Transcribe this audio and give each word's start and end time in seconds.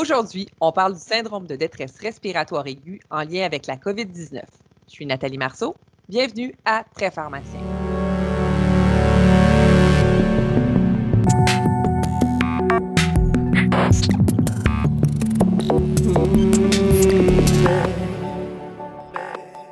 Aujourd'hui, 0.00 0.46
on 0.60 0.70
parle 0.70 0.94
du 0.94 1.00
syndrome 1.00 1.48
de 1.48 1.56
détresse 1.56 1.98
respiratoire 1.98 2.64
aiguë 2.68 3.00
en 3.10 3.22
lien 3.22 3.42
avec 3.42 3.66
la 3.66 3.76
COVID-19. 3.76 4.42
Je 4.86 4.92
suis 4.92 5.04
Nathalie 5.04 5.38
Marceau. 5.38 5.74
Bienvenue 6.08 6.54
à 6.64 6.84
Très 6.94 7.10
Pharmacien. 7.10 7.58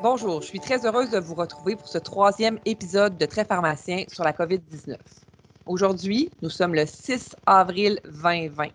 Bonjour, 0.03 0.43
je 0.43 0.47
suis 0.49 0.59
très 0.59 0.85
heureuse 0.85 1.11
de 1.11 1.21
vous 1.21 1.37
retrouver 1.37 1.77
pour 1.77 1.87
ce 1.87 1.99
troisième 1.99 2.59
épisode 2.65 3.17
de 3.17 3.27
Très 3.27 3.45
Pharmacien 3.45 4.03
sur 4.09 4.25
la 4.25 4.33
COVID-19. 4.33 4.97
Aujourd'hui, 5.67 6.31
nous 6.43 6.51
sommes 6.51 6.75
le 6.75 6.85
6 6.85 7.37
avril 7.47 8.01
2020. 8.07 8.71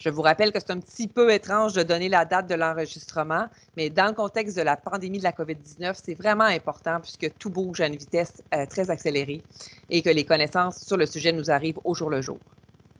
Je 0.00 0.08
vous 0.08 0.22
rappelle 0.22 0.50
que 0.50 0.58
c'est 0.58 0.70
un 0.70 0.80
petit 0.80 1.08
peu 1.08 1.30
étrange 1.30 1.74
de 1.74 1.82
donner 1.82 2.08
la 2.08 2.24
date 2.24 2.46
de 2.48 2.54
l'enregistrement, 2.54 3.48
mais 3.76 3.90
dans 3.90 4.06
le 4.06 4.14
contexte 4.14 4.56
de 4.56 4.62
la 4.62 4.78
pandémie 4.78 5.18
de 5.18 5.24
la 5.24 5.32
COVID-19, 5.32 5.94
c'est 6.02 6.14
vraiment 6.14 6.44
important 6.44 7.00
puisque 7.00 7.36
tout 7.36 7.50
bouge 7.50 7.82
à 7.82 7.86
une 7.86 7.96
vitesse 7.96 8.42
euh, 8.54 8.64
très 8.64 8.90
accélérée 8.90 9.42
et 9.90 10.00
que 10.00 10.08
les 10.08 10.24
connaissances 10.24 10.78
sur 10.78 10.96
le 10.96 11.04
sujet 11.04 11.32
nous 11.32 11.50
arrivent 11.50 11.80
au 11.84 11.94
jour 11.94 12.08
le 12.08 12.22
jour. 12.22 12.38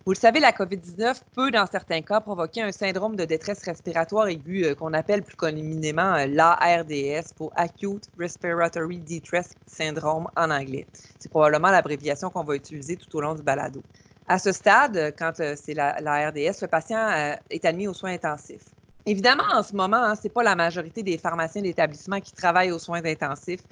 Vous 0.04 0.12
le 0.12 0.18
savez, 0.18 0.40
la 0.40 0.52
COVID-19 0.52 1.22
peut, 1.34 1.50
dans 1.50 1.64
certains 1.64 2.02
cas, 2.02 2.20
provoquer 2.20 2.60
un 2.60 2.72
syndrome 2.72 3.16
de 3.16 3.24
détresse 3.24 3.62
respiratoire 3.64 4.28
aiguë 4.28 4.66
euh, 4.66 4.74
qu'on 4.74 4.92
appelle 4.92 5.22
plus 5.22 5.36
communément 5.36 6.16
euh, 6.16 6.26
l'ARDS 6.26 7.32
pour 7.34 7.50
Acute 7.56 8.10
Respiratory 8.18 8.98
Distress 8.98 9.54
Syndrome 9.66 10.26
en 10.36 10.50
anglais. 10.50 10.86
C'est 11.18 11.30
probablement 11.30 11.70
l'abréviation 11.70 12.28
qu'on 12.28 12.44
va 12.44 12.56
utiliser 12.56 12.96
tout 12.96 13.16
au 13.16 13.22
long 13.22 13.34
du 13.34 13.42
balado. 13.42 13.82
À 14.30 14.38
ce 14.38 14.52
stade, 14.52 15.12
quand 15.18 15.40
euh, 15.40 15.56
c'est 15.60 15.74
la, 15.74 15.90
RDS, 16.28 16.62
le 16.62 16.68
patient 16.68 17.04
euh, 17.10 17.34
est 17.50 17.64
admis 17.64 17.88
aux 17.88 17.94
soins 17.94 18.12
intensifs. 18.12 18.62
Évidemment, 19.04 19.42
en 19.52 19.64
ce 19.64 19.74
moment, 19.74 19.96
hein, 19.96 20.14
ce 20.14 20.22
n'est 20.22 20.30
pas 20.30 20.44
la 20.44 20.54
majorité 20.54 21.02
des 21.02 21.18
pharmaciens 21.18 21.62
d'établissement 21.62 22.20
qui 22.20 22.32
travaillent 22.32 22.70
aux 22.70 22.78
soins 22.78 23.04
intensifs, 23.04 23.62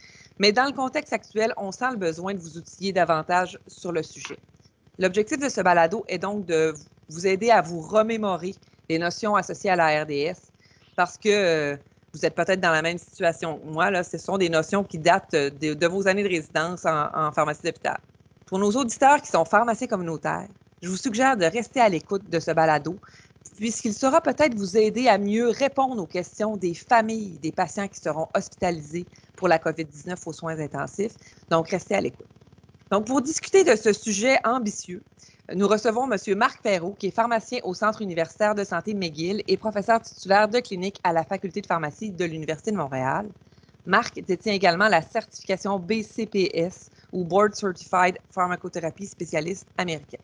mais 0.40 0.50
dans 0.50 0.64
le 0.64 0.72
contexte 0.72 1.12
actuel, 1.12 1.54
on 1.58 1.70
sent 1.70 1.92
le 1.92 1.96
besoin 1.96 2.34
de 2.34 2.40
vous 2.40 2.58
outiller 2.58 2.92
davantage 2.92 3.56
sur 3.68 3.92
le 3.92 4.02
sujet. 4.02 4.36
L'objectif 4.98 5.38
de 5.38 5.48
ce 5.48 5.60
balado 5.60 6.04
est 6.08 6.18
donc 6.18 6.44
de 6.46 6.74
vous 7.08 7.24
aider 7.28 7.52
à 7.52 7.62
vous 7.62 7.80
remémorer 7.80 8.56
les 8.88 8.98
notions 8.98 9.36
associées 9.36 9.70
à 9.70 9.76
la 9.76 10.02
RDS 10.02 10.40
parce 10.96 11.16
que 11.16 11.28
euh, 11.28 11.76
vous 12.12 12.26
êtes 12.26 12.34
peut-être 12.34 12.60
dans 12.60 12.72
la 12.72 12.82
même 12.82 12.98
situation 12.98 13.58
que 13.58 13.64
moi. 13.64 13.92
Là, 13.92 14.02
ce 14.02 14.18
sont 14.18 14.38
des 14.38 14.48
notions 14.48 14.82
qui 14.82 14.98
datent 14.98 15.36
de, 15.36 15.86
vos 15.86 16.08
années 16.08 16.24
de 16.24 16.28
résidence 16.28 16.84
en, 16.84 17.10
en 17.14 17.30
pharmacie 17.30 17.62
d'hôpital. 17.62 17.98
Pour 18.48 18.58
nos 18.58 18.70
auditeurs 18.72 19.20
qui 19.20 19.28
sont 19.28 19.44
pharmaciens 19.44 19.86
communautaires, 19.86 20.48
je 20.80 20.88
vous 20.88 20.96
suggère 20.96 21.36
de 21.36 21.44
rester 21.44 21.80
à 21.80 21.90
l'écoute 21.90 22.30
de 22.30 22.40
ce 22.40 22.50
balado, 22.50 22.98
puisqu'il 23.56 23.92
saura 23.92 24.22
peut-être 24.22 24.54
vous 24.54 24.78
aider 24.78 25.06
à 25.06 25.18
mieux 25.18 25.50
répondre 25.50 26.02
aux 26.02 26.06
questions 26.06 26.56
des 26.56 26.72
familles 26.72 27.38
des 27.40 27.52
patients 27.52 27.88
qui 27.88 28.00
seront 28.00 28.28
hospitalisés 28.34 29.04
pour 29.36 29.48
la 29.48 29.58
COVID-19 29.58 30.16
aux 30.24 30.32
soins 30.32 30.58
intensifs. 30.58 31.12
Donc, 31.50 31.68
restez 31.68 31.96
à 31.96 32.00
l'écoute. 32.00 32.26
Donc, 32.90 33.06
pour 33.06 33.20
discuter 33.20 33.64
de 33.64 33.76
ce 33.76 33.92
sujet 33.92 34.38
ambitieux, 34.44 35.02
nous 35.54 35.68
recevons 35.68 36.10
M. 36.10 36.18
Marc 36.34 36.62
Perrault, 36.62 36.94
qui 36.98 37.08
est 37.08 37.14
pharmacien 37.14 37.58
au 37.64 37.74
Centre 37.74 38.00
universitaire 38.00 38.54
de 38.54 38.64
santé 38.64 38.94
McGill 38.94 39.42
et 39.46 39.58
professeur 39.58 40.00
titulaire 40.00 40.48
de 40.48 40.60
clinique 40.60 41.00
à 41.04 41.12
la 41.12 41.24
Faculté 41.24 41.60
de 41.60 41.66
pharmacie 41.66 42.12
de 42.12 42.24
l'Université 42.24 42.70
de 42.70 42.78
Montréal. 42.78 43.28
Marc 43.88 44.20
détient 44.20 44.52
également 44.52 44.86
la 44.88 45.00
certification 45.00 45.78
BCPS 45.78 46.90
ou 47.10 47.24
Board 47.24 47.54
Certified 47.54 48.18
Pharmacothérapie 48.30 49.06
spécialiste 49.06 49.66
américaine. 49.78 50.20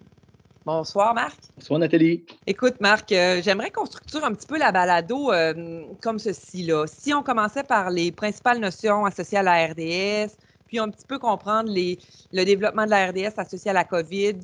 Bonsoir, 0.67 1.15
Marc. 1.15 1.39
Bonsoir, 1.57 1.79
Nathalie. 1.79 2.25
Écoute, 2.47 2.75
Marc, 2.81 3.11
euh, 3.13 3.41
j'aimerais 3.43 3.71
qu'on 3.71 3.87
structure 3.87 4.23
un 4.23 4.35
petit 4.35 4.47
peu 4.47 4.59
la 4.59 4.71
balado 4.71 5.33
euh, 5.33 5.83
comme 6.03 6.19
ceci. 6.19 6.65
Là. 6.65 6.85
Si 6.87 7.15
on 7.15 7.23
commençait 7.23 7.65
par 7.65 7.89
les 7.89 8.13
principales 8.13 8.59
notions 8.59 9.07
associées 9.07 9.39
à 9.39 9.43
la 9.43 9.67
RDS, 9.67 10.33
puis 10.67 10.79
un 10.79 10.91
petit 10.91 11.07
peu 11.07 11.19
comprendre 11.19 11.71
les, 11.71 11.99
le 12.35 12.45
développement 12.45 12.85
de 12.85 12.91
la 12.91 13.07
RDS 13.07 13.39
associé 13.39 13.71
à 13.71 13.75
la 13.75 13.85
COVID, 13.85 14.35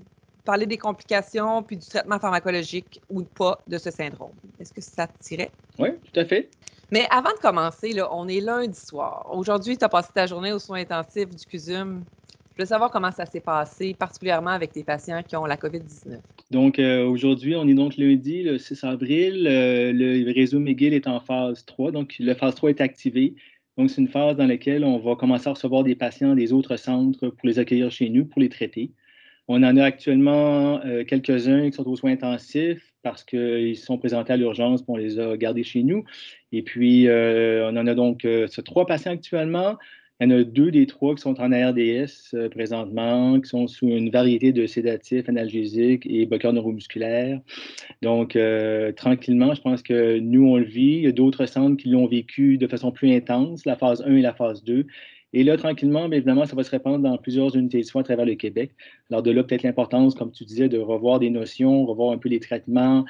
parler 0.47 0.65
des 0.65 0.79
complications, 0.79 1.63
puis 1.63 1.77
du 1.77 1.87
traitement 1.87 2.19
pharmacologique 2.19 3.03
ou 3.11 3.23
pas 3.23 3.61
de 3.69 3.77
ce 3.77 3.91
syndrome. 3.91 4.33
Est-ce 4.59 4.73
que 4.73 4.81
ça 4.81 5.07
te 5.07 5.23
tirait? 5.23 5.51
Oui, 5.79 5.91
tout 6.11 6.21
à 6.21 6.25
fait. 6.25 6.49
Mais 6.93 7.07
avant 7.11 7.31
de 7.31 7.39
commencer, 7.39 7.95
on 8.11 8.27
est 8.27 8.41
lundi 8.41 8.79
soir. 8.79 9.29
Aujourd'hui, 9.33 9.79
tu 9.79 9.85
as 9.85 9.89
passé 9.89 10.09
ta 10.13 10.27
journée 10.27 10.53
aux 10.53 10.59
soins 10.59 10.81
intensifs 10.81 11.29
du 11.29 11.47
CUSUM. 11.47 12.03
Je 12.57 12.63
veux 12.63 12.67
savoir 12.67 12.91
comment 12.91 13.13
ça 13.13 13.27
s'est 13.27 13.41
passé, 13.41 13.95
particulièrement 13.95 14.51
avec 14.51 14.73
tes 14.73 14.83
patients 14.83 15.23
qui 15.23 15.37
ont 15.37 15.47
la 15.47 15.57
COVID-19. 15.57 16.19
Donc, 16.51 16.79
euh, 16.81 17.07
aujourd'hui, 17.07 17.55
on 17.55 17.67
est 17.69 17.75
donc 17.75 17.97
lundi, 17.97 18.43
le 18.43 18.59
6 18.59 18.83
avril. 18.83 19.47
Euh, 19.47 19.93
le 19.95 20.33
réseau 20.33 20.59
McGill 20.59 20.93
est 20.93 21.07
en 21.07 21.21
phase 21.21 21.65
3. 21.65 21.93
Donc, 21.93 22.17
le 22.19 22.35
phase 22.35 22.57
3 22.57 22.71
est 22.71 22.81
activé. 22.81 23.35
Donc, 23.79 23.89
c'est 23.89 24.01
une 24.01 24.09
phase 24.09 24.37
dans 24.37 24.47
laquelle 24.47 24.85
on 24.85 24.99
va 24.99 25.15
commencer 25.15 25.49
à 25.49 25.53
recevoir 25.53 25.85
des 25.85 25.95
patients 25.95 26.35
des 26.35 26.53
autres 26.53 26.77
centres 26.77 27.29
pour 27.29 27.49
les 27.49 27.61
accueillir 27.61 27.91
chez 27.93 28.11
nous, 28.11 28.25
pour 28.25 28.41
les 28.41 28.49
traiter. 28.49 28.91
On 29.53 29.63
en 29.63 29.77
a 29.77 29.85
actuellement 29.85 30.81
euh, 30.85 31.05
quelques-uns 31.05 31.69
qui 31.71 31.77
sont 31.77 31.89
aux 31.89 31.97
soins 31.97 32.13
intensifs 32.13 32.93
parce 33.03 33.25
qu'ils 33.25 33.77
sont 33.77 33.99
présentés 33.99 34.33
à 34.33 34.37
l'urgence, 34.37 34.85
on 34.87 34.97
les 34.97 35.19
a 35.19 35.37
gardés 35.37 35.65
chez 35.65 35.83
nous. 35.83 36.05
Et 36.53 36.63
puis, 36.63 37.09
on 37.09 37.77
en 37.77 37.87
a 37.87 37.95
donc 37.95 38.27
trois 38.65 38.87
patients 38.87 39.13
actuellement. 39.13 39.77
Il 40.21 40.31
y 40.31 40.35
en 40.35 40.39
a 40.39 40.45
deux 40.45 40.71
des 40.71 40.87
trois 40.87 41.15
qui 41.15 41.23
sont 41.23 41.41
en 41.41 41.51
ARDS 41.51 42.35
euh, 42.35 42.51
présentement, 42.51 43.41
qui 43.41 43.49
sont 43.49 43.67
sous 43.67 43.89
une 43.89 44.11
variété 44.11 44.53
de 44.53 44.67
sédatifs, 44.67 45.31
analgésiques 45.31 46.07
et 46.07 46.27
bloqueurs 46.27 46.53
neuromusculaires. 46.53 47.41
Donc, 48.03 48.37
euh, 48.37 48.93
tranquillement, 48.93 49.55
je 49.55 49.63
pense 49.63 49.83
que 49.83 50.19
nous, 50.19 50.47
on 50.47 50.59
le 50.59 50.65
vit. 50.65 50.99
Il 50.99 51.03
y 51.05 51.07
a 51.07 51.13
d'autres 51.13 51.47
centres 51.47 51.79
qui 51.83 51.89
l'ont 51.89 52.07
vécu 52.07 52.59
de 52.59 52.67
façon 52.67 52.93
plus 52.93 53.15
intense, 53.15 53.65
la 53.65 53.77
phase 53.77 54.03
1 54.07 54.17
et 54.17 54.21
la 54.21 54.35
phase 54.35 54.63
2. 54.63 54.87
Et 55.33 55.45
là, 55.45 55.57
tranquillement, 55.57 56.09
bien 56.09 56.19
évidemment, 56.19 56.45
ça 56.45 56.57
va 56.57 56.65
se 56.65 56.71
répandre 56.71 56.99
dans 56.99 57.17
plusieurs 57.17 57.55
unités 57.57 57.79
de 57.79 57.85
soins 57.85 58.01
à 58.01 58.05
travers 58.05 58.27
le 58.27 58.35
Québec. 58.35 58.73
Alors 59.11 59.23
de 59.23 59.31
là, 59.31 59.45
peut-être 59.45 59.63
l'importance, 59.63 60.15
comme 60.15 60.33
tu 60.33 60.45
disais, 60.45 60.69
de 60.69 60.79
revoir 60.79 61.21
des 61.21 61.31
notions, 61.31 61.87
revoir 61.87 62.13
un 62.13 62.19
peu 62.19 62.29
les 62.29 62.41
traitements. 62.41 63.05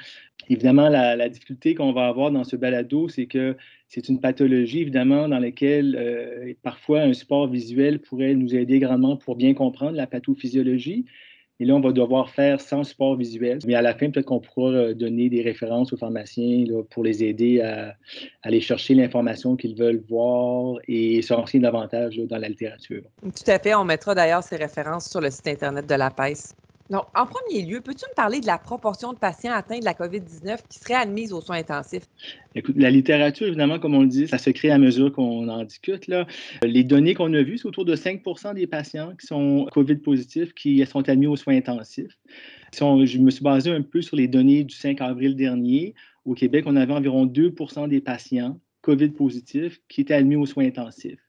Évidemment, 0.47 0.89
la, 0.89 1.29
difficulté 1.29 1.73
qu'on 1.73 1.93
va 1.93 2.07
avoir 2.07 2.31
dans 2.31 2.43
ce 2.43 2.55
balado, 2.55 3.09
c'est 3.09 3.25
que 3.25 3.57
c'est 3.87 4.07
une 4.07 4.19
pathologie, 4.19 4.81
évidemment, 4.81 5.27
dans 5.27 5.39
laquelle 5.39 5.95
euh, 5.99 6.53
parfois 6.61 7.01
un 7.01 7.13
support 7.13 7.47
visuel 7.47 7.99
pourrait 7.99 8.35
nous 8.35 8.55
aider 8.55 8.79
grandement 8.79 9.17
pour 9.17 9.35
bien 9.35 9.53
comprendre 9.55 9.97
la 9.97 10.07
pathophysiologie. 10.07 11.05
Et 11.61 11.65
là, 11.65 11.75
on 11.75 11.79
va 11.79 11.91
devoir 11.91 12.31
faire 12.31 12.59
sans 12.59 12.83
support 12.83 13.15
visuel. 13.15 13.59
Mais 13.67 13.75
à 13.75 13.83
la 13.83 13.93
fin, 13.93 14.09
peut-être 14.09 14.25
qu'on 14.25 14.39
pourra 14.39 14.71
euh, 14.71 14.93
donner 14.95 15.29
des 15.29 15.43
références 15.43 15.93
aux 15.93 15.97
pharmaciens 15.97 16.65
pour 16.89 17.03
les 17.03 17.23
aider 17.23 17.61
à, 17.61 17.93
aller 18.41 18.59
chercher 18.59 18.95
l'information 18.95 19.55
qu'ils 19.55 19.75
veulent 19.75 20.01
voir 20.09 20.77
et 20.87 21.21
se 21.21 21.31
renseigner 21.35 21.61
davantage 21.61 22.17
dans 22.17 22.39
la 22.39 22.49
littérature. 22.49 23.03
Tout 23.21 23.51
à 23.51 23.59
fait. 23.59 23.75
On 23.75 23.85
mettra 23.85 24.15
d'ailleurs 24.15 24.41
ces 24.41 24.55
références 24.55 25.07
sur 25.07 25.21
le 25.21 25.29
site 25.29 25.49
Internet 25.49 25.87
de 25.87 25.93
la 25.93 26.09
PES. 26.09 26.55
En 26.93 27.25
premier 27.25 27.65
lieu, 27.65 27.79
peux-tu 27.79 28.05
me 28.09 28.15
parler 28.15 28.41
de 28.41 28.45
la 28.45 28.57
proportion 28.57 29.13
de 29.13 29.17
patients 29.17 29.53
atteints 29.53 29.79
de 29.79 29.85
la 29.85 29.93
COVID-19 29.93 30.59
qui 30.67 30.79
seraient 30.79 30.95
admis 30.95 31.31
aux 31.31 31.39
soins 31.39 31.57
intensifs? 31.57 32.03
Écoute, 32.53 32.75
la 32.77 32.91
littérature, 32.91 33.47
évidemment, 33.47 33.79
comme 33.79 33.95
on 33.95 34.01
le 34.01 34.07
dit, 34.07 34.27
ça 34.27 34.37
se 34.37 34.49
crée 34.49 34.71
à 34.71 34.77
mesure 34.77 35.13
qu'on 35.13 35.47
en 35.47 35.63
discute. 35.63 36.09
Les 36.63 36.83
données 36.83 37.13
qu'on 37.13 37.33
a 37.33 37.41
vues, 37.43 37.57
c'est 37.57 37.67
autour 37.67 37.85
de 37.85 37.95
5% 37.95 38.55
des 38.55 38.67
patients 38.67 39.13
qui 39.15 39.25
sont 39.25 39.67
COVID 39.71 39.95
positifs 39.95 40.53
qui 40.53 40.85
sont 40.85 41.07
admis 41.07 41.27
aux 41.27 41.37
soins 41.37 41.55
intensifs. 41.55 42.17
Si 42.73 42.79
je 43.05 43.19
me 43.19 43.31
suis 43.31 43.43
basé 43.43 43.71
un 43.71 43.81
peu 43.81 44.01
sur 44.01 44.17
les 44.17 44.27
données 44.27 44.63
du 44.63 44.75
5 44.75 44.99
avril 45.01 45.35
dernier. 45.35 45.95
Au 46.25 46.33
Québec, 46.33 46.65
on 46.67 46.75
avait 46.75 46.93
environ 46.93 47.25
2% 47.25 47.87
des 47.87 48.01
patients 48.01 48.59
COVID 48.81 49.09
positifs 49.09 49.81
qui 49.87 50.01
étaient 50.01 50.13
admis 50.13 50.35
aux 50.35 50.45
soins 50.45 50.65
intensifs. 50.65 51.19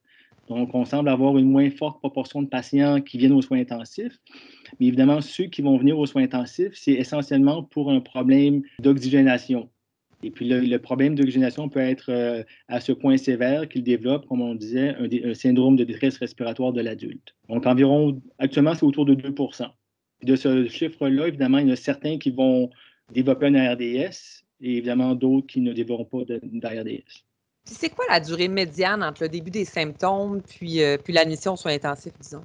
Donc, 0.49 0.75
on 0.75 0.85
semble 0.85 1.09
avoir 1.09 1.39
une 1.39 1.51
moins 1.51 1.71
forte 1.71 1.99
proportion 2.01 2.43
de 2.43 2.49
patients 2.49 3.01
qui 3.01 3.19
viennent 3.19 3.33
aux 3.33 3.43
soins 3.43 3.61
intensifs. 3.61 4.19
Mais 4.81 4.87
évidemment, 4.87 5.21
ceux 5.21 5.45
qui 5.45 5.63
vont 5.63 5.77
venir 5.77 5.99
aux 5.99 6.07
soins 6.07 6.25
intensifs, 6.25 6.75
c'est 6.75 6.93
essentiellement 6.93 7.63
pour 7.63 7.91
un 7.91 8.01
problème 8.01 8.63
d'oxygénation. 8.81 9.69
Et 10.25 10.31
puis, 10.31 10.49
le, 10.49 10.79
problème 10.79 11.15
d'oxygénation 11.15 11.69
peut 11.69 11.81
être 11.81 12.11
euh, 12.11 12.45
à 12.69 12.81
ce 12.81 12.93
point 12.93 13.17
sévère 13.17 13.69
qu'il 13.69 13.83
développe, 13.83 14.27
comme 14.27 14.41
on 14.41 14.55
disait, 14.55 14.95
un, 14.97 15.35
syndrome 15.35 15.77
de 15.77 15.85
détresse 15.85 16.19
respiratoire 16.19 16.73
de 16.73 16.81
l'adulte. 16.81 17.35
Donc, 17.49 17.67
environ, 17.67 18.21
actuellement, 18.39 18.75
c'est 18.75 18.85
autour 18.85 19.05
de 19.05 19.15
2% 19.15 19.69
De 20.23 20.37
ce 20.37 20.69
chiffre-là, 20.69 21.29
évidemment, 21.29 21.59
il 21.59 21.67
y 21.67 21.71
en 21.71 21.73
a 21.73 21.77
certains 21.77 22.19
qui 22.19 22.31
vont 22.31 22.71
développer 23.13 23.47
un 23.47 23.55
ARDS 23.55 24.45
et 24.61 24.77
évidemment 24.77 25.15
d'autres 25.15 25.49
qui 25.49 25.61
ne 25.61 25.73
développeront 25.73 26.25
pas 26.25 26.35
d'ARDS. 26.43 27.25
C'est 27.65 27.91
quoi 27.91 28.05
la 28.11 28.21
durée 28.21 28.49
médiane 28.49 29.03
entre 29.03 29.23
le 29.23 29.29
début 29.29 29.51
des 29.51 29.65
symptômes 29.65 30.43
puis, 30.43 30.83
euh, 30.83 30.97
puis 31.03 31.13
l'admission 31.13 31.53
aux 31.53 31.57
soins 31.57 31.73
intensifs, 31.73 32.13
disons? 32.21 32.45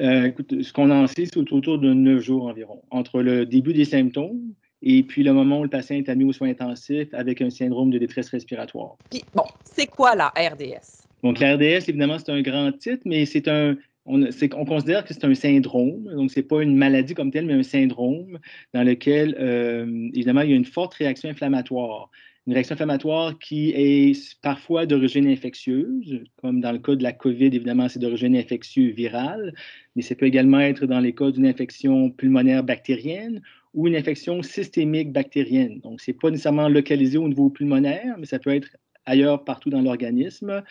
Euh, 0.00 0.24
écoute, 0.24 0.62
ce 0.62 0.72
qu'on 0.72 0.90
en 0.90 1.06
sait, 1.06 1.26
c'est 1.26 1.36
autour 1.36 1.78
de 1.78 1.92
neuf 1.92 2.22
jours 2.22 2.46
environ, 2.46 2.82
entre 2.90 3.22
le 3.22 3.46
début 3.46 3.72
des 3.72 3.84
symptômes 3.84 4.52
et 4.82 5.02
puis 5.02 5.22
le 5.22 5.32
moment 5.32 5.60
où 5.60 5.62
le 5.62 5.70
patient 5.70 5.96
est 5.96 6.08
admis 6.08 6.24
aux 6.24 6.32
soins 6.32 6.50
intensifs 6.50 7.08
avec 7.14 7.40
un 7.40 7.50
syndrome 7.50 7.90
de 7.90 7.98
détresse 7.98 8.28
respiratoire. 8.28 8.96
Puis, 9.10 9.24
bon, 9.34 9.44
c'est 9.64 9.86
quoi 9.86 10.14
la 10.14 10.28
RDS? 10.28 11.06
Donc, 11.22 11.38
la 11.38 11.54
RDS, 11.54 11.88
évidemment, 11.88 12.18
c'est 12.18 12.30
un 12.30 12.42
grand 12.42 12.72
titre, 12.72 13.02
mais 13.06 13.24
c'est 13.24 13.48
un, 13.48 13.76
on, 14.04 14.22
on, 14.22 14.64
considère 14.66 15.04
que 15.04 15.14
c'est 15.14 15.24
un 15.24 15.34
syndrome, 15.34 16.04
donc 16.14 16.30
ce 16.30 16.40
n'est 16.40 16.46
pas 16.46 16.62
une 16.62 16.76
maladie 16.76 17.14
comme 17.14 17.30
telle, 17.30 17.46
mais 17.46 17.54
un 17.54 17.62
syndrome 17.62 18.38
dans 18.74 18.82
lequel, 18.82 19.34
évidemment, 20.14 20.42
il 20.42 20.50
y 20.50 20.52
a 20.52 20.56
une 20.56 20.66
forte 20.66 20.92
réaction 20.94 21.30
inflammatoire 21.30 22.10
une 22.46 22.52
réaction 22.52 22.74
inflammatoire 22.74 23.38
qui 23.38 23.70
est 23.70 24.38
parfois 24.40 24.86
d'origine 24.86 25.26
infectieuse, 25.26 26.22
comme 26.36 26.60
dans 26.60 26.70
le 26.70 26.78
cas 26.78 26.94
de 26.94 27.02
la 27.02 27.12
COVID, 27.12 27.46
évidemment, 27.46 27.88
c'est 27.88 27.98
d'origine 27.98 28.36
infectieuse 28.36 28.94
virale, 28.94 29.52
mais 29.96 30.02
ça 30.02 30.14
peut 30.14 30.26
également 30.26 30.60
être 30.60 30.86
dans 30.86 31.00
les 31.00 31.12
cas 31.12 31.32
d'une 31.32 31.46
infection 31.46 32.10
pulmonaire 32.10 32.62
bactérienne 32.62 33.42
ou 33.74 33.88
une 33.88 33.96
infection 33.96 34.42
systémique 34.42 35.12
bactérienne. 35.12 35.80
Donc, 35.80 36.00
ce 36.00 36.10
n'est 36.10 36.16
pas 36.16 36.30
nécessairement 36.30 36.68
localisé 36.68 37.18
au 37.18 37.28
niveau 37.28 37.50
pulmonaire, 37.50 38.16
mais 38.18 38.26
ça 38.26 38.38
peut 38.38 38.54
être 38.54 38.68
ailleurs 39.06 39.44
partout 39.44 39.70
dans 39.70 39.82
l'organisme. 39.82 40.62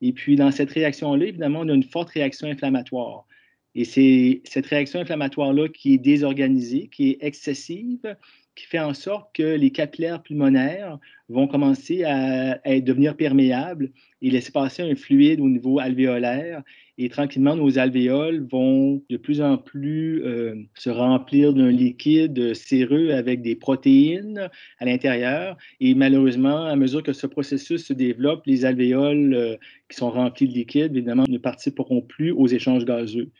Et 0.00 0.12
puis, 0.12 0.34
dans 0.34 0.50
cette 0.50 0.70
réaction-là, 0.70 1.26
évidemment, 1.26 1.60
on 1.60 1.68
a 1.68 1.74
une 1.74 1.84
forte 1.84 2.10
réaction 2.10 2.48
inflammatoire. 2.48 3.26
Et 3.74 3.84
c'est 3.84 4.42
cette 4.44 4.66
réaction 4.66 5.00
inflammatoire-là 5.00 5.68
qui 5.68 5.94
est 5.94 5.98
désorganisée, 5.98 6.88
qui 6.88 7.10
est 7.10 7.18
excessive, 7.20 8.16
qui 8.54 8.66
fait 8.66 8.78
en 8.78 8.94
sorte 8.94 9.34
que 9.34 9.56
les 9.56 9.70
capillaires 9.70 10.22
pulmonaires 10.22 10.98
vont 11.28 11.46
commencer 11.46 12.04
à, 12.04 12.58
devenir 12.80 13.16
perméables 13.16 13.90
et 14.20 14.30
laisser 14.30 14.52
passer 14.52 14.82
un 14.82 14.94
fluide 14.94 15.40
au 15.40 15.48
niveau 15.48 15.78
alvéolaire. 15.78 16.62
Et 16.98 17.08
tranquillement, 17.08 17.56
nos 17.56 17.78
alvéoles 17.78 18.46
vont 18.50 19.02
de 19.08 19.16
plus 19.16 19.40
en 19.40 19.56
plus 19.56 20.22
euh, 20.24 20.54
se 20.74 20.90
remplir 20.90 21.54
d'un 21.54 21.70
liquide 21.70 22.54
séreux 22.54 23.10
avec 23.10 23.40
des 23.40 23.56
protéines 23.56 24.50
à 24.78 24.84
l'intérieur. 24.84 25.56
Et 25.80 25.94
malheureusement, 25.94 26.66
à 26.66 26.76
mesure 26.76 27.02
que 27.02 27.14
ce 27.14 27.26
processus 27.26 27.86
se 27.86 27.94
développe, 27.94 28.42
les 28.46 28.66
alvéoles 28.66 29.34
euh, 29.34 29.56
qui 29.88 29.96
sont 29.96 30.10
remplies 30.10 30.48
de 30.48 30.52
liquide, 30.52 30.94
évidemment, 30.94 31.24
ne 31.26 31.38
participeront 31.38 32.02
plus 32.02 32.32
aux 32.32 32.46
échanges 32.46 32.84
gazeux. 32.84 33.30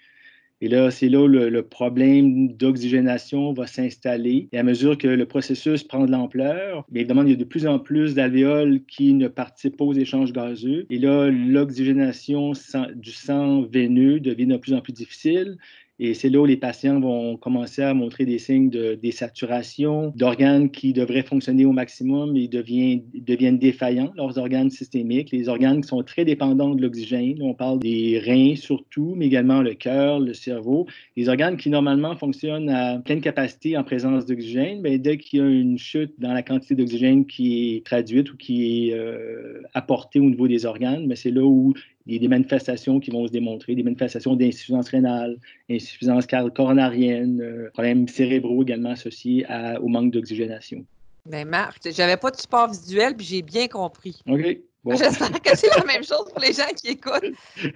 Et 0.62 0.68
là, 0.68 0.92
c'est 0.92 1.08
là 1.08 1.20
où 1.22 1.26
le, 1.26 1.62
problème 1.62 2.52
d'oxygénation 2.52 3.52
va 3.52 3.66
s'installer. 3.66 4.48
Et 4.52 4.58
à 4.58 4.62
mesure 4.62 4.96
que 4.96 5.08
le 5.08 5.26
processus 5.26 5.82
prend 5.82 6.06
de 6.06 6.12
l'ampleur, 6.12 6.86
il 6.94 7.00
y 7.00 7.32
a 7.32 7.36
de 7.36 7.44
plus 7.44 7.66
en 7.66 7.80
plus 7.80 8.14
d'alvéoles 8.14 8.80
qui 8.86 9.12
ne 9.12 9.26
participent 9.26 9.76
pas 9.76 9.84
aux 9.84 9.92
échanges 9.92 10.32
gazeux. 10.32 10.86
Et 10.88 10.98
là, 10.98 11.28
l'oxygénation 11.28 12.52
du 12.94 13.10
sang 13.10 13.62
veineux 13.62 14.20
devient 14.20 14.46
de 14.46 14.56
plus 14.56 14.72
en 14.72 14.80
plus 14.80 14.92
difficile. 14.92 15.56
Et 16.04 16.14
c'est 16.14 16.30
là 16.30 16.40
où 16.40 16.46
les 16.46 16.56
patients 16.56 16.98
vont 16.98 17.36
commencer 17.36 17.80
à 17.80 17.94
montrer 17.94 18.24
des 18.24 18.38
signes 18.38 18.70
de 18.70 18.98
désaturation, 19.00 20.12
d'organes 20.16 20.68
qui 20.72 20.92
devraient 20.92 21.22
fonctionner 21.22 21.64
au 21.64 21.70
maximum 21.70 22.36
et 22.36 22.48
deviennent, 22.48 23.58
défaillants, 23.58 24.10
leurs 24.16 24.36
organes 24.36 24.70
systémiques, 24.70 25.30
les 25.30 25.48
organes 25.48 25.80
qui 25.80 25.86
sont 25.86 26.02
très 26.02 26.24
dépendants 26.24 26.74
de 26.74 26.82
l'oxygène. 26.82 27.40
On 27.40 27.54
parle 27.54 27.78
des 27.78 28.18
reins 28.18 28.56
surtout, 28.56 29.14
mais 29.16 29.26
également 29.26 29.62
le 29.62 29.74
cœur, 29.74 30.18
le 30.18 30.34
cerveau. 30.34 30.88
Les 31.16 31.28
organes 31.28 31.56
qui 31.56 31.70
normalement 31.70 32.16
fonctionnent 32.16 32.68
à 32.68 32.98
pleine 32.98 33.20
capacité 33.20 33.76
en 33.76 33.84
présence 33.84 34.26
d'oxygène, 34.26 34.80
mais 34.80 34.98
dès 34.98 35.18
qu'il 35.18 35.38
y 35.38 35.42
a 35.42 35.46
une 35.46 35.78
chute 35.78 36.14
dans 36.18 36.32
la 36.32 36.42
quantité 36.42 36.74
d'oxygène 36.74 37.26
qui 37.26 37.76
est 37.76 37.86
traduite 37.86 38.32
ou 38.32 38.36
qui 38.36 38.88
est 38.88 38.94
euh, 38.94 39.62
apportée 39.72 40.18
au 40.18 40.24
niveau 40.24 40.48
des 40.48 40.66
organes, 40.66 41.06
mais 41.06 41.14
c'est 41.14 41.30
là 41.30 41.44
où 41.44 41.74
il 42.06 42.14
y 42.14 42.16
a 42.16 42.20
des 42.20 42.28
manifestations 42.28 43.00
qui 43.00 43.10
vont 43.10 43.26
se 43.26 43.32
démontrer, 43.32 43.74
des 43.74 43.82
manifestations 43.82 44.34
d'insuffisance 44.36 44.88
rénale, 44.88 45.38
insuffisance 45.70 46.26
coronarienne, 46.54 47.40
euh, 47.40 47.70
problèmes 47.72 48.08
cérébraux 48.08 48.62
également 48.62 48.90
associés 48.90 49.46
au 49.80 49.88
manque 49.88 50.12
d'oxygénation. 50.12 50.84
Bien, 51.26 51.44
Marc, 51.44 51.78
j'avais 51.94 52.16
pas 52.16 52.30
de 52.30 52.36
support 52.36 52.68
visuel, 52.68 53.16
puis 53.16 53.24
j'ai 53.24 53.42
bien 53.42 53.68
compris. 53.68 54.20
OK. 54.28 54.58
J'espère 54.84 55.40
que 55.40 55.56
c'est 55.56 55.68
la 55.76 55.84
même 55.84 56.02
chose 56.02 56.24
pour 56.28 56.40
les 56.40 56.52
gens 56.52 56.66
qui 56.76 56.88
écoutent. 56.88 57.22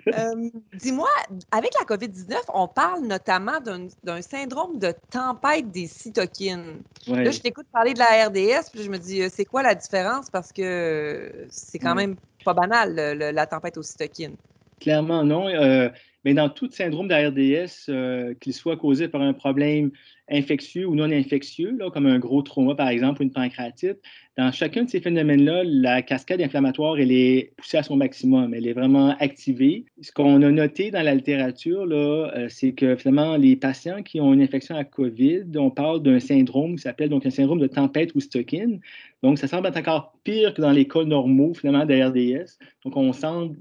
Euh, 0.08 0.50
dis-moi, 0.74 1.08
avec 1.52 1.70
la 1.78 1.84
COVID-19, 1.84 2.34
on 2.52 2.66
parle 2.66 3.06
notamment 3.06 3.60
d'un 4.02 4.22
syndrome 4.22 4.80
de 4.80 4.92
tempête 5.10 5.70
des 5.70 5.86
cytokines. 5.86 6.82
Là, 7.06 7.30
je 7.30 7.38
t'écoute 7.38 7.66
parler 7.72 7.94
de 7.94 8.00
la 8.00 8.26
RDS, 8.26 8.70
puis 8.72 8.82
je 8.82 8.90
me 8.90 8.98
dis, 8.98 9.22
euh, 9.22 9.28
c'est 9.32 9.44
quoi 9.44 9.62
la 9.62 9.76
différence? 9.76 10.30
Parce 10.30 10.52
que 10.52 11.46
c'est 11.48 11.78
quand 11.78 11.94
même 11.94 12.16
pas 12.46 12.54
banal, 12.54 12.94
la 12.94 13.46
tempête 13.46 13.76
aux 13.76 13.82
cytokines. 13.82 14.36
Clairement, 14.80 15.24
non. 15.24 15.48
Euh, 15.48 15.88
mais 16.24 16.34
dans 16.34 16.48
tout 16.48 16.70
syndrome 16.70 17.08
d'ARDS, 17.08 17.88
euh, 17.88 18.34
qu'il 18.40 18.52
soit 18.52 18.76
causé 18.76 19.08
par 19.08 19.22
un 19.22 19.32
problème 19.32 19.90
infectieux 20.30 20.86
ou 20.86 20.94
non 20.94 21.10
infectieux, 21.10 21.78
comme 21.92 22.06
un 22.06 22.18
gros 22.18 22.42
trauma, 22.42 22.74
par 22.74 22.88
exemple, 22.88 23.22
ou 23.22 23.24
une 23.24 23.32
pancréatite, 23.32 23.98
dans 24.36 24.52
chacun 24.52 24.84
de 24.84 24.90
ces 24.90 25.00
phénomènes-là, 25.00 25.62
la 25.64 26.02
cascade 26.02 26.42
inflammatoire, 26.42 26.98
elle 26.98 27.10
est 27.10 27.52
poussée 27.56 27.78
à 27.78 27.82
son 27.82 27.96
maximum, 27.96 28.52
elle 28.52 28.66
est 28.66 28.74
vraiment 28.74 29.16
activée. 29.18 29.86
Ce 30.02 30.12
qu'on 30.12 30.42
a 30.42 30.50
noté 30.50 30.90
dans 30.90 31.02
la 31.02 31.14
littérature, 31.14 31.86
là, 31.86 32.30
euh, 32.36 32.46
c'est 32.50 32.72
que 32.72 32.96
finalement, 32.96 33.38
les 33.38 33.56
patients 33.56 34.02
qui 34.02 34.20
ont 34.20 34.34
une 34.34 34.42
infection 34.42 34.76
à 34.76 34.84
COVID, 34.84 35.44
on 35.56 35.70
parle 35.70 36.02
d'un 36.02 36.20
syndrome 36.20 36.76
qui 36.76 36.82
s'appelle 36.82 37.08
donc 37.08 37.24
un 37.24 37.30
syndrome 37.30 37.60
de 37.60 37.66
tempête 37.66 38.14
ou 38.14 38.20
cytokine. 38.20 38.80
Donc, 39.22 39.38
ça 39.38 39.48
semble 39.48 39.68
être 39.68 39.78
encore 39.78 40.12
pire 40.22 40.52
que 40.52 40.60
dans 40.60 40.70
les 40.70 40.86
cas 40.86 41.02
normaux, 41.02 41.54
finalement, 41.54 41.86
d'ARDS. 41.86 42.58
Donc, 42.84 42.96
on 42.96 43.12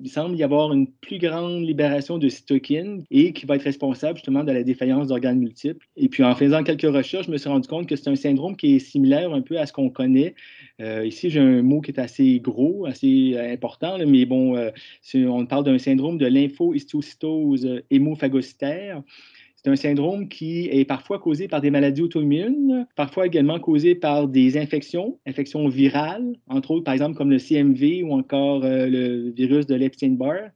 il 0.04 0.10
semble 0.10 0.36
y 0.36 0.44
avoir 0.44 0.74
une 0.74 0.88
plus 0.88 1.18
grande 1.18 1.64
libération 1.64 2.18
de 2.18 2.28
cytokines 2.28 3.06
et 3.10 3.32
qui 3.32 3.46
va 3.46 3.56
être 3.56 3.64
responsable 3.64 4.18
justement 4.18 4.44
de 4.44 4.52
la 4.52 4.64
défaillance 4.64 5.08
d'organes 5.08 5.40
multiples. 5.40 5.88
Et 5.96 6.10
puis, 6.10 6.24
en 6.24 6.36
faisant 6.36 6.55
quelques 6.64 6.94
recherches, 6.94 7.28
je 7.28 7.32
me 7.32 7.38
suis 7.38 7.50
rendu 7.50 7.68
compte 7.68 7.88
que 7.88 7.96
c'est 7.96 8.10
un 8.10 8.16
syndrome 8.16 8.56
qui 8.56 8.76
est 8.76 8.80
similaire 8.80 9.34
un 9.34 9.42
peu 9.42 9.58
à 9.58 9.66
ce 9.66 9.74
qu'on 9.74 9.90
connaît 9.90 10.36
euh, 10.82 11.06
ici, 11.06 11.30
j'ai 11.30 11.40
un 11.40 11.62
mot 11.62 11.80
qui 11.80 11.92
est 11.92 12.00
assez 12.00 12.40
gros, 12.40 12.86
assez 12.86 13.34
euh, 13.36 13.54
important, 13.54 13.98
mais 14.06 14.26
bon, 14.26 14.58
euh, 14.58 14.72
on 15.16 15.46
parle 15.46 15.64
d'un 15.64 15.78
syndrome 15.78 16.18
de 16.18 16.26
lymphohistiocytose 16.26 17.82
hémophagocytaire. 17.90 19.02
C'est 19.56 19.72
un 19.72 19.76
syndrome 19.78 20.28
qui 20.28 20.68
est 20.70 20.86
parfois 20.86 21.18
causé 21.18 21.48
par 21.48 21.62
des 21.62 21.72
maladies 21.72 22.02
auto-immunes, 22.02 22.86
parfois 22.96 23.26
également 23.26 23.60
causé 23.60 23.96
par 23.96 24.28
des 24.28 24.58
infections, 24.58 25.18
infections 25.26 25.68
virales, 25.70 26.36
entre 26.48 26.72
autres, 26.72 26.84
par 26.84 26.94
exemple, 26.94 27.16
comme 27.16 27.32
le 27.32 27.40
CMV 27.40 28.04
ou 28.04 28.14
encore 28.14 28.60
le 28.62 29.32
virus 29.32 29.66
de 29.66 29.74
l'Epstein-Barr. 29.74 30.52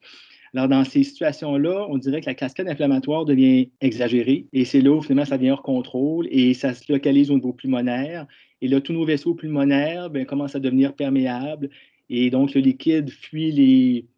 Alors, 0.55 0.67
dans 0.67 0.83
ces 0.83 1.03
situations-là, 1.03 1.85
on 1.89 1.97
dirait 1.97 2.21
que 2.21 2.25
la 2.25 2.33
cascade 2.33 2.67
inflammatoire 2.67 3.25
devient 3.25 3.69
exagérée 3.81 4.47
et 4.53 4.65
c'est 4.65 4.81
là 4.81 4.91
où 4.91 5.01
finalement 5.01 5.25
ça 5.25 5.37
vient 5.37 5.53
hors 5.53 5.63
contrôle 5.63 6.27
et 6.31 6.53
ça 6.53 6.73
se 6.73 6.91
localise 6.91 7.31
au 7.31 7.35
niveau 7.35 7.53
pulmonaire. 7.53 8.25
Et 8.61 8.67
là, 8.67 8.81
tous 8.81 8.93
nos 8.93 9.05
vaisseaux 9.05 9.35
pulmonaires 9.35 10.09
bien, 10.09 10.25
commencent 10.25 10.55
à 10.55 10.59
devenir 10.59 10.93
perméables 10.93 11.69
et 12.09 12.29
donc 12.29 12.53
le 12.53 12.61
liquide 12.61 13.09
fuit 13.09 13.51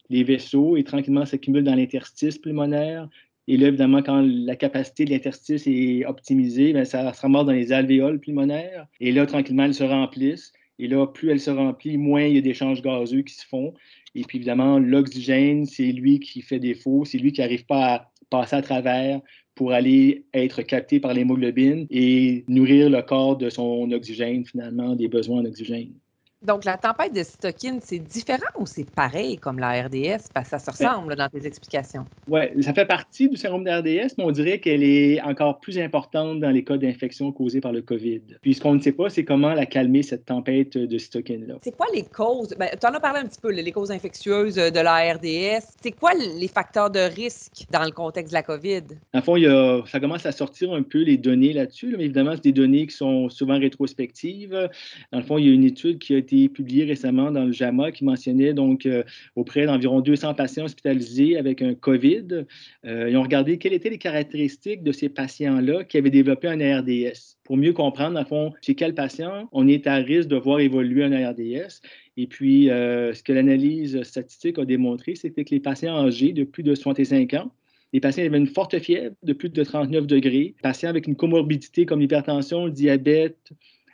les, 0.09 0.23
vaisseaux 0.23 0.77
et 0.77 0.83
tranquillement 0.83 1.25
s'accumule 1.25 1.63
dans 1.63 1.75
l'interstice 1.75 2.37
pulmonaire. 2.37 3.09
Et 3.47 3.57
là, 3.57 3.67
évidemment, 3.67 4.01
quand 4.01 4.21
la 4.21 4.55
capacité 4.55 5.03
de 5.05 5.09
l'interstice 5.09 5.63
est 5.67 6.05
optimisée, 6.05 6.73
bien, 6.73 6.85
ça 6.85 7.11
se 7.13 7.21
ramasse 7.21 7.45
dans 7.45 7.51
les 7.51 7.73
alvéoles 7.73 8.19
pulmonaires. 8.19 8.87
Et 8.99 9.11
là, 9.11 9.25
tranquillement, 9.25 9.63
elles 9.63 9.73
se 9.73 9.83
remplissent. 9.83 10.53
Et 10.79 10.87
là, 10.87 11.05
plus 11.05 11.29
elles 11.29 11.39
se 11.39 11.51
remplissent, 11.51 11.97
moins 11.97 12.23
il 12.23 12.35
y 12.35 12.37
a 12.37 12.41
d'échanges 12.41 12.81
gazeux 12.81 13.21
qui 13.21 13.33
se 13.33 13.45
font. 13.45 13.73
Et 14.15 14.23
puis 14.23 14.37
évidemment, 14.39 14.79
l'oxygène, 14.79 15.65
c'est 15.65 15.91
lui 15.91 16.19
qui 16.19 16.41
fait 16.41 16.59
défaut, 16.59 17.05
c'est 17.05 17.17
lui 17.17 17.31
qui 17.31 17.41
n'arrive 17.41 17.65
pas 17.65 17.93
à 17.93 18.11
passer 18.29 18.55
à 18.55 18.61
travers 18.61 19.21
pour 19.55 19.71
aller 19.73 20.25
être 20.33 20.61
capté 20.63 20.99
par 20.99 21.13
l'hémoglobine 21.13 21.85
et 21.89 22.45
nourrir 22.47 22.89
le 22.89 23.01
corps 23.01 23.37
de 23.37 23.49
son 23.49 23.91
oxygène, 23.91 24.45
finalement, 24.45 24.95
des 24.95 25.07
besoins 25.07 25.41
en 25.41 25.45
oxygène. 25.45 25.93
Donc, 26.41 26.65
la 26.65 26.75
tempête 26.77 27.13
de 27.13 27.21
cytokine, 27.21 27.79
c'est 27.83 27.99
différent 27.99 28.39
ou 28.57 28.65
c'est 28.65 28.89
pareil 28.89 29.37
comme 29.37 29.59
la 29.59 29.83
RDS? 29.83 30.29
Parce 30.33 30.49
que 30.49 30.57
ça 30.57 30.59
se 30.59 30.71
ressemble 30.71 31.15
dans 31.15 31.29
tes 31.29 31.45
explications. 31.45 32.05
Oui, 32.27 32.41
ça 32.63 32.73
fait 32.73 32.85
partie 32.85 33.29
du 33.29 33.37
syndrome 33.37 33.63
de 33.63 33.69
RDS, 33.69 34.15
mais 34.17 34.23
on 34.23 34.31
dirait 34.31 34.59
qu'elle 34.59 34.83
est 34.83 35.21
encore 35.21 35.59
plus 35.59 35.77
importante 35.77 36.39
dans 36.39 36.49
les 36.49 36.63
cas 36.63 36.77
d'infection 36.77 37.31
causés 37.31 37.61
par 37.61 37.71
le 37.71 37.83
COVID. 37.83 38.21
Puis, 38.41 38.55
ce 38.55 38.61
qu'on 38.61 38.73
ne 38.73 38.81
sait 38.81 38.91
pas, 38.91 39.09
c'est 39.09 39.23
comment 39.23 39.53
la 39.53 39.67
calmer, 39.67 40.01
cette 40.01 40.25
tempête 40.25 40.77
de 40.77 40.97
cytokine-là. 40.97 41.55
C'est 41.61 41.75
quoi 41.77 41.85
les 41.93 42.03
causes? 42.03 42.55
Ben, 42.57 42.69
tu 42.79 42.87
en 42.87 42.93
as 42.93 42.99
parlé 42.99 43.19
un 43.19 43.27
petit 43.27 43.39
peu, 43.39 43.51
les 43.51 43.71
causes 43.71 43.91
infectieuses 43.91 44.55
de 44.55 44.79
la 44.79 45.13
RDS. 45.13 45.63
C'est 45.81 45.91
quoi 45.91 46.13
les 46.15 46.47
facteurs 46.47 46.89
de 46.89 47.01
risque 47.01 47.67
dans 47.71 47.83
le 47.83 47.91
contexte 47.91 48.31
de 48.31 48.37
la 48.37 48.43
COVID? 48.43 48.81
En 49.13 49.21
fond, 49.21 49.35
il 49.35 49.43
y 49.43 49.47
a, 49.47 49.83
ça 49.85 49.99
commence 49.99 50.25
à 50.25 50.31
sortir 50.31 50.73
un 50.73 50.81
peu 50.81 51.03
les 51.03 51.17
données 51.17 51.53
là-dessus, 51.53 51.93
mais 51.97 52.05
évidemment, 52.05 52.31
c'est 52.33 52.45
des 52.45 52.51
données 52.51 52.87
qui 52.87 52.95
sont 52.95 53.29
souvent 53.29 53.59
rétrospectives. 53.59 54.69
Dans 55.11 55.19
le 55.19 55.23
fond, 55.23 55.37
il 55.37 55.45
y 55.45 55.49
a 55.49 55.53
une 55.53 55.65
étude 55.65 55.99
qui 55.99 56.15
a 56.15 56.17
été 56.17 56.30
publié 56.49 56.85
récemment 56.85 57.31
dans 57.31 57.45
le 57.45 57.51
JAMA 57.51 57.91
qui 57.91 58.05
mentionnait 58.05 58.53
donc 58.53 58.85
euh, 58.85 59.03
auprès 59.35 59.65
d'environ 59.65 60.01
200 60.01 60.33
patients 60.33 60.65
hospitalisés 60.65 61.37
avec 61.37 61.61
un 61.61 61.73
COVID. 61.73 62.45
Euh, 62.85 63.09
ils 63.09 63.17
ont 63.17 63.23
regardé 63.23 63.57
quelles 63.57 63.73
étaient 63.73 63.89
les 63.89 63.97
caractéristiques 63.97 64.83
de 64.83 64.91
ces 64.91 65.09
patients-là 65.09 65.83
qui 65.83 65.97
avaient 65.97 66.09
développé 66.09 66.47
un 66.47 66.59
ARDS 66.59 67.37
pour 67.43 67.57
mieux 67.57 67.73
comprendre, 67.73 68.19
en 68.19 68.25
fond, 68.25 68.53
chez 68.61 68.75
quel 68.75 68.93
patient 68.93 69.49
on 69.51 69.67
est 69.67 69.85
à 69.87 69.95
risque 69.95 70.29
de 70.29 70.37
voir 70.37 70.59
évoluer 70.59 71.03
un 71.03 71.11
ARDS. 71.11 71.81
Et 72.17 72.27
puis, 72.27 72.69
euh, 72.69 73.13
ce 73.13 73.23
que 73.23 73.33
l'analyse 73.33 74.01
statistique 74.03 74.57
a 74.57 74.65
démontré, 74.65 75.15
c'était 75.15 75.43
que 75.43 75.53
les 75.53 75.59
patients 75.59 75.97
âgés 75.97 76.33
de 76.33 76.43
plus 76.43 76.63
de 76.63 76.75
65 76.75 77.33
ans, 77.33 77.51
les 77.93 77.99
patients 77.99 78.23
avaient 78.23 78.37
une 78.37 78.47
forte 78.47 78.79
fièvre 78.79 79.15
de 79.23 79.33
plus 79.33 79.49
de 79.49 79.63
39 79.63 80.07
degrés, 80.07 80.55
patients 80.61 80.89
avec 80.89 81.07
une 81.07 81.15
comorbidité 81.15 81.85
comme 81.85 81.99
l'hypertension, 81.99 82.65
le 82.65 82.71
diabète, 82.71 83.51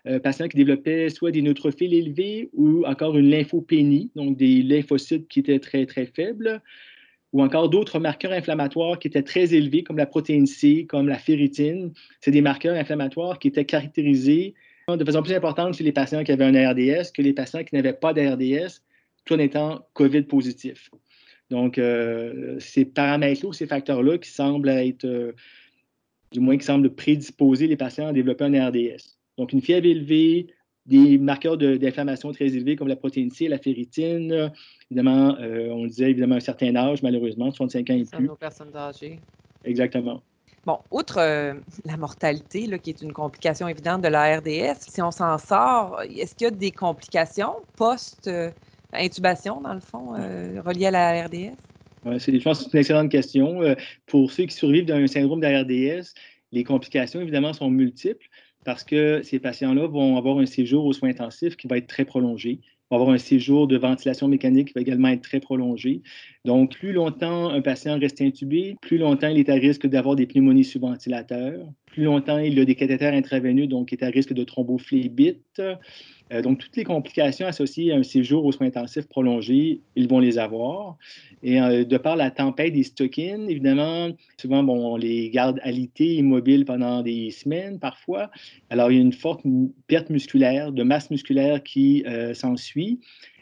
euh, 0.08 0.20
patients 0.20 0.48
qui 0.48 0.58
développaient 0.58 1.10
soit 1.10 1.32
des 1.32 1.42
neutrophiles 1.42 1.94
élevés 1.94 2.50
ou 2.54 2.86
encore 2.86 3.18
une 3.18 3.30
lymphopénie, 3.30 4.12
donc 4.16 4.38
des 4.38 4.62
lymphocytes 4.62 5.28
qui 5.28 5.40
étaient 5.40 5.60
très, 5.60 5.86
très 5.86 6.06
faibles. 6.06 6.62
ou 7.34 7.44
encore 7.44 7.70
d'autres 7.70 8.00
marqueurs 8.00 8.32
inflammatoires 8.32 8.98
qui 9.00 9.10
étaient 9.10 9.22
très 9.22 9.54
élevés, 9.54 9.84
comme 9.84 9.98
la 9.98 10.06
protéine 10.06 10.48
C, 10.48 10.86
comme 10.88 11.10
la 11.10 11.18
ferritine. 11.18 11.92
C'est 12.22 12.32
des 12.32 12.42
marqueurs 12.42 12.76
inflammatoires 12.76 13.38
qui 13.38 13.50
étaient 13.50 13.66
caractérisés 13.66 14.56
de 14.96 15.04
façon 15.04 15.22
plus 15.22 15.34
importante 15.34 15.74
chez 15.74 15.84
les 15.84 15.92
patients 15.92 16.24
qui 16.24 16.32
avaient 16.32 16.46
un 16.46 16.56
ARDS 16.56 17.12
que 17.14 17.22
les 17.22 17.34
patients 17.34 17.64
qui 17.66 17.76
n'avaient 17.76 17.92
pas 17.92 18.14
d'ARDS, 18.14 18.82
tout 19.26 19.34
en 19.34 19.40
étant 19.40 19.86
COVID 19.94 20.24
positif. 20.24 20.90
Donc, 21.50 21.78
euh, 21.78 22.58
ces 22.60 22.86
paramètres-là, 22.86 23.52
ces 23.52 23.68
facteurs-là 23.68 24.18
qui 24.18 24.30
semblent 24.30 24.70
être, 24.70 25.06
euh, 25.06 25.34
du 26.32 26.40
moins 26.40 26.58
qui 26.58 26.66
semblent 26.66 26.94
prédisposer 26.94 27.68
les 27.68 27.76
patients 27.76 28.08
à 28.08 28.14
développer 28.14 28.46
un 28.46 28.54
ARDS. 28.54 29.17
Donc, 29.38 29.54
une 29.54 29.62
fièvre 29.62 29.86
élevée, 29.86 30.48
des 30.88 31.18
marqueurs 31.18 31.58
d'inflammation 31.58 32.32
très 32.32 32.46
élevés 32.46 32.76
comme 32.76 32.88
la 32.88 32.96
protéine 32.96 33.30
C, 33.30 33.48
la 33.48 33.60
ferritine, 33.60 34.52
évidemment, 34.90 35.36
euh, 35.40 35.70
on 35.70 35.86
disait 35.86 36.12
évidemment 36.12 36.36
un 36.36 36.40
certain 36.40 36.76
âge, 36.76 37.04
malheureusement, 37.04 37.52
65 37.52 37.90
ans 37.90 37.94
et 37.94 38.06
plus. 38.06 38.26
nos 38.26 38.36
personnes 38.36 38.76
âgées. 38.76 39.20
Exactement. 39.66 40.22
Bon, 40.66 40.80
outre 40.92 41.20
euh, 41.20 41.54
la 41.86 41.98
mortalité, 41.98 42.68
là, 42.68 42.80
qui 42.80 42.90
est 42.90 43.02
une 43.02 43.14
complication 43.14 43.68
évidente 43.68 44.02
de 44.02 44.08
la 44.08 44.38
RDS, 44.38 44.78
si 44.80 45.02
on 45.02 45.12
s'en 45.12 45.38
sort, 45.38 46.02
est-ce 46.04 46.36
qu'il 46.36 46.46
y 46.46 46.48
a 46.48 46.52
des 46.52 46.72
complications 46.72 47.54
post-intubation, 47.76 49.62
dans 49.62 49.74
le 49.74 49.80
fond, 49.80 50.16
euh, 50.16 50.62
reliées 50.66 50.88
à 50.88 50.92
la 50.92 51.26
RDS? 51.26 51.56
Ouais, 52.06 52.20
je 52.20 52.44
pense 52.44 52.60
que 52.60 52.64
c'est 52.66 52.74
une 52.74 52.80
excellente 52.80 53.12
question. 53.12 53.60
Pour 54.06 54.32
ceux 54.32 54.46
qui 54.46 54.56
survivent 54.56 54.86
d'un 54.86 55.06
syndrome 55.08 55.42
de 55.42 55.48
RDS, 55.48 56.14
les 56.54 56.64
complications, 56.64 57.20
évidemment, 57.20 57.52
sont 57.52 57.70
multiples 57.70 58.28
parce 58.68 58.84
que 58.84 59.22
ces 59.24 59.40
patients-là 59.40 59.88
vont 59.88 60.18
avoir 60.18 60.40
un 60.40 60.46
séjour 60.46 60.84
aux 60.84 60.92
soins 60.92 61.12
intensifs 61.12 61.56
qui 61.56 61.70
va 61.70 61.78
être 61.78 61.88
très 61.88 62.04
prolongé 62.04 62.60
va 62.90 62.96
avoir 62.96 63.10
un 63.10 63.18
séjour 63.18 63.68
de 63.68 63.78
ventilation 63.78 64.28
mécanique 64.28 64.70
qui 64.70 64.74
va 64.74 64.82
également 64.82 65.10
être 65.10 65.22
très 65.22 65.40
prolongé. 65.40 66.02
Donc, 66.46 66.76
plus 66.76 66.94
longtemps 66.94 67.50
un 67.50 67.62
patient 67.62 68.00
reste 68.00 68.22
intubé, 68.22 68.76
plus 68.82 68.98
longtemps 68.98 69.28
il 69.28 69.40
est 69.40 69.50
à 69.50 69.56
risque 69.56 69.88
d'avoir 69.88 70.16
des 70.16 70.26
pneumonies 70.26 70.64
sous 70.64 70.80
ventilateur, 70.80 71.66
plus 71.98 72.04
longtemps 72.04 72.38
il 72.38 72.60
a 72.60 72.64
des 72.64 72.76
cathéters 72.76 73.12
intraveineux, 73.16 73.66
donc 73.66 73.92
il 73.92 73.96
est 73.96 74.04
à 74.04 74.10
risque 74.10 74.32
de 74.32 74.44
thrombophlébite. 74.44 75.60
Euh, 75.60 76.42
donc, 76.44 76.60
toutes 76.60 76.76
les 76.76 76.84
complications 76.84 77.48
associées 77.48 77.92
à 77.92 77.96
un 77.96 78.04
séjour 78.04 78.46
aux 78.46 78.52
soins 78.52 78.68
intensifs 78.68 79.08
prolongés, 79.08 79.82
ils 79.96 80.08
vont 80.08 80.20
les 80.20 80.38
avoir. 80.38 80.98
Et 81.42 81.60
euh, 81.60 81.86
de 81.86 81.98
par 81.98 82.16
la 82.16 82.30
tempête 82.30 82.74
des 82.74 82.84
stockines, 82.84 83.50
évidemment, 83.50 84.10
souvent, 84.40 84.62
bon, 84.62 84.94
on 84.94 84.96
les 84.96 85.32
garde 85.32 85.60
alités, 85.64 86.14
immobiles 86.14 86.66
pendant 86.66 87.02
des 87.02 87.32
semaines 87.32 87.80
parfois. 87.80 88.30
Alors, 88.70 88.92
il 88.92 88.98
y 88.98 89.00
a 89.00 89.02
une 89.02 89.12
forte 89.12 89.42
perte 89.88 90.12
musculaire, 90.12 90.72
de 90.72 90.84
masse 90.84 91.10
musculaire 91.10 91.64
qui 91.64 92.04
euh, 92.06 92.36
s'ensuit, 92.36 93.00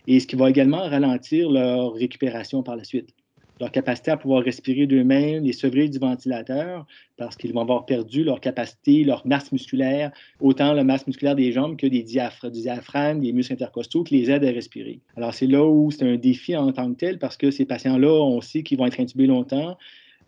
et 0.08 0.22
ce 0.22 0.28
qui 0.28 0.38
va 0.38 0.50
également 0.50 0.88
ralentir 0.88 1.52
leur 1.52 1.92
récupération 1.94 2.64
par 2.64 2.78
la 2.78 2.86
suite 2.86 3.14
leur 3.60 3.72
capacité 3.72 4.12
à 4.12 4.18
pouvoir 4.18 4.44
respirer 4.44 4.86
d'eux-mêmes, 4.86 5.44
les 5.44 5.54
sevrer 5.54 5.88
du 5.88 5.98
ventilateur, 5.98 6.86
parce 7.18 7.36
qu'ils 7.36 7.54
vont 7.54 7.62
avoir 7.62 7.86
perdu 7.86 8.24
leur 8.24 8.42
capacité, 8.42 9.04
leur 9.04 9.26
masse 9.26 9.52
musculaire, 9.52 10.12
autant 10.40 10.74
la 10.74 10.84
masse 10.84 11.08
musculaire 11.08 11.36
des 11.36 11.52
jambes 11.52 11.78
que 11.78 11.88
des 11.88 12.04
diaphragmes, 12.04 12.54
des, 12.54 12.62
diaphragmes, 12.62 13.20
des 13.22 13.32
muscles 13.32 13.54
intercostaux 13.54 14.04
qui 14.04 14.18
les 14.18 14.32
aident 14.32 14.46
à 14.46 14.52
respirer. 14.52 15.00
Alors, 15.16 15.34
c'est 15.34 15.48
là 15.48 15.66
où 15.66 15.92
c'est 15.92 16.08
un 16.08 16.18
défi 16.18 16.56
en 16.56 16.72
tant 16.72 16.92
que 16.92 16.98
tel, 16.98 17.20
parce 17.20 17.38
que 17.38 17.52
ces 17.52 17.66
patients-là, 17.66 18.12
on 18.12 18.42
sait 18.42 18.64
qu'ils 18.64 18.78
vont 18.78 18.86
être 18.86 19.00
intubés 19.00 19.28
longtemps, 19.28 19.78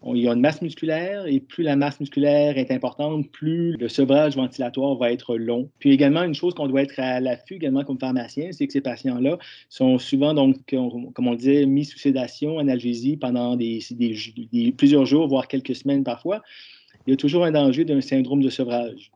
il 0.06 0.22
y 0.22 0.28
a 0.28 0.34
une 0.34 0.40
masse 0.40 0.62
musculaire 0.62 1.26
et 1.26 1.40
plus 1.40 1.64
la 1.64 1.76
masse 1.76 2.00
musculaire 2.00 2.58
est 2.58 2.72
importante, 2.72 3.30
plus 3.32 3.76
le 3.78 3.90
sevrage 3.90 4.36
ventilatoire 4.36 4.96
va 4.96 5.12
être 5.12 5.36
long. 5.36 5.70
Puis 5.80 5.92
également, 5.92 6.24
une 6.24 6.36
chose 6.36 6.54
qu'on 6.54 6.68
doit 6.68 6.84
être 6.84 7.00
à 7.00 7.20
l'affût 7.20 7.56
également 7.56 7.84
comme 7.84 8.00
pharmacien, 8.00 8.52
c'est 8.52 8.68
que 8.68 8.74
ces 8.74 8.82
patients-là 8.82 9.38
sont 9.70 9.98
souvent, 9.98 10.34
donc, 10.34 10.58
comme 10.68 11.28
on 11.28 11.36
disait, 11.36 11.66
mis 11.66 11.86
sous 11.86 11.98
sédation, 11.98 12.60
analgésie 12.60 13.18
pendant 13.18 13.56
des, 13.56 13.80
plusieurs 14.78 15.06
jours, 15.06 15.28
voire 15.28 15.48
quelques 15.48 15.76
semaines 15.76 16.04
parfois. 16.04 16.42
Il 17.06 17.12
y 17.12 17.14
a 17.14 17.18
toujours 17.18 17.46
un 17.46 17.52
danger 17.52 17.86
d'un 17.86 18.02
syndrome 18.02 18.42
de 18.42 18.50
sevrage. 18.50 19.12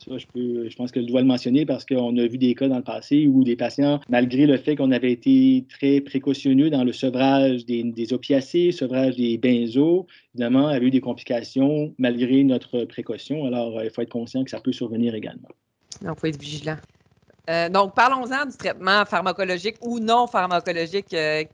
Ça, 0.00 0.16
je, 0.16 0.26
peux, 0.32 0.66
je 0.66 0.76
pense 0.76 0.92
que 0.92 1.02
je 1.02 1.06
dois 1.06 1.20
le 1.20 1.26
mentionner 1.26 1.66
parce 1.66 1.84
qu'on 1.84 2.16
a 2.16 2.26
vu 2.26 2.38
des 2.38 2.54
cas 2.54 2.68
dans 2.68 2.78
le 2.78 2.82
passé 2.82 3.26
où 3.26 3.44
des 3.44 3.54
patients, 3.54 4.00
malgré 4.08 4.46
le 4.46 4.56
fait 4.56 4.74
qu'on 4.74 4.92
avait 4.92 5.12
été 5.12 5.66
très 5.68 6.00
précautionneux 6.00 6.70
dans 6.70 6.84
le 6.84 6.92
sevrage 6.94 7.66
des, 7.66 7.82
des 7.82 8.12
opiacés, 8.14 8.72
sevrage 8.72 9.16
des 9.16 9.36
benzos, 9.36 10.06
évidemment, 10.34 10.68
avaient 10.68 10.86
eu 10.86 10.90
des 10.90 11.02
complications 11.02 11.94
malgré 11.98 12.42
notre 12.44 12.84
précaution. 12.86 13.44
Alors, 13.44 13.78
euh, 13.78 13.84
il 13.84 13.90
faut 13.90 14.00
être 14.00 14.10
conscient 14.10 14.42
que 14.42 14.50
ça 14.50 14.60
peut 14.60 14.72
survenir 14.72 15.14
également. 15.14 15.48
Donc, 16.00 16.16
il 16.16 16.20
faut 16.20 16.26
être 16.28 16.40
vigilant. 16.40 16.78
Euh, 17.50 17.68
donc, 17.68 17.94
parlons-en 17.94 18.46
du 18.46 18.56
traitement 18.56 19.04
pharmacologique 19.04 19.76
ou 19.82 19.98
non 19.98 20.26
pharmacologique. 20.26 21.12
Euh, 21.12 21.44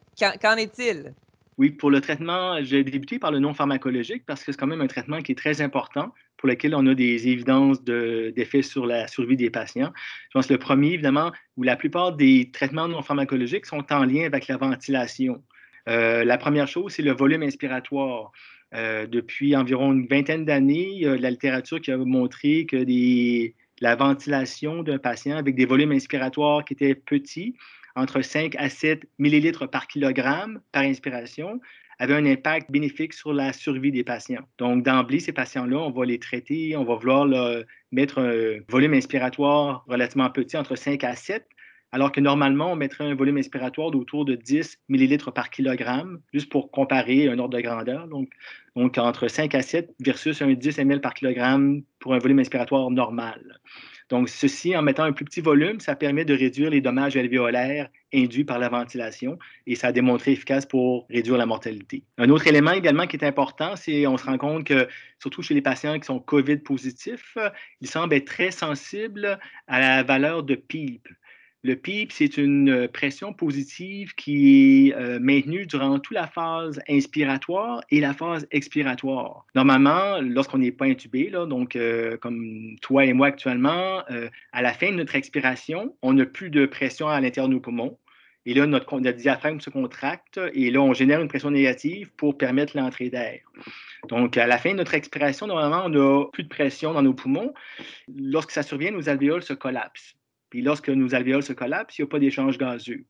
qu'en 0.40 0.54
est-il? 0.54 1.14
Oui, 1.58 1.70
pour 1.70 1.90
le 1.90 2.00
traitement, 2.00 2.62
j'ai 2.62 2.84
débuté 2.84 3.18
par 3.18 3.32
le 3.32 3.38
non 3.40 3.54
pharmacologique 3.54 4.24
parce 4.24 4.44
que 4.44 4.52
c'est 4.52 4.58
quand 4.58 4.66
même 4.66 4.82
un 4.82 4.86
traitement 4.86 5.20
qui 5.20 5.32
est 5.32 5.36
très 5.36 5.62
important 5.62 6.12
pour 6.46 6.52
lequel 6.52 6.76
on 6.76 6.86
a 6.86 6.94
des 6.94 7.26
évidences 7.26 7.82
d'effets 7.82 8.62
sur 8.62 8.86
la 8.86 9.08
survie 9.08 9.36
des 9.36 9.50
patients. 9.50 9.92
Je 10.28 10.32
pense 10.32 10.46
que 10.46 10.52
le 10.52 10.60
premier, 10.60 10.92
évidemment, 10.92 11.32
où 11.56 11.64
la 11.64 11.74
plupart 11.74 12.12
des 12.12 12.52
traitements 12.52 12.86
non 12.86 13.02
pharmacologiques 13.02 13.66
sont 13.66 13.84
en 13.92 14.04
lien 14.04 14.24
avec 14.26 14.46
la 14.46 14.56
ventilation. 14.56 15.42
Euh, 15.88 16.22
la 16.24 16.38
première 16.38 16.68
chose, 16.68 16.92
c'est 16.92 17.02
le 17.02 17.10
volume 17.10 17.42
inspiratoire. 17.42 18.30
Euh, 18.76 19.08
depuis 19.08 19.56
environ 19.56 19.92
une 19.92 20.06
vingtaine 20.06 20.44
d'années, 20.44 21.00
la 21.18 21.30
littérature 21.30 21.80
qui 21.80 21.90
a 21.90 21.96
montré 21.96 22.64
que 22.64 22.76
la 23.80 23.96
ventilation 23.96 24.84
d'un 24.84 24.98
patient 24.98 25.36
avec 25.36 25.56
des 25.56 25.66
volumes 25.66 25.90
inspiratoires 25.90 26.64
qui 26.64 26.74
étaient 26.74 26.94
petits, 26.94 27.56
entre 27.96 28.20
5 28.20 28.54
à 28.56 28.68
7 28.68 29.04
millilitres 29.18 29.68
par 29.68 29.88
kilogramme 29.88 30.60
par 30.70 30.84
inspiration, 30.84 31.60
avait 31.98 32.14
un 32.14 32.26
impact 32.26 32.70
bénéfique 32.70 33.12
sur 33.12 33.32
la 33.32 33.52
survie 33.52 33.92
des 33.92 34.04
patients. 34.04 34.42
Donc, 34.58 34.84
d'emblée, 34.84 35.20
ces 35.20 35.32
patients-là, 35.32 35.78
on 35.78 35.90
va 35.90 36.04
les 36.04 36.18
traiter, 36.18 36.76
on 36.76 36.84
va 36.84 36.94
vouloir 36.96 37.26
mettre 37.92 38.18
un 38.18 38.60
volume 38.68 38.94
inspiratoire 38.94 39.84
relativement 39.88 40.28
petit, 40.30 40.56
entre 40.56 40.76
5 40.76 41.02
à 41.04 41.16
7, 41.16 41.46
alors 41.92 42.12
que 42.12 42.20
normalement, 42.20 42.72
on 42.72 42.76
mettrait 42.76 43.04
un 43.04 43.14
volume 43.14 43.38
inspiratoire 43.38 43.90
d'autour 43.90 44.24
de 44.24 44.34
10 44.34 44.80
millilitres 44.88 45.32
par 45.32 45.48
kilogramme, 45.50 46.20
juste 46.32 46.50
pour 46.50 46.70
comparer 46.70 47.28
un 47.28 47.38
ordre 47.38 47.56
de 47.56 47.62
grandeur. 47.62 48.08
Donc, 48.08 48.28
donc 48.74 48.98
entre 48.98 49.28
5 49.28 49.54
à 49.54 49.62
7 49.62 49.94
versus 50.00 50.42
un 50.42 50.52
10 50.52 50.78
ml 50.80 51.00
par 51.00 51.14
kilogramme 51.14 51.82
pour 51.98 52.12
un 52.12 52.18
volume 52.18 52.40
inspiratoire 52.40 52.90
normal. 52.90 53.60
Donc, 54.08 54.28
ceci, 54.28 54.76
en 54.76 54.82
mettant 54.82 55.02
un 55.02 55.12
plus 55.12 55.24
petit 55.24 55.40
volume, 55.40 55.80
ça 55.80 55.96
permet 55.96 56.24
de 56.24 56.34
réduire 56.34 56.70
les 56.70 56.80
dommages 56.80 57.16
alvéolaires 57.16 57.88
induits 58.14 58.44
par 58.44 58.58
la 58.58 58.68
ventilation 58.68 59.38
et 59.66 59.74
ça 59.74 59.88
a 59.88 59.92
démontré 59.92 60.32
efficace 60.32 60.64
pour 60.64 61.06
réduire 61.10 61.36
la 61.36 61.46
mortalité. 61.46 62.04
Un 62.16 62.28
autre 62.30 62.46
élément 62.46 62.70
également 62.70 63.06
qui 63.06 63.16
est 63.16 63.24
important, 63.24 63.74
c'est 63.74 64.06
on 64.06 64.16
se 64.16 64.24
rend 64.24 64.38
compte 64.38 64.64
que, 64.64 64.86
surtout 65.18 65.42
chez 65.42 65.54
les 65.54 65.62
patients 65.62 65.98
qui 65.98 66.06
sont 66.06 66.20
COVID 66.20 66.58
positifs, 66.58 67.36
ils 67.80 67.88
semblent 67.88 68.14
être 68.14 68.26
très 68.26 68.52
sensibles 68.52 69.38
à 69.66 69.80
la 69.80 70.02
valeur 70.04 70.44
de 70.44 70.54
PEEP. 70.54 71.08
Le 71.66 71.74
PEEP, 71.74 72.12
c'est 72.12 72.36
une 72.36 72.70
euh, 72.70 72.86
pression 72.86 73.32
positive 73.32 74.14
qui 74.14 74.86
est 74.86 74.94
euh, 74.94 75.18
maintenue 75.18 75.66
durant 75.66 75.98
toute 75.98 76.14
la 76.14 76.28
phase 76.28 76.80
inspiratoire 76.88 77.80
et 77.90 77.98
la 77.98 78.14
phase 78.14 78.46
expiratoire. 78.52 79.44
Normalement, 79.56 80.20
lorsqu'on 80.20 80.58
n'est 80.58 80.70
pas 80.70 80.84
intubé, 80.84 81.28
donc 81.32 81.74
euh, 81.74 82.16
comme 82.18 82.76
toi 82.82 83.04
et 83.04 83.12
moi 83.12 83.26
actuellement, 83.26 84.04
à 84.52 84.62
la 84.62 84.72
fin 84.74 84.92
de 84.92 84.96
notre 84.96 85.16
expiration, 85.16 85.96
on 86.02 86.12
n'a 86.12 86.24
plus 86.24 86.50
de 86.50 86.66
pression 86.66 87.08
à 87.08 87.20
l'intérieur 87.20 87.48
de 87.48 87.54
nos 87.54 87.60
poumons. 87.60 87.98
Et 88.44 88.54
là, 88.54 88.64
notre, 88.68 89.00
notre, 89.00 89.18
diaphragme 89.18 89.58
se 89.58 89.70
contracte 89.70 90.38
et 90.54 90.70
là, 90.70 90.80
on 90.80 90.94
génère 90.94 91.20
une 91.20 91.26
pression 91.26 91.50
négative 91.50 92.12
pour 92.16 92.38
permettre 92.38 92.76
l'entrée 92.76 93.10
d'air. 93.10 93.40
Donc, 94.08 94.36
à 94.36 94.46
la 94.46 94.58
fin 94.58 94.70
de 94.70 94.76
notre 94.76 94.94
expiration, 94.94 95.48
normalement, 95.48 95.82
on 95.86 95.88
n'a 95.88 96.26
plus 96.26 96.44
de 96.44 96.48
pression 96.48 96.92
dans 96.92 97.02
nos 97.02 97.14
poumons. 97.14 97.52
Lorsque 98.06 98.52
ça 98.52 98.62
survient, 98.62 98.92
nos 98.92 99.08
alvéoles 99.08 99.42
se 99.42 99.52
collapsent. 99.52 100.14
Lorsque 100.62 100.88
nos 100.88 101.14
alvéoles 101.14 101.42
se 101.42 101.52
collapsent, 101.52 101.98
il 101.98 102.02
n'y 102.02 102.06
a 102.06 102.08
pas 102.08 102.18
d'échange 102.18 102.58
gazeux. 102.58 103.04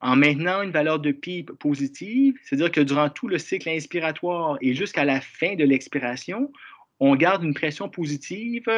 En 0.00 0.16
maintenant 0.16 0.62
une 0.62 0.70
valeur 0.70 0.98
de 0.98 1.12
PIB 1.12 1.52
positive, 1.58 2.34
c'est-à-dire 2.42 2.70
que 2.70 2.80
durant 2.80 3.08
tout 3.08 3.28
le 3.28 3.38
cycle 3.38 3.68
inspiratoire 3.68 4.58
et 4.60 4.74
jusqu'à 4.74 5.04
la 5.04 5.20
fin 5.20 5.54
de 5.54 5.64
l'expiration, 5.64 6.52
on 7.00 7.16
garde 7.16 7.42
une 7.42 7.54
pression 7.54 7.88
positive 7.88 8.68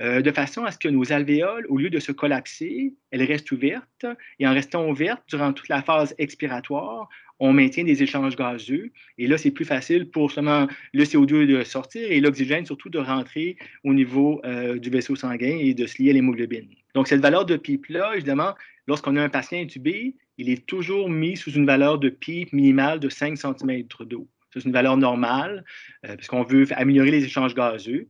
euh, 0.00 0.22
de 0.22 0.30
façon 0.30 0.64
à 0.64 0.70
ce 0.70 0.78
que 0.78 0.88
nos 0.88 1.12
alvéoles, 1.12 1.66
au 1.68 1.76
lieu 1.76 1.90
de 1.90 1.98
se 1.98 2.12
collapser, 2.12 2.94
elles 3.10 3.22
restent 3.24 3.50
ouvertes. 3.50 4.06
Et 4.38 4.46
en 4.46 4.54
restant 4.54 4.88
ouvertes 4.88 5.22
durant 5.28 5.52
toute 5.52 5.68
la 5.68 5.82
phase 5.82 6.14
expiratoire, 6.18 7.08
on 7.40 7.52
maintient 7.52 7.84
des 7.84 8.02
échanges 8.02 8.36
gazeux. 8.36 8.90
Et 9.16 9.26
là, 9.26 9.38
c'est 9.38 9.50
plus 9.50 9.64
facile 9.64 10.10
pour 10.10 10.30
seulement 10.30 10.66
le 10.92 11.04
CO2 11.04 11.46
de 11.46 11.62
sortir 11.64 12.10
et 12.10 12.20
l'oxygène 12.20 12.66
surtout 12.66 12.90
de 12.90 12.98
rentrer 12.98 13.56
au 13.84 13.94
niveau 13.94 14.40
euh, 14.44 14.78
du 14.78 14.90
vaisseau 14.90 15.16
sanguin 15.16 15.56
et 15.60 15.74
de 15.74 15.86
se 15.86 16.02
lier 16.02 16.10
à 16.10 16.12
l'hémoglobine. 16.14 16.68
Donc, 16.94 17.08
cette 17.08 17.20
valeur 17.20 17.44
de 17.44 17.56
PIP-là, 17.56 18.14
évidemment, 18.14 18.54
lorsqu'on 18.86 19.16
a 19.16 19.22
un 19.22 19.28
patient 19.28 19.58
intubé, 19.58 20.14
il 20.36 20.50
est 20.50 20.66
toujours 20.66 21.08
mis 21.08 21.36
sous 21.36 21.50
une 21.50 21.66
valeur 21.66 21.98
de 21.98 22.08
PIP 22.08 22.52
minimale 22.52 23.00
de 23.00 23.08
5 23.08 23.36
cm 23.36 23.82
d'eau. 24.00 24.26
C'est 24.52 24.64
une 24.64 24.72
valeur 24.72 24.96
normale, 24.96 25.64
euh, 26.06 26.16
puisqu'on 26.16 26.42
veut 26.42 26.66
améliorer 26.72 27.10
les 27.10 27.24
échanges 27.24 27.54
gazeux. 27.54 28.08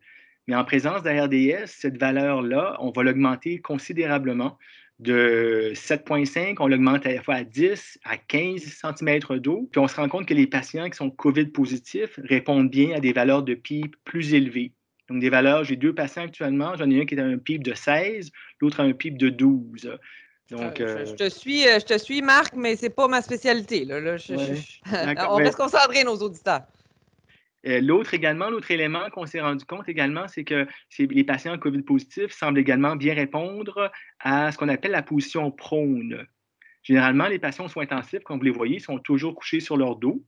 Mais 0.48 0.56
en 0.56 0.64
présence 0.64 1.02
d'ARDS, 1.02 1.66
cette 1.66 1.98
valeur-là, 1.98 2.78
on 2.80 2.90
va 2.90 3.02
l'augmenter 3.02 3.60
considérablement 3.60 4.58
de 4.98 5.72
7,5, 5.74 6.56
on 6.58 6.66
l'augmente 6.66 7.06
à 7.06 7.12
la 7.12 7.22
fois 7.22 7.34
à 7.34 7.44
10, 7.44 7.98
à 8.02 8.16
15 8.16 8.62
cm 8.62 9.20
d'eau. 9.40 9.68
Puis 9.70 9.78
on 9.78 9.86
se 9.86 9.96
rend 9.96 10.08
compte 10.08 10.26
que 10.26 10.32
les 10.32 10.46
patients 10.46 10.88
qui 10.88 10.96
sont 10.96 11.10
COVID 11.10 11.46
positifs 11.46 12.18
répondent 12.24 12.70
bien 12.70 12.96
à 12.96 13.00
des 13.00 13.12
valeurs 13.12 13.42
de 13.42 13.54
PIB 13.54 13.90
plus 14.04 14.32
élevées. 14.32 14.72
Donc, 15.10 15.20
des 15.20 15.28
valeurs, 15.30 15.64
j'ai 15.64 15.76
deux 15.76 15.94
patients 15.94 16.24
actuellement. 16.24 16.74
J'en 16.76 16.90
ai 16.90 17.02
un 17.02 17.04
qui 17.04 17.14
est 17.14 17.20
à 17.20 17.24
un 17.24 17.38
PIB 17.38 17.62
de 17.62 17.74
16, 17.74 18.30
l'autre 18.60 18.80
à 18.80 18.84
un 18.84 18.92
PIB 18.92 19.18
de 19.18 19.28
12. 19.28 19.98
Donc, 20.50 20.80
euh, 20.80 21.04
je, 21.04 21.12
te 21.12 21.28
suis, 21.28 21.64
je 21.64 21.84
te 21.84 21.98
suis, 21.98 22.22
Marc, 22.22 22.54
mais 22.56 22.74
ce 22.74 22.84
n'est 22.84 22.90
pas 22.90 23.06
ma 23.06 23.20
spécialité. 23.20 23.84
Là. 23.84 23.98
on 25.30 25.38
va 25.38 25.52
se 25.52 25.56
concentrer, 25.56 26.04
nos 26.04 26.16
auditeurs. 26.16 26.62
Euh, 27.66 27.80
l'autre 27.80 28.14
également, 28.14 28.50
l'autre 28.50 28.70
élément 28.70 29.10
qu'on 29.10 29.26
s'est 29.26 29.40
rendu 29.40 29.64
compte 29.64 29.88
également, 29.88 30.28
c'est 30.28 30.44
que 30.44 30.66
les 30.98 31.24
patients 31.24 31.58
COVID 31.58 31.82
positifs 31.82 32.32
semblent 32.32 32.58
également 32.58 32.96
bien 32.96 33.14
répondre 33.14 33.90
à 34.20 34.52
ce 34.52 34.58
qu'on 34.58 34.68
appelle 34.68 34.92
la 34.92 35.02
position 35.02 35.50
prône. 35.50 36.26
Généralement, 36.82 37.26
les 37.26 37.38
patients 37.38 37.68
soins 37.68 37.82
intensifs, 37.82 38.22
comme 38.22 38.38
vous 38.38 38.44
les 38.44 38.50
voyez, 38.50 38.78
sont 38.78 38.98
toujours 38.98 39.34
couchés 39.34 39.60
sur 39.60 39.76
leur 39.76 39.96
dos. 39.96 40.24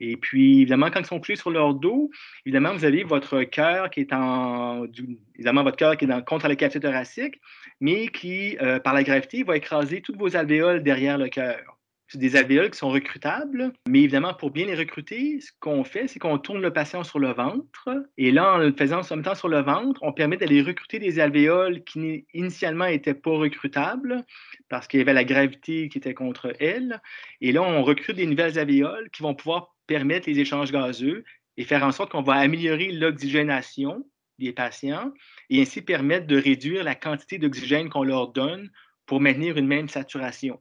Et 0.00 0.16
puis, 0.16 0.60
évidemment, 0.60 0.90
quand 0.90 1.00
ils 1.00 1.06
sont 1.06 1.18
couchés 1.18 1.36
sur 1.36 1.50
leur 1.50 1.74
dos, 1.74 2.10
évidemment, 2.46 2.72
vous 2.72 2.84
avez 2.84 3.02
votre 3.02 3.42
cœur 3.42 3.90
qui 3.90 4.00
est 4.00 4.12
en. 4.12 4.86
Évidemment, 5.34 5.64
votre 5.64 5.76
cœur 5.76 5.96
qui 5.96 6.04
est 6.04 6.24
contre 6.24 6.48
la 6.48 6.56
cavité 6.56 6.80
thoracique, 6.80 7.40
mais 7.80 8.08
qui, 8.08 8.56
euh, 8.62 8.78
par 8.78 8.94
la 8.94 9.02
gravité, 9.02 9.42
va 9.42 9.56
écraser 9.56 10.00
toutes 10.00 10.16
vos 10.16 10.36
alvéoles 10.36 10.82
derrière 10.82 11.18
le 11.18 11.28
cœur. 11.28 11.77
Des 12.14 12.36
alvéoles 12.36 12.70
qui 12.70 12.78
sont 12.78 12.88
recrutables, 12.88 13.72
mais 13.86 14.00
évidemment, 14.00 14.32
pour 14.32 14.50
bien 14.50 14.64
les 14.64 14.74
recruter, 14.74 15.40
ce 15.40 15.50
qu'on 15.60 15.84
fait, 15.84 16.08
c'est 16.08 16.18
qu'on 16.18 16.38
tourne 16.38 16.62
le 16.62 16.72
patient 16.72 17.04
sur 17.04 17.18
le 17.18 17.32
ventre. 17.32 17.90
Et 18.16 18.30
là, 18.30 18.54
en 18.54 18.58
le 18.58 18.72
faisant 18.72 19.00
en 19.00 19.16
même 19.16 19.24
temps 19.24 19.34
sur 19.34 19.48
le 19.48 19.60
ventre, 19.60 20.00
on 20.02 20.14
permet 20.14 20.38
d'aller 20.38 20.62
recruter 20.62 20.98
des 20.98 21.20
alvéoles 21.20 21.84
qui 21.84 22.24
initialement 22.32 22.86
n'étaient 22.86 23.12
pas 23.12 23.36
recrutables 23.36 24.24
parce 24.70 24.88
qu'il 24.88 24.98
y 24.98 25.02
avait 25.02 25.12
la 25.12 25.24
gravité 25.24 25.90
qui 25.90 25.98
était 25.98 26.14
contre 26.14 26.54
elles. 26.60 27.00
Et 27.42 27.52
là, 27.52 27.62
on 27.62 27.82
recrute 27.82 28.16
des 28.16 28.26
nouvelles 28.26 28.58
alvéoles 28.58 29.10
qui 29.10 29.22
vont 29.22 29.34
pouvoir 29.34 29.76
permettre 29.86 30.30
les 30.30 30.38
échanges 30.38 30.72
gazeux 30.72 31.24
et 31.58 31.64
faire 31.64 31.82
en 31.84 31.92
sorte 31.92 32.12
qu'on 32.12 32.22
va 32.22 32.34
améliorer 32.34 32.90
l'oxygénation 32.90 34.06
des 34.38 34.52
patients 34.52 35.12
et 35.50 35.60
ainsi 35.60 35.82
permettre 35.82 36.26
de 36.26 36.38
réduire 36.38 36.84
la 36.84 36.94
quantité 36.94 37.36
d'oxygène 37.38 37.90
qu'on 37.90 38.04
leur 38.04 38.28
donne 38.28 38.70
pour 39.04 39.20
maintenir 39.20 39.58
une 39.58 39.66
même 39.66 39.88
saturation. 39.88 40.60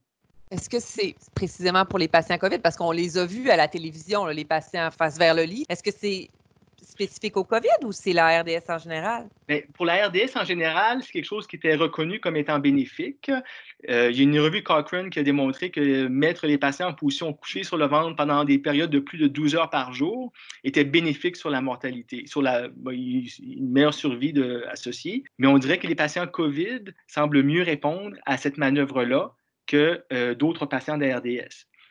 Est-ce 0.49 0.69
que 0.69 0.79
c'est 0.79 1.15
précisément 1.35 1.85
pour 1.85 1.99
les 1.99 2.07
patients 2.07 2.37
COVID? 2.37 2.59
Parce 2.59 2.77
qu'on 2.77 2.91
les 2.91 3.17
a 3.17 3.25
vus 3.25 3.49
à 3.49 3.57
la 3.57 3.67
télévision, 3.67 4.25
les 4.27 4.45
patients 4.45 4.89
face 4.91 5.17
vers 5.17 5.35
le 5.35 5.43
lit. 5.43 5.65
Est-ce 5.67 5.83
que 5.83 5.91
c'est 5.91 6.29
spécifique 6.81 7.35
au 7.37 7.43
COVID 7.43 7.83
ou 7.83 7.91
c'est 7.91 8.13
la 8.13 8.41
RDS 8.41 8.69
en 8.69 8.77
général? 8.77 9.27
Bien, 9.47 9.59
pour 9.73 9.85
la 9.85 10.07
RDS 10.07 10.35
en 10.35 10.45
général, 10.45 11.03
c'est 11.03 11.11
quelque 11.11 11.25
chose 11.25 11.47
qui 11.47 11.57
était 11.57 11.75
reconnu 11.75 12.19
comme 12.19 12.37
étant 12.37 12.59
bénéfique. 12.59 13.29
Euh, 13.89 14.09
il 14.09 14.17
y 14.17 14.21
a 14.21 14.23
une 14.23 14.39
revue 14.39 14.63
Cochrane 14.63 15.09
qui 15.09 15.19
a 15.19 15.23
démontré 15.23 15.69
que 15.69 16.07
mettre 16.07 16.47
les 16.47 16.57
patients 16.57 16.87
en 16.87 16.93
position 16.93 17.33
couchée 17.33 17.63
sur 17.63 17.77
le 17.77 17.85
ventre 17.85 18.15
pendant 18.15 18.43
des 18.45 18.57
périodes 18.57 18.89
de 18.89 18.99
plus 18.99 19.17
de 19.17 19.27
12 19.27 19.55
heures 19.55 19.69
par 19.69 19.93
jour 19.93 20.31
était 20.63 20.85
bénéfique 20.85 21.35
sur 21.35 21.49
la 21.49 21.61
mortalité, 21.61 22.23
sur 22.25 22.41
la, 22.41 22.69
ben, 22.69 22.93
une 22.93 23.71
meilleure 23.71 23.93
survie 23.93 24.33
associée. 24.69 25.23
Mais 25.37 25.47
on 25.47 25.57
dirait 25.57 25.77
que 25.77 25.87
les 25.87 25.95
patients 25.95 26.25
COVID 26.25 26.85
semblent 27.07 27.43
mieux 27.43 27.63
répondre 27.63 28.15
à 28.25 28.37
cette 28.37 28.57
manœuvre-là 28.57 29.33
que 29.67 30.03
euh, 30.11 30.33
d'autres 30.33 30.65
patients. 30.65 30.99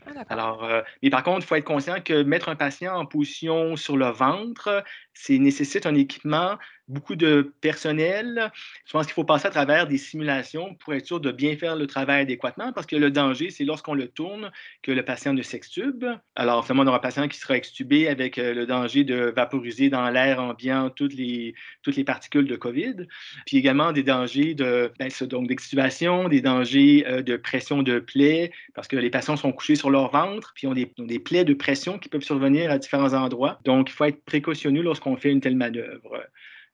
Ah, 0.06 0.24
Alors, 0.28 0.64
euh, 0.64 0.82
mais 1.02 1.10
par 1.10 1.22
contre, 1.22 1.44
il 1.44 1.46
faut 1.46 1.54
être 1.54 1.64
conscient 1.64 2.00
que 2.00 2.22
mettre 2.22 2.48
un 2.48 2.56
patient 2.56 2.94
en 2.94 3.06
position 3.06 3.76
sur 3.76 3.96
le 3.96 4.06
ventre, 4.06 4.84
ça 5.14 5.34
nécessite 5.34 5.86
un 5.86 5.94
équipement 5.94 6.58
beaucoup 6.88 7.16
de 7.16 7.52
personnel. 7.60 8.50
Je 8.84 8.92
pense 8.92 9.06
qu'il 9.06 9.14
faut 9.14 9.24
passer 9.24 9.46
à 9.46 9.50
travers 9.50 9.86
des 9.86 9.98
simulations 9.98 10.74
pour 10.74 10.94
être 10.94 11.06
sûr 11.06 11.20
de 11.20 11.32
bien 11.32 11.56
faire 11.56 11.76
le 11.76 11.86
travail 11.86 12.22
adéquatement 12.22 12.72
parce 12.72 12.86
que 12.86 12.96
le 12.96 13.10
danger, 13.10 13.50
c'est 13.50 13.64
lorsqu'on 13.64 13.94
le 13.94 14.08
tourne 14.08 14.50
que 14.82 14.92
le 14.92 15.04
patient 15.04 15.32
ne 15.32 15.42
s'extube. 15.42 16.04
Alors, 16.34 16.64
finalement, 16.64 16.84
on 16.84 16.86
aura 16.88 16.98
un 16.98 17.00
patient 17.00 17.28
qui 17.28 17.38
sera 17.38 17.56
extubé 17.56 18.08
avec 18.08 18.38
euh, 18.38 18.54
le 18.54 18.66
danger 18.66 19.04
de 19.04 19.32
vaporiser 19.34 19.88
dans 19.90 20.08
l'air 20.10 20.40
ambiant 20.40 20.90
toutes 20.90 21.14
les, 21.14 21.54
toutes 21.82 21.96
les 21.96 22.04
particules 22.04 22.46
de 22.46 22.56
COVID. 22.56 23.06
Puis 23.46 23.56
également 23.56 23.92
des 23.92 24.02
dangers 24.02 24.54
de, 24.54 24.92
ben, 24.98 25.10
donc 25.22 25.48
d'extubation, 25.48 26.28
des 26.28 26.40
dangers 26.40 27.04
euh, 27.06 27.22
de 27.22 27.36
pression 27.36 27.82
de 27.82 27.98
plaie 27.98 28.52
parce 28.74 28.88
que 28.88 28.96
les 28.96 29.10
patients 29.10 29.36
sont 29.36 29.52
couchés 29.52 29.76
sur 29.76 29.90
leur 29.90 30.10
ventre 30.10 30.52
puis 30.54 30.66
ont 30.66 30.74
des, 30.74 30.92
ont 30.98 31.04
des 31.04 31.18
plaies 31.18 31.44
de 31.44 31.54
pression 31.54 31.98
qui 31.98 32.08
peuvent 32.08 32.22
survenir 32.22 32.70
à 32.70 32.78
différents 32.78 33.14
endroits. 33.14 33.58
Donc, 33.64 33.90
il 33.90 33.92
faut 33.92 34.04
être 34.04 34.24
précautionneux 34.24 34.82
lorsqu'on 34.82 35.16
fait 35.16 35.30
une 35.30 35.40
telle 35.40 35.56
manœuvre. 35.56 36.22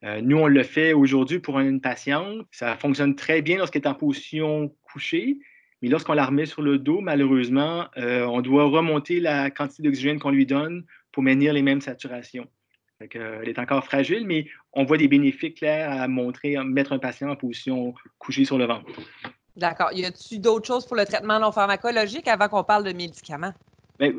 Euh, 0.05 0.21
nous, 0.21 0.39
on 0.39 0.47
le 0.47 0.63
fait 0.63 0.93
aujourd'hui 0.93 1.39
pour 1.39 1.61
une 1.61 1.81
patiente. 1.81 2.47
Ça 2.51 2.77
fonctionne 2.77 3.15
très 3.15 3.43
bien 3.43 3.59
lorsqu'elle 3.59 3.83
est 3.83 3.89
en 3.89 3.95
position 3.95 4.75
couchée, 4.83 5.39
mais 5.81 5.89
lorsqu'on 5.89 6.15
la 6.15 6.27
remet 6.27 6.47
sur 6.47 6.63
le 6.63 6.79
dos, 6.79 7.01
malheureusement, 7.01 7.87
euh, 7.99 8.25
on 8.25 8.41
doit 8.41 8.65
remonter 8.65 9.21
la 9.21 9.51
quantité 9.51 9.83
d'oxygène 9.83 10.19
qu'on 10.19 10.31
lui 10.31 10.47
donne 10.47 10.85
pour 11.13 11.23
maintenir 11.23 11.53
les 11.53 11.63
mêmes 11.63 11.81
saturations. 11.81 12.47
Euh, 13.17 13.41
elle 13.43 13.49
est 13.49 13.59
encore 13.59 13.85
fragile, 13.85 14.27
mais 14.27 14.47
on 14.73 14.85
voit 14.85 14.97
des 14.97 15.09
bénéfices 15.09 15.55
clairs 15.55 15.91
à 15.91 16.09
montrer, 16.09 16.57
à 16.57 16.65
mettre 16.65 16.93
un 16.93 16.99
patient 16.99 17.31
en 17.31 17.37
position 17.37 17.95
couchée 18.19 18.45
sur 18.45 18.59
le 18.59 18.67
ventre. 18.67 18.91
D'accord. 19.57 19.91
Y 19.93 20.05
a-t-il 20.05 20.41
d'autres 20.41 20.67
choses 20.67 20.87
pour 20.87 20.97
le 20.97 21.05
traitement 21.05 21.39
non 21.39 21.53
pharmacologique 21.53 22.27
avant 22.29 22.49
qu'on 22.49 22.65
parle 22.65 22.85
de 22.85 22.93
médicaments? 22.93 23.53
Bien, 23.99 24.13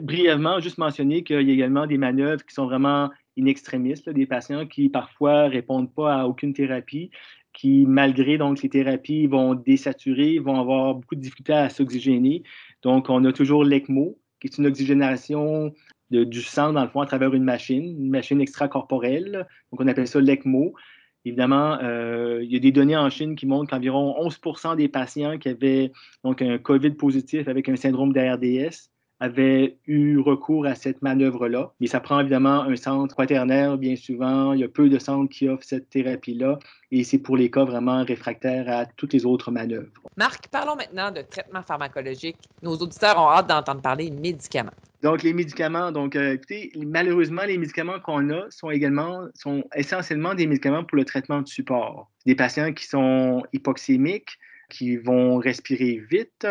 brièvement, 0.00 0.60
juste 0.60 0.78
mentionner 0.78 1.22
qu'il 1.22 1.42
y 1.42 1.50
a 1.50 1.54
également 1.54 1.86
des 1.86 1.98
manœuvres 1.98 2.44
qui 2.44 2.54
sont 2.54 2.66
vraiment 2.66 3.10
extrémistes, 3.48 4.08
des 4.08 4.26
patients 4.26 4.66
qui 4.66 4.88
parfois 4.88 5.48
répondent 5.48 5.92
pas 5.92 6.20
à 6.20 6.26
aucune 6.26 6.52
thérapie, 6.52 7.10
qui, 7.52 7.84
malgré 7.86 8.38
donc 8.38 8.62
les 8.62 8.68
thérapies, 8.68 9.26
vont 9.26 9.54
désaturer, 9.54 10.38
vont 10.38 10.60
avoir 10.60 10.94
beaucoup 10.94 11.14
de 11.14 11.20
difficultés 11.20 11.52
à 11.52 11.68
s'oxygéner. 11.68 12.42
Donc, 12.82 13.10
on 13.10 13.24
a 13.24 13.32
toujours 13.32 13.64
l'ECMO, 13.64 14.18
qui 14.40 14.46
est 14.46 14.58
une 14.58 14.66
oxygénation 14.66 15.72
du 16.10 16.42
sang, 16.42 16.72
dans 16.72 16.82
le 16.82 16.88
fond, 16.88 17.00
à 17.00 17.06
travers 17.06 17.34
une 17.34 17.44
machine, 17.44 17.84
une 17.84 18.10
machine 18.10 18.40
extracorporelle. 18.40 19.46
Donc, 19.70 19.80
on 19.80 19.86
appelle 19.86 20.08
ça 20.08 20.20
l'ECMO. 20.20 20.74
Évidemment, 21.24 21.78
euh, 21.82 22.40
il 22.42 22.50
y 22.50 22.56
a 22.56 22.60
des 22.60 22.72
données 22.72 22.96
en 22.96 23.10
Chine 23.10 23.36
qui 23.36 23.46
montrent 23.46 23.70
qu'environ 23.70 24.14
11 24.18 24.40
des 24.76 24.88
patients 24.88 25.38
qui 25.38 25.50
avaient 25.50 25.92
donc 26.24 26.40
un 26.40 26.56
COVID 26.56 26.92
positif 26.92 27.46
avec 27.46 27.68
un 27.68 27.76
syndrome 27.76 28.12
d'ARDS 28.12 28.90
avait 29.20 29.76
eu 29.86 30.18
recours 30.18 30.66
à 30.66 30.74
cette 30.74 31.02
manœuvre-là. 31.02 31.72
Mais 31.80 31.86
ça 31.86 32.00
prend 32.00 32.20
évidemment 32.20 32.62
un 32.62 32.76
centre 32.76 33.14
quaternaire, 33.14 33.76
bien 33.76 33.94
souvent. 33.94 34.54
Il 34.54 34.60
y 34.60 34.64
a 34.64 34.68
peu 34.68 34.88
de 34.88 34.98
centres 34.98 35.30
qui 35.30 35.48
offrent 35.48 35.64
cette 35.64 35.90
thérapie-là. 35.90 36.58
Et 36.90 37.04
c'est 37.04 37.18
pour 37.18 37.36
les 37.36 37.50
cas 37.50 37.64
vraiment 37.64 38.02
réfractaires 38.02 38.68
à 38.68 38.86
toutes 38.86 39.12
les 39.12 39.26
autres 39.26 39.50
manœuvres. 39.50 39.90
Marc, 40.16 40.48
parlons 40.48 40.74
maintenant 40.74 41.12
de 41.12 41.20
traitement 41.20 41.62
pharmacologique. 41.62 42.36
Nos 42.62 42.76
auditeurs 42.76 43.18
ont 43.18 43.30
hâte 43.30 43.46
d'entendre 43.46 43.82
parler 43.82 44.10
de 44.10 44.18
médicaments. 44.18 44.72
Donc, 45.02 45.22
les 45.22 45.32
médicaments, 45.32 45.92
donc, 45.92 46.14
euh, 46.14 46.34
écoutez, 46.34 46.72
malheureusement, 46.76 47.42
les 47.46 47.56
médicaments 47.56 48.00
qu'on 48.00 48.28
a 48.30 48.50
sont 48.50 48.70
également, 48.70 49.28
sont 49.34 49.64
essentiellement 49.74 50.34
des 50.34 50.46
médicaments 50.46 50.84
pour 50.84 50.96
le 50.96 51.04
traitement 51.04 51.40
de 51.40 51.48
support. 51.48 52.10
Des 52.26 52.34
patients 52.34 52.72
qui 52.72 52.86
sont 52.86 53.42
hypoxémiques, 53.52 54.38
qui 54.70 54.96
vont 54.96 55.36
respirer 55.36 56.02
vite. 56.10 56.46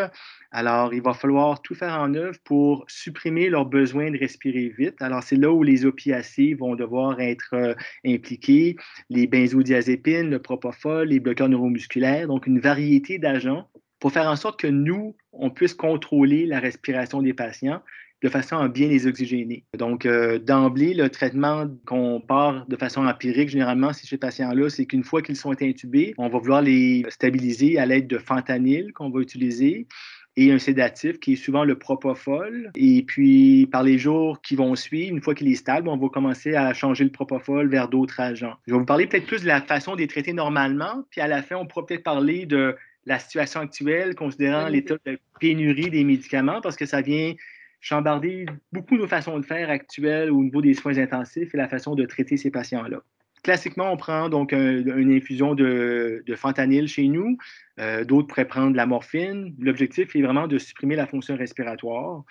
Alors, 0.51 0.93
il 0.93 1.01
va 1.01 1.13
falloir 1.13 1.62
tout 1.63 1.73
faire 1.73 1.99
en 1.99 2.13
œuvre 2.13 2.38
pour 2.43 2.86
supprimer 2.88 3.49
leur 3.49 3.65
besoin 3.65 4.12
de 4.12 4.17
respirer 4.19 4.71
vite. 4.77 5.01
Alors, 5.01 5.23
c'est 5.23 5.36
là 5.36 5.51
où 5.51 5.63
les 5.63 5.86
opiacés 5.86 6.53
vont 6.53 6.75
devoir 6.75 7.19
être 7.19 7.53
euh, 7.53 7.73
impliqués, 8.05 8.75
les 9.10 9.25
benzodiazépines, 9.25 10.29
le 10.29 10.39
propofol, 10.39 11.08
les 11.08 11.19
bloqueurs 11.19 11.49
neuromusculaires, 11.49 12.27
donc 12.27 12.45
une 12.45 12.60
variété 12.60 13.17
d'agents 13.17 13.67
pour 13.99 14.12
faire 14.12 14.27
en 14.27 14.36
sorte 14.36 14.60
que 14.60 14.67
nous, 14.67 15.15
on 15.34 15.49
puisse 15.49 15.73
contrôler 15.73 16.45
la 16.45 16.60
respiration 16.60 17.21
des 17.21 17.34
patients 17.34 17.82
de 18.21 18.29
façon 18.29 18.58
à 18.58 18.67
bien 18.67 18.88
les 18.88 19.08
oxygéner. 19.08 19.63
Donc, 19.77 20.05
euh, 20.05 20.39
d'emblée, 20.39 20.93
le 20.93 21.10
traitement 21.10 21.67
qu'on 21.86 22.19
part 22.19 22.65
de 22.67 22.75
façon 22.75 23.05
empirique, 23.05 23.49
généralement, 23.49 23.93
chez 23.93 24.08
ces 24.08 24.17
patients-là, 24.17 24.69
c'est 24.69 24.86
qu'une 24.86 25.03
fois 25.03 25.21
qu'ils 25.21 25.36
sont 25.36 25.55
intubés, 25.62 26.13
on 26.17 26.29
va 26.29 26.39
vouloir 26.39 26.62
les 26.62 27.05
stabiliser 27.10 27.79
à 27.79 27.86
l'aide 27.86 28.08
de 28.08 28.17
fentanyl 28.17 28.91
qu'on 28.93 29.10
va 29.10 29.21
utiliser 29.21 29.88
et 30.36 30.53
un 30.53 30.60
sédatif 30.60 31.19
qui 31.19 31.34
est 31.34 31.36
souvent 31.36 31.65
le 31.65 31.77
propofol. 31.77 32.71
Et 32.75 33.03
puis, 33.03 33.67
par 33.71 33.84
les 33.84 33.97
jours 33.97 34.41
qui 34.41 34.55
vont 34.55 34.75
suivre, 34.75 35.13
une 35.13 35.21
fois 35.21 35.36
qu'il 35.36 35.49
est 35.49 35.55
stable, 35.55 35.89
on 35.89 35.97
va 35.97 36.08
commencer 36.08 36.55
à 36.55 36.73
changer 36.73 37.03
le 37.03 37.12
propofol 37.12 37.69
vers 37.69 37.89
d'autres 37.89 38.19
agents. 38.21 38.55
Je 38.65 38.73
vais 38.73 38.79
vous 38.79 38.86
parler 38.86 39.08
peut-être 39.08 39.25
plus 39.25 39.41
de 39.41 39.47
la 39.47 39.62
façon 39.62 39.95
de 39.95 40.01
les 40.01 40.08
traiter 40.08 40.32
normalement, 40.32 41.03
puis 41.10 41.19
à 41.19 41.27
la 41.27 41.41
fin, 41.41 41.58
on 41.58 41.65
pourra 41.65 41.86
peut-être 41.86 42.03
parler 42.03 42.45
de 42.45 42.75
la 43.05 43.19
situation 43.19 43.60
actuelle, 43.60 44.15
considérant 44.15 44.67
l'état 44.67 44.95
de 45.05 45.19
pénurie 45.39 45.89
des 45.89 46.03
médicaments, 46.03 46.62
parce 46.62 46.75
que 46.75 46.86
ça 46.86 47.01
vient 47.01 47.34
chambarder 47.80 48.46
beaucoup 48.72 48.98
de 48.98 49.06
façons 49.06 49.39
de 49.39 49.46
faire 49.46 49.70
actuelles 49.70 50.32
au 50.32 50.44
niveau 50.44 50.62
des 50.62 50.74
soins 50.74 50.98
intensifs 50.98 51.54
et 51.54 51.58
la 51.58 51.68
façon 51.68 51.96
de 51.96 52.06
traiter 52.06 52.38
ces 52.38 52.52
patients-là. 52.52 53.02
Classiquement, 53.44 53.92
on 53.92 53.96
prend 53.96 54.28
donc 54.28 54.52
une 54.52 55.13
infusion 55.13 55.56
de, 55.56 56.24
fentanyl 56.36 56.88
chez 56.88 57.08
nous. 57.08 57.38
Euh, 57.80 58.04
d'autres 58.04 58.28
pourraient 58.28 58.48
prendre 58.48 58.72
de 58.72 58.78
la 58.78 58.86
morphine. 58.86 59.56
L'objectif 59.60 60.13
est 60.15 60.22
vraiment 60.22 60.48
de 60.48 60.58
supprimer 60.58 60.98
la 60.98 61.08
fonction 61.08 61.38
respiratoire. 61.38 62.24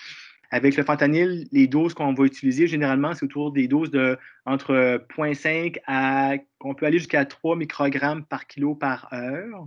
Avec 0.50 0.76
le 0.76 0.82
fentanyl, 0.82 1.46
les 1.52 1.66
doses 1.66 1.94
qu'on 1.94 2.12
va 2.12 2.24
utiliser, 2.24 2.66
généralement, 2.66 3.14
c'est 3.14 3.24
autour 3.24 3.52
des 3.52 3.68
doses 3.68 3.90
de 3.90 4.18
entre 4.44 5.04
0,5 5.18 5.78
à, 5.86 6.34
on 6.60 6.74
peut 6.74 6.86
aller 6.86 6.98
jusqu'à 6.98 7.24
3 7.24 7.56
microgrammes 7.56 8.24
par 8.24 8.46
kilo 8.46 8.74
par 8.74 9.08
heure. 9.12 9.64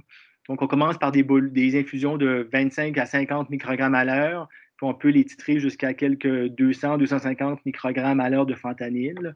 Donc, 0.47 0.61
on 0.61 0.67
commence 0.67 0.97
par 0.97 1.11
des, 1.11 1.23
des 1.23 1.79
infusions 1.79 2.17
de 2.17 2.47
25 2.51 2.97
à 2.97 3.05
50 3.05 3.49
microgrammes 3.49 3.95
à 3.95 4.05
l'heure, 4.05 4.49
on 4.83 4.93
peut 4.93 5.09
les 5.09 5.25
titrer 5.25 5.59
jusqu'à 5.59 5.93
quelques 5.93 6.47
200, 6.47 6.97
250 6.97 7.65
microgrammes 7.65 8.19
à 8.19 8.29
l'heure 8.29 8.45
de 8.45 8.55
fentanyl, 8.55 9.35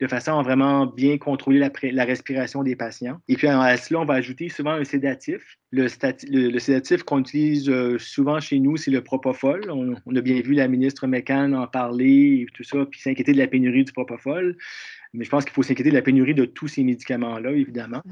de 0.00 0.06
façon 0.06 0.38
à 0.38 0.42
vraiment 0.42 0.86
bien 0.86 1.18
contrôler 1.18 1.58
la, 1.58 2.04
respiration 2.04 2.62
des 2.62 2.76
patients. 2.76 3.20
Et 3.28 3.36
puis, 3.36 3.46
à 3.48 3.76
cela, 3.76 4.00
on 4.00 4.04
va 4.04 4.14
ajouter 4.14 4.48
souvent 4.48 4.72
un 4.72 4.84
sédatif. 4.84 5.58
Le, 5.72 5.88
sédatif 5.88 7.02
qu'on 7.02 7.20
utilise 7.20 7.68
euh, 7.68 7.98
souvent 7.98 8.40
chez 8.40 8.58
nous, 8.58 8.76
c'est 8.76 8.90
le 8.90 9.02
propofol. 9.02 9.70
On, 9.70 10.16
a 10.16 10.20
bien 10.20 10.40
vu 10.40 10.54
la 10.54 10.68
ministre 10.68 11.06
McCann 11.06 11.54
en 11.54 11.66
parler 11.66 12.42
et 12.42 12.46
tout 12.54 12.64
ça, 12.64 12.86
puis 12.90 13.00
s'inquiéter 13.00 13.32
de 13.32 13.38
la 13.38 13.46
pénurie 13.46 13.84
du 13.84 13.92
propofol. 13.92 14.56
Mais 15.12 15.24
je 15.24 15.30
pense 15.30 15.44
qu'il 15.44 15.52
faut 15.52 15.62
s'inquiéter 15.62 15.90
de 15.90 15.94
la 15.94 16.02
pénurie 16.02 16.34
de 16.34 16.44
tous 16.44 16.68
ces 16.68 16.84
médicaments-là, 16.84 17.52
évidemment. 17.52 18.02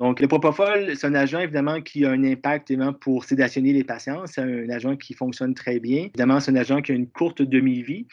Donc, 0.00 0.20
le 0.20 0.28
propofol, 0.28 0.96
c'est 0.96 1.06
un 1.06 1.14
agent 1.14 1.40
évidemment 1.40 1.80
qui 1.80 2.04
a 2.04 2.10
un 2.10 2.22
impact 2.22 2.70
évidemment, 2.70 2.92
pour 2.92 3.24
sédationner 3.24 3.72
les 3.72 3.82
patients. 3.82 4.26
C'est 4.26 4.42
un 4.42 4.68
agent 4.70 4.96
qui 4.96 5.12
fonctionne 5.12 5.54
très 5.54 5.80
bien. 5.80 6.04
Évidemment, 6.04 6.38
c'est 6.38 6.52
un 6.52 6.56
agent 6.56 6.82
qui 6.82 6.92
a 6.92 6.94
une 6.94 7.10
courte 7.10 7.42
demi-vie. 7.42 8.06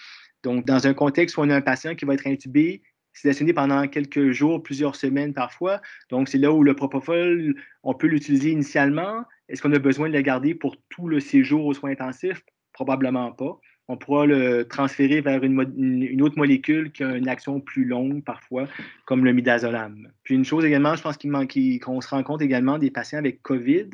Donc, 0.43 0.65
dans 0.65 0.88
un 0.88 0.93
contexte 0.93 1.38
où 1.38 1.41
on 1.41 1.50
a 1.50 1.56
un 1.56 1.62
patient 1.62 1.93
qui 1.93 2.06
va 2.06 2.15
être 2.15 2.26
intubé, 2.26 2.82
sédationné 3.13 3.54
pendant 3.54 3.88
quelques 3.88 4.32
jours, 4.32 4.63
plusieurs 4.63 4.95
semaines 4.95 5.34
parfois. 5.34 5.80
Donc, 6.10 6.28
c'est 6.28 6.39
là 6.39 6.52
où 6.52 6.63
le 6.63 6.76
propofol, 6.76 7.56
on 7.84 7.93
peut 7.93 8.08
l'utiliser 8.08 8.50
initialement. 8.50 9.24
Est-ce 9.48 9.62
qu'on 9.62 9.74
a 9.74 9.80
besoin 9.80 10.10
de 10.10 10.13
le 10.13 10.21
garder 10.21 10.56
pour 10.56 10.76
tout 10.89 11.08
le 11.08 11.19
séjour 11.19 11.65
aux 11.65 11.74
soins 11.74 11.91
intensifs? 11.91 12.41
Probablement 12.74 13.32
pas 13.32 13.60
on 13.88 13.98
pourra 13.98 14.26
le 14.26 14.65
transférer 14.67 15.21
vers 15.21 15.43
une, 15.43 16.21
autre 16.21 16.38
molécule 16.38 16.91
qui 16.91 17.04
a 17.04 17.15
une 17.15 17.28
action 17.28 17.60
plus 17.60 17.86
longue 17.86 18.24
parfois, 18.24 18.67
comme 19.06 19.24
le 19.24 19.32
midazolam. 19.32 20.08
Puis 20.24 20.34
une 20.34 20.45
chose 20.45 20.65
également, 20.65 20.95
je 20.95 21.04
pense 21.04 21.17
qu'on 21.17 22.02
se 22.02 22.10
rend 22.10 22.24
compte 22.24 22.41
également 22.41 22.80
des 22.80 22.89
patients 22.89 23.19
avec 23.19 23.43
COVID, 23.43 23.89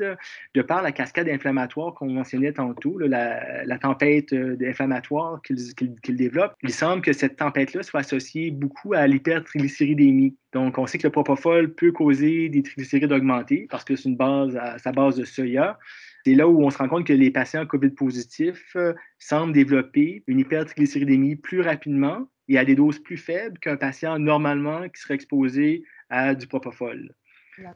de 0.55 0.61
par 0.61 0.81
la 0.81 0.91
cascade 0.91 1.27
inflammatoire 1.27 1.93
qu'on 1.93 2.09
mentionnait 2.09 2.53
tantôt, 2.53 2.97
la, 2.99 3.77
tempête 3.79 4.31
euh, 4.33 4.55
inflammatoire 4.61 5.41
qu'ils 5.41 6.15
développent, 6.15 6.55
il 6.63 6.71
semble 6.71 7.01
que 7.01 7.13
cette 7.13 7.37
tempête-là 7.37 7.83
soit 7.83 8.01
associée 8.01 8.51
beaucoup 8.51 8.93
à 8.93 9.07
l'hypertriglycéridémie. 9.07 10.35
Donc, 10.53 10.77
on 10.77 10.85
sait 10.85 10.97
que 10.97 11.07
le 11.07 11.11
propofol 11.11 11.73
peut 11.73 11.91
causer 11.91 12.49
des 12.49 12.63
triglycérides 12.63 13.11
augmentés 13.11 13.67
parce 13.69 13.83
que 13.83 13.95
c'est 13.95 14.09
une 14.09 14.17
base 14.17 14.55
à 14.55 14.77
sa 14.77 14.91
base 14.91 15.15
de 15.15 15.25
soya. 15.25 15.77
C'est 16.25 16.35
là 16.35 16.47
où 16.47 16.63
on 16.63 16.69
se 16.69 16.77
rend 16.77 16.87
compte 16.87 17.05
que 17.05 17.13
les 17.13 17.31
patients 17.31 17.65
COVID 17.65 17.91
positifs 17.91 18.75
euh, 18.75 18.93
semblent 19.19 19.53
développer 19.53 20.23
une 20.27 20.39
hypertriglycéridémie 20.39 21.35
plus 21.35 21.61
rapidement 21.61 22.27
et 22.47 22.57
à 22.57 22.65
des 22.65 22.75
doses 22.75 22.99
plus 22.99 23.17
faibles 23.17 23.57
qu'un 23.59 23.77
patient 23.77 24.19
normalement 24.19 24.87
qui 24.89 25.01
serait 25.01 25.15
exposé 25.15 25.83
à 26.09 26.35
du 26.35 26.47
propofol. 26.47 27.13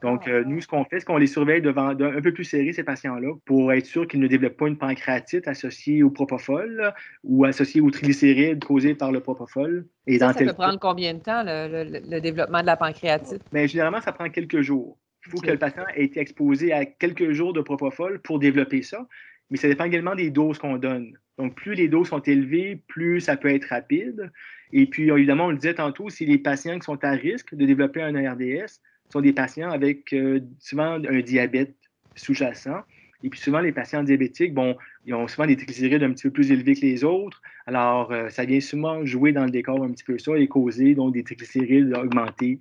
Donc, 0.01 0.27
euh, 0.27 0.43
nous, 0.45 0.61
ce 0.61 0.67
qu'on 0.67 0.83
fait, 0.85 0.99
c'est 0.99 1.05
qu'on 1.05 1.17
les 1.17 1.27
surveille 1.27 1.61
devant, 1.61 1.89
un 1.89 2.21
peu 2.21 2.33
plus 2.33 2.43
serré, 2.43 2.71
ces 2.71 2.83
patients-là, 2.83 3.33
pour 3.45 3.71
être 3.73 3.85
sûr 3.85 4.07
qu'ils 4.07 4.19
ne 4.19 4.27
développent 4.27 4.57
pas 4.57 4.67
une 4.67 4.77
pancréatite 4.77 5.47
associée 5.47 6.01
au 6.01 6.09
propofol 6.09 6.93
ou 7.23 7.45
associée 7.45 7.81
aux 7.81 7.91
triglycérides 7.91 8.63
causés 8.63 8.95
par 8.95 9.11
le 9.11 9.19
propofol. 9.19 9.85
Et 10.07 10.19
ça, 10.19 10.33
ça 10.33 10.45
peut 10.45 10.53
prendre 10.53 10.79
combien 10.79 11.13
de 11.13 11.19
temps, 11.19 11.43
le, 11.45 12.19
développement 12.19 12.61
de 12.61 12.65
la 12.65 12.77
pancréatite? 12.77 13.41
Bien, 13.51 13.65
généralement, 13.65 14.01
ça 14.01 14.11
prend 14.11 14.29
quelques 14.29 14.61
jours. 14.61 14.97
Il 15.25 15.31
faut 15.31 15.39
que 15.39 15.51
le 15.51 15.57
patient 15.57 15.83
ait 15.95 16.03
été 16.03 16.19
exposé 16.19 16.71
à 16.71 16.85
quelques 16.85 17.31
jours 17.31 17.53
de 17.53 17.61
propofol 17.61 18.19
pour 18.21 18.39
développer 18.39 18.81
ça. 18.81 19.07
Mais 19.49 19.57
ça 19.57 19.67
dépend 19.67 19.85
également 19.85 20.15
des 20.15 20.29
doses 20.29 20.57
qu'on 20.57 20.77
donne. 20.77 21.17
Donc, 21.37 21.55
plus 21.55 21.73
les 21.73 21.87
doses 21.87 22.09
sont 22.09 22.21
élevées, 22.21 22.81
plus 22.87 23.21
ça 23.21 23.35
peut 23.35 23.49
être 23.49 23.65
rapide. 23.65 24.31
Et 24.71 24.85
puis, 24.85 25.09
évidemment, 25.09 25.47
on 25.47 25.51
le 25.51 25.57
disait 25.57 25.75
tantôt, 25.75 26.09
si 26.09 26.25
les 26.25 26.37
patients 26.37 26.79
qui 26.79 26.85
sont 26.85 27.03
à 27.03 27.11
risque 27.11 27.53
de 27.53 27.65
développer 27.65 28.01
un 28.01 28.15
ARDS 28.15 28.79
sont 29.11 29.21
des 29.21 29.33
patients 29.33 29.69
avec 29.69 30.13
euh, 30.13 30.39
souvent 30.59 30.93
un 30.93 31.19
diabète 31.19 31.75
sous-jacent, 32.15 32.81
et 33.25 33.29
puis 33.29 33.39
souvent, 33.39 33.59
les 33.59 33.71
patients 33.71 34.03
diabétiques, 34.03 34.53
bon, 34.53 34.77
ils 35.07 35.15
ont 35.15 35.27
souvent 35.27 35.47
des 35.47 35.55
triglycérides 35.55 36.03
un 36.03 36.11
petit 36.11 36.27
peu 36.27 36.29
plus 36.29 36.51
élevés 36.51 36.75
que 36.75 36.81
les 36.81 37.03
autres. 37.03 37.41
Alors, 37.65 38.11
euh, 38.11 38.29
ça 38.29 38.45
vient 38.45 38.61
souvent 38.61 39.03
jouer 39.03 39.31
dans 39.31 39.45
le 39.45 39.49
décor 39.49 39.83
un 39.83 39.89
petit 39.89 40.03
peu 40.03 40.19
ça 40.19 40.37
et 40.37 40.47
causer 40.47 40.93
donc 40.93 41.15
des 41.15 41.23
triglycérides 41.23 41.91
augmentés. 41.95 42.59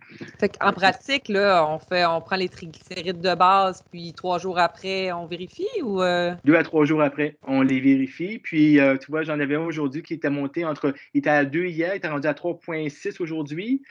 en 0.62 0.72
pratique, 0.72 1.29
là, 1.29 1.68
on 1.68 1.79
fait, 1.79 2.07
on 2.07 2.22
prend 2.22 2.37
les 2.37 2.48
triglycérides 2.48 3.20
de 3.20 3.35
base, 3.35 3.85
puis 3.90 4.14
trois 4.14 4.38
jours 4.38 4.59
après, 4.59 5.12
on 5.12 5.27
vérifie 5.27 5.68
ou 5.83 6.00
euh? 6.00 6.33
Deux 6.46 6.57
à 6.57 6.62
trois 6.62 6.87
jours 6.87 7.03
après, 7.03 7.37
on 7.46 7.61
les 7.61 7.81
vérifie. 7.81 8.38
Puis, 8.38 8.81
euh, 8.81 8.96
tu 8.96 9.11
vois, 9.11 9.22
j'en 9.22 9.38
avais 9.38 9.57
un 9.57 9.66
aujourd'hui 9.66 10.03
qui 10.03 10.14
était 10.14 10.31
monté 10.31 10.64
entre, 10.64 10.94
il 11.12 11.18
était 11.18 11.29
à 11.29 11.44
2 11.44 11.66
hier, 11.66 11.92
il 11.92 11.98
était 11.98 12.09
rendu 12.09 12.27
à 12.27 12.33
3,6 12.33 13.20
aujourd'hui. 13.20 13.83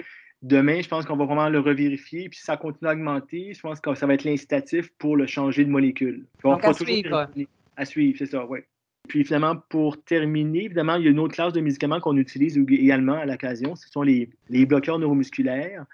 Demain, 0.44 0.82
je 0.82 0.90
pense 0.90 1.06
qu'on 1.06 1.16
va 1.16 1.26
vraiment 1.26 1.48
le 1.48 1.60
revérifier. 1.60 2.28
Puis 2.28 2.40
si 2.40 2.46
ça 2.46 2.58
continue 2.58 2.90
à 2.90 2.94
augmenter, 2.94 3.54
je 3.54 3.62
pense 3.62 3.80
que 3.80 3.96
ça 3.96 4.06
va 4.06 4.14
être 4.14 4.26
l'incitatif 4.26 4.90
pour 4.98 5.16
le 5.16 5.26
changer 5.26 5.64
de 5.64 5.70
molécule. 5.70 6.26
Donc, 6.44 6.64
à 6.66 6.74
suivre. 6.74 7.30
À 7.78 7.86
suivre, 7.86 8.18
c'est 8.20 8.28
ça, 8.28 8.46
oui. 8.46 8.60
Puis 9.08 9.24
finalement, 9.26 9.58
pour 9.70 10.02
terminer, 10.04 10.66
évidemment, 10.66 10.96
il 10.96 11.06
y 11.06 11.08
a 11.08 11.12
une 11.12 11.20
autre 11.20 11.34
classe 11.34 11.54
de 11.54 11.60
médicaments 11.60 12.00
qu'on 12.00 12.16
utilise 12.16 12.58
également 12.58 13.16
à 13.16 13.26
l'occasion. 13.26 13.76
Ce 13.76 13.90
sont 13.90 14.02
les, 14.02 14.30
bloqueurs 14.50 15.00
neuromusculaires. 15.00 15.86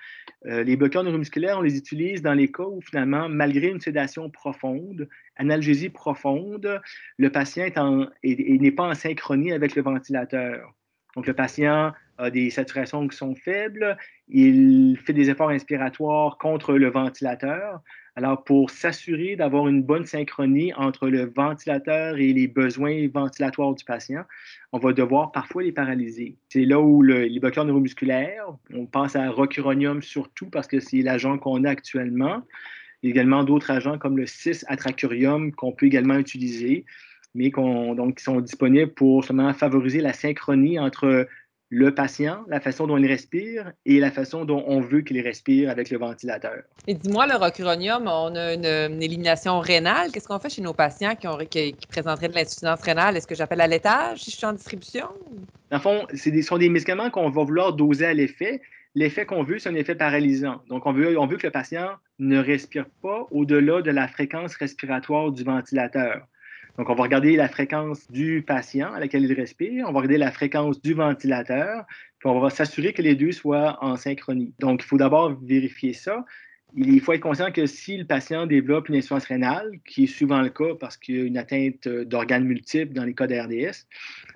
Euh, 0.46 0.64
les 0.64 0.76
bloqueurs 0.76 1.04
neuromusculaires, 1.04 1.58
on 1.58 1.62
les 1.62 1.78
utilise 1.78 2.22
dans 2.22 2.34
les 2.34 2.52
cas 2.52 2.64
où 2.64 2.82
finalement, 2.82 3.28
malgré 3.28 3.68
une 3.68 3.80
sédation 3.80 4.30
profonde, 4.30 5.08
analgésie 5.38 5.90
profonde, 5.90 6.82
le 7.18 7.30
patient 7.32 7.70
n'est 8.24 8.72
pas 8.72 8.90
en 8.90 8.94
synchronie 8.94 9.52
avec 9.52 9.76
le 9.76 9.82
ventilateur. 9.82 10.74
Donc, 11.16 11.26
le 11.26 11.34
patient 11.34 11.94
a 12.20 12.30
des 12.30 12.52
saturations 12.52 13.08
qui 13.08 13.18
sont 13.18 13.34
faibles, 13.34 13.98
il 14.30 14.98
fait 15.04 15.14
des 15.14 15.30
efforts 15.30 15.50
inspiratoires 15.50 16.38
contre 16.38 16.74
le 16.74 16.90
ventilateur. 16.90 17.82
Alors, 18.16 18.44
pour 18.44 18.70
s'assurer 18.70 19.36
d'avoir 19.36 19.68
une 19.68 19.82
bonne 19.82 20.06
synchronie 20.06 20.74
entre 20.74 21.08
le 21.10 21.32
ventilateur 21.36 22.18
et 22.18 22.34
les 22.34 22.48
besoins 22.48 23.08
ventilatoires 23.08 23.74
du 23.74 23.84
patient, 23.86 24.24
on 24.72 24.78
va 24.78 24.94
devoir 24.94 25.32
parfois 25.32 25.64
les 25.64 25.72
paralyser. 25.72 26.36
C'est 26.50 26.66
là 26.66 26.80
où 26.80 27.02
les 27.02 27.40
bloqueurs 27.40 27.66
neuromusculaires, 27.66 28.46
on 28.74 28.86
pense 28.86 29.16
à 29.16 29.30
rocuronium 29.30 30.02
surtout 30.02 30.50
parce 30.50 30.68
que 30.68 30.80
c'est 30.80 31.02
l'agent 31.02 31.38
qu'on 31.38 31.64
a 31.64 31.70
actuellement. 31.70 32.44
Il 33.02 33.08
y 33.08 33.12
a 33.12 33.16
également 33.16 33.44
d'autres 33.46 33.72
agents 33.72 33.98
comme 33.98 34.18
le 34.18 34.26
6-atracurium 34.26 35.52
qu'on 35.52 35.72
peut 35.72 35.86
également 35.86 36.18
utiliser, 36.18 36.86
mais 37.34 37.52
qui 37.52 38.24
sont 38.24 38.42
disponibles 38.42 38.92
pour 38.94 39.22
justement 39.22 39.54
favoriser 39.54 40.02
la 40.02 40.14
synchronie 40.14 40.78
entre 40.78 41.28
le 41.70 41.94
patient, 41.94 42.44
la 42.48 42.60
façon 42.60 42.88
dont 42.88 42.98
il 42.98 43.06
respire 43.06 43.72
et 43.86 44.00
la 44.00 44.10
façon 44.10 44.44
dont 44.44 44.64
on 44.68 44.82
veut 44.82 45.02
qu'il 45.02 45.20
respire 45.22 45.70
avec 45.70 45.92
le 45.92 46.00
ventilateur. 46.00 46.64
Et 46.88 46.96
dis-moi, 46.96 47.28
le 47.28 47.36
rocuronium, 47.36 48.08
on 48.08 48.36
a 48.36 48.54
une, 48.54 49.02
élimination 49.02 49.60
rénale. 49.60 50.12
Qu'est-ce 50.12 50.28
qu'on 50.28 50.40
fait 50.40 50.50
chez 50.50 50.64
nos 50.64 50.74
patients 50.74 51.16
qui, 51.16 51.28
ont, 51.28 51.38
qui, 51.38 51.76
présenteraient 51.88 52.30
de 52.30 52.34
l'insuffisance 52.34 52.82
rénale? 52.82 53.18
Est-ce 53.18 53.28
que 53.28 53.36
j'appelle 53.36 53.62
à 53.62 53.68
l'étage 53.68 54.24
si 54.24 54.32
je 54.32 54.38
suis 54.38 54.46
en 54.46 54.54
distribution? 54.54 55.08
Dans 55.70 55.80
fond, 55.80 56.08
ce 56.14 56.42
sont 56.42 56.58
des 56.58 56.70
médicaments 56.70 57.12
qu'on 57.12 57.30
va 57.30 57.44
vouloir 57.44 57.74
doser 57.74 58.06
à 58.06 58.14
l'effet. 58.14 58.62
L'effet 58.96 59.28
qu'on 59.28 59.44
veut, 59.44 59.60
c'est 59.60 59.70
un 59.70 59.76
effet 59.76 59.94
paralysant. 59.94 60.62
Donc, 60.68 60.88
on 60.88 60.94
veut, 60.94 61.20
on 61.20 61.28
veut 61.28 61.38
que 61.38 61.46
le 61.46 61.52
patient 61.52 61.92
ne 62.18 62.40
respire 62.40 62.86
pas 63.04 63.28
au-delà 63.30 63.84
de 63.84 63.92
la 63.92 64.08
fréquence 64.08 64.56
respiratoire 64.56 65.32
du 65.32 65.44
ventilateur. 65.44 66.28
Donc, 66.80 66.90
on 66.90 66.96
va 66.96 67.04
regarder 67.04 67.36
la 67.36 67.50
fréquence 67.50 68.10
du 68.10 68.42
patient 68.42 68.94
à 68.94 69.02
laquelle 69.02 69.26
il 69.26 69.34
respire, 69.34 69.86
on 69.90 69.92
va 69.92 70.00
regarder 70.00 70.18
la 70.18 70.32
fréquence 70.32 70.82
du 70.82 70.94
ventilateur, 70.94 71.84
puis 72.20 72.30
on 72.30 72.40
va 72.40 72.50
s'assurer 72.50 72.94
que 72.94 73.02
les 73.02 73.16
deux 73.16 73.34
soient 73.34 73.78
en 73.82 73.98
synchronie. 73.98 74.54
Donc, 74.60 74.82
il 74.82 74.86
faut 74.86 74.98
d'abord 74.98 75.38
vérifier 75.44 75.92
ça. 75.92 76.24
Il 76.78 77.02
faut 77.02 77.12
être 77.12 77.20
conscient 77.20 77.52
que 77.52 77.66
si 77.66 77.98
le 77.98 78.06
patient 78.06 78.46
développe 78.46 78.88
une 78.88 78.96
insuffisance 78.96 79.26
rénale, 79.26 79.72
qui 79.86 80.06
est 80.06 80.08
souvent 80.08 80.42
le 80.42 80.48
cas 80.52 80.74
parce 80.80 80.96
qu'il 80.96 81.18
y 81.18 81.20
a 81.20 81.24
une 81.26 81.38
atteinte 81.38 81.86
d'organes 81.90 82.46
multiples 82.46 82.94
dans 82.94 83.04
les 83.04 83.14
cas 83.14 83.28
d'RDS, 83.28 83.86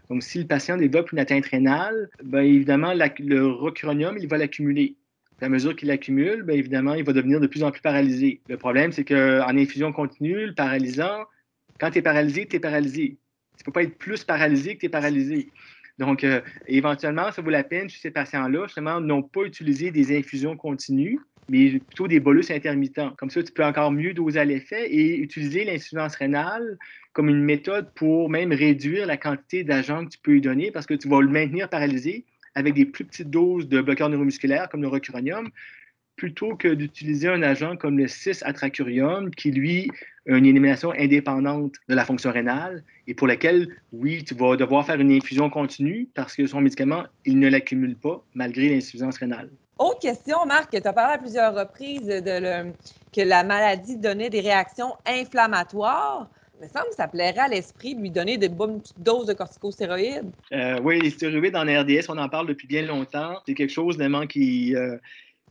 donc 0.09 0.21
si 0.21 0.39
le 0.39 0.45
patient 0.45 0.75
développe 0.75 1.13
une 1.13 1.19
atteinte 1.19 1.45
rénale, 1.45 2.09
bien 2.25 2.41
évidemment, 2.41 2.91
le 2.93 3.47
rocuronium, 3.47 4.17
il 4.19 4.27
va 4.27 4.37
l'accumuler. 4.37 4.97
À 5.39 5.47
mesure 5.47 5.77
qu'il 5.77 5.87
l'accumule, 5.87 6.43
bien 6.43 6.57
évidemment, 6.57 6.95
il 6.95 7.05
va 7.05 7.13
devenir 7.13 7.39
de 7.39 7.47
plus 7.47 7.63
en 7.63 7.71
plus 7.71 7.81
paralysé. 7.81 8.41
Le 8.49 8.57
problème, 8.57 8.91
c'est 8.91 9.05
qu'en 9.05 9.57
infusion 9.57 9.93
continue, 9.93 10.47
le 10.47 10.53
paralysant, 10.53 11.23
quand 11.79 11.91
tu 11.91 11.99
es 11.99 12.01
paralysé, 12.01 12.45
tu 12.45 12.55
es 12.55 12.59
paralysé. 12.59 13.17
Tu 13.57 13.61
ne 13.61 13.65
peux 13.65 13.71
pas 13.71 13.83
être 13.83 13.97
plus 13.97 14.23
paralysé 14.23 14.75
que 14.75 14.81
tu 14.81 14.85
es 14.87 14.89
paralysé. 14.89 15.49
Donc, 15.99 16.23
euh, 16.23 16.41
éventuellement, 16.67 17.31
ça 17.31 17.41
vaut 17.41 17.51
la 17.51 17.63
peine 17.63 17.89
chez 17.89 17.99
ces 17.99 18.11
patients-là, 18.11 18.65
justement, 18.65 18.99
n'ont 18.99 19.21
pas 19.21 19.43
utilisé 19.43 19.91
des 19.91 20.17
infusions 20.17 20.57
continues, 20.57 21.19
mais 21.49 21.79
plutôt 21.79 22.07
des 22.07 22.19
bolus 22.19 22.49
intermittents. 22.49 23.11
Comme 23.17 23.29
ça, 23.29 23.43
tu 23.43 23.51
peux 23.51 23.63
encore 23.63 23.91
mieux 23.91 24.13
doser 24.13 24.43
l'effet 24.43 24.91
et 24.91 25.17
utiliser 25.17 25.65
l'insuffisance 25.65 26.15
rénale 26.15 26.77
comme 27.11 27.29
une 27.29 27.43
méthode 27.43 27.93
pour 27.93 28.29
même 28.29 28.51
réduire 28.51 29.05
la 29.05 29.17
quantité 29.17 29.63
d'agents 29.63 30.05
que 30.05 30.09
tu 30.09 30.17
peux 30.17 30.31
lui 30.31 30.41
donner 30.41 30.71
parce 30.71 30.87
que 30.87 30.95
tu 30.95 31.07
vas 31.07 31.21
le 31.21 31.27
maintenir 31.27 31.69
paralysé 31.69 32.25
avec 32.55 32.73
des 32.73 32.85
plus 32.85 33.05
petites 33.05 33.29
doses 33.29 33.67
de 33.67 33.81
bloqueurs 33.81 34.09
neuromusculaires 34.09 34.69
comme 34.69 34.81
le 34.81 34.87
rocuronium 34.87 35.49
plutôt 36.15 36.55
que 36.55 36.67
d'utiliser 36.67 37.27
un 37.27 37.41
agent 37.43 37.77
comme 37.77 37.97
le 37.97 38.05
6-atracurium 38.05 39.29
qui, 39.31 39.51
lui, 39.51 39.89
a 40.27 40.37
une 40.37 40.45
élimination 40.45 40.91
indépendante 40.91 41.75
de 41.89 41.95
la 41.95 42.05
fonction 42.05 42.31
rénale 42.31 42.83
et 43.07 43.13
pour 43.13 43.27
laquelle, 43.27 43.67
oui, 43.91 44.23
tu 44.23 44.33
vas 44.35 44.55
devoir 44.55 44.85
faire 44.85 44.99
une 44.99 45.11
infusion 45.11 45.49
continue 45.49 46.07
parce 46.13 46.35
que 46.35 46.47
son 46.47 46.61
médicament, 46.61 47.03
il 47.25 47.39
ne 47.39 47.49
l'accumule 47.49 47.95
pas 47.95 48.23
malgré 48.33 48.69
l'insuffisance 48.69 49.17
rénale. 49.17 49.49
Autre 49.79 49.99
question, 49.99 50.45
Marc, 50.45 50.69
tu 50.69 50.87
as 50.87 50.93
parlé 50.93 51.15
à 51.15 51.17
plusieurs 51.17 51.55
reprises 51.55 52.05
de 52.05 52.71
que 53.13 53.21
la 53.21 53.43
maladie 53.43 53.97
donnait 53.97 54.29
des 54.29 54.41
réactions 54.41 54.93
inflammatoires. 55.05 56.29
Il 56.59 56.65
me 56.65 56.67
semble 56.67 56.89
que 56.89 56.95
ça 56.95 57.07
plairait 57.07 57.39
à 57.39 57.47
l'esprit 57.47 57.95
de 57.95 58.01
lui 58.01 58.11
donner 58.11 58.37
des 58.37 58.49
bonnes 58.49 58.79
petites 58.79 59.01
doses 59.01 59.27
de 59.27 59.33
corticostéroïdes. 59.33 60.31
Euh, 60.51 60.79
oui, 60.83 60.99
les 61.01 61.09
stéroïdes 61.09 61.55
en 61.55 61.63
RDS, 61.63 62.09
on 62.09 62.17
en 62.17 62.29
parle 62.29 62.47
depuis 62.47 62.67
bien 62.67 62.83
longtemps. 62.83 63.35
C'est 63.45 63.53
quelque 63.53 63.71
chose 63.71 63.97
vraiment 63.97 64.25
qui, 64.25 64.75
euh, 64.75 64.97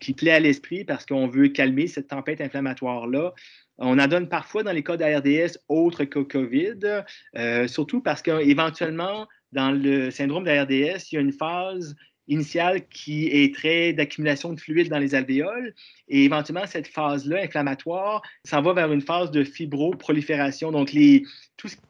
qui 0.03 0.15
plaît 0.15 0.33
à 0.33 0.41
l'esprit 0.41 0.85
parce 0.85 1.07
qu'on 1.07 1.29
veut 1.29 1.49
calmer 1.49 1.87
cette 1.87 2.09
tempête 2.09 2.41
inflammatoire-là. 2.41 3.33
On 3.79 3.99
en 3.99 4.07
donne 4.09 4.29
parfois 4.29 4.65
dans 4.65 4.73
les 4.73 4.83
cas 4.83 4.97
d'ARDS 4.97 5.59
autres 5.69 6.05
que 6.05 6.19
COVID, 6.19 7.05
euh, 7.39 7.69
surtout 7.69 8.03
parce 8.03 8.21
qu'éventuellement, 8.21 9.29
dans 9.53 9.71
le 9.71 10.11
syndrome 10.11 10.45
d'ARDS, 10.45 11.11
il 11.11 11.15
y 11.15 11.17
a 11.17 11.21
une 11.21 11.33
phase 11.33 11.95
initiale 12.29 12.87
qui 12.89 13.27
est 13.27 13.55
très 13.55 13.93
d'accumulation 13.93 14.53
de 14.53 14.61
fluide 14.61 14.89
dans 14.89 14.99
les 14.99 15.15
alvéoles. 15.15 15.75
Et 16.09 16.25
éventuellement, 16.25 16.67
cette 16.67 16.87
phase-là 16.87 17.43
inflammatoire 17.43 18.23
s'en 18.45 18.63
va 18.63 18.73
vers 18.73 18.93
une 18.93 19.01
phase 19.01 19.31
de 19.31 19.45
fibroprolifération. 19.45 20.71
Donc, 20.73 20.93
les, 20.93 21.25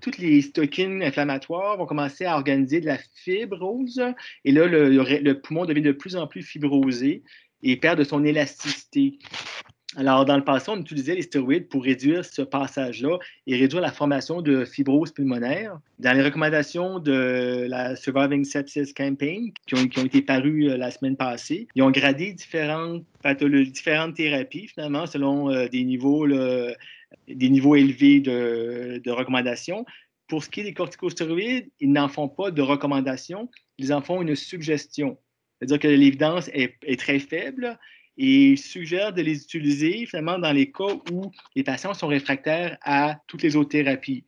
toutes 0.01 0.19
les 0.19 0.43
stockings 0.43 1.03
inflammatoires 1.03 1.77
vont 1.77 1.87
commencer 1.87 2.25
à 2.25 2.37
organiser 2.37 2.81
de 2.81 2.87
la 2.87 2.99
fibrose. 3.15 4.03
Et 4.45 4.53
là, 4.53 4.67
le 4.67 5.33
poumon 5.35 5.65
devient 5.65 5.83
de 5.83 5.93
plus 5.93 6.17
en 6.17 6.27
plus 6.27 6.43
fibrosé 6.43 7.23
et 7.63 7.77
perd 7.77 7.99
de 7.99 8.05
son 8.05 8.25
élasticité. 8.25 9.19
Alors, 9.97 10.25
dans 10.25 10.39
le 10.39 10.45
passé, 10.45 10.71
on 10.71 10.81
utilisait 10.81 11.15
les 11.15 11.23
stéroïdes 11.23 11.69
pour 11.69 11.85
réduire 11.85 12.25
ce 12.25 12.41
passage-là 12.41 13.19
et 13.47 13.57
réduire 13.57 13.83
la 13.83 13.93
formation 13.93 14.41
de 14.41 14.65
fibrose 14.65 15.13
pulmonaire. 15.13 15.79
Dans 15.99 16.17
les 16.17 16.23
recommandations 16.23 16.99
de 16.99 17.67
la 17.69 17.95
Surviving 17.95 18.45
Sepsis 18.45 18.95
Campaign, 18.95 19.53
qui 19.67 19.75
ont, 19.75 20.05
été 20.05 20.23
parues 20.23 20.71
euh, 20.71 20.79
la 20.79 20.91
semaine 20.91 21.17
passée, 21.17 21.69
ils 21.75 21.83
ont 21.83 21.91
gradé 21.91 22.33
différentes 22.33 23.05
différentes 23.73 24.15
thérapies, 24.15 24.67
finalement, 24.69 25.07
selon 25.07 25.51
euh, 25.51 25.69
des, 25.69 25.85
niveaux, 25.85 26.27
des 26.27 27.51
niveaux 27.51 27.77
élevés 27.77 28.21
de, 28.21 29.01
de 29.05 29.11
recommandations. 29.11 29.85
Pour 30.27 30.43
ce 30.43 30.49
qui 30.49 30.61
est 30.61 30.65
des 30.65 30.73
corticostéroïdes, 30.73 31.69
ils 31.81 31.93
n'en 31.93 32.09
font 32.09 32.29
pas 32.29 32.51
de 32.51 32.63
recommandations, 32.63 33.51
ils 33.77 33.93
en 33.93 34.01
font 34.01 34.23
une 34.23 34.35
suggestion. 34.37 35.19
C'est-à-dire 35.63 35.79
que 35.79 35.87
l'évidence 35.87 36.51
est, 36.53 36.99
très 36.99 37.21
faible 37.21 37.79
et 38.19 38.57
suggère 38.57 39.13
de 39.13 39.23
les 39.23 39.45
utiliser 39.45 40.07
finalement 40.07 40.37
dans 40.37 40.51
les 40.51 40.73
cas 40.73 40.97
où 41.13 41.31
les 41.55 41.63
patients 41.63 41.95
sont 41.95 42.09
réfractaires 42.09 42.77
à 42.83 43.21
toutes 43.29 43.43
les 43.43 43.55
autres 43.55 43.69
thérapies. 43.69 44.25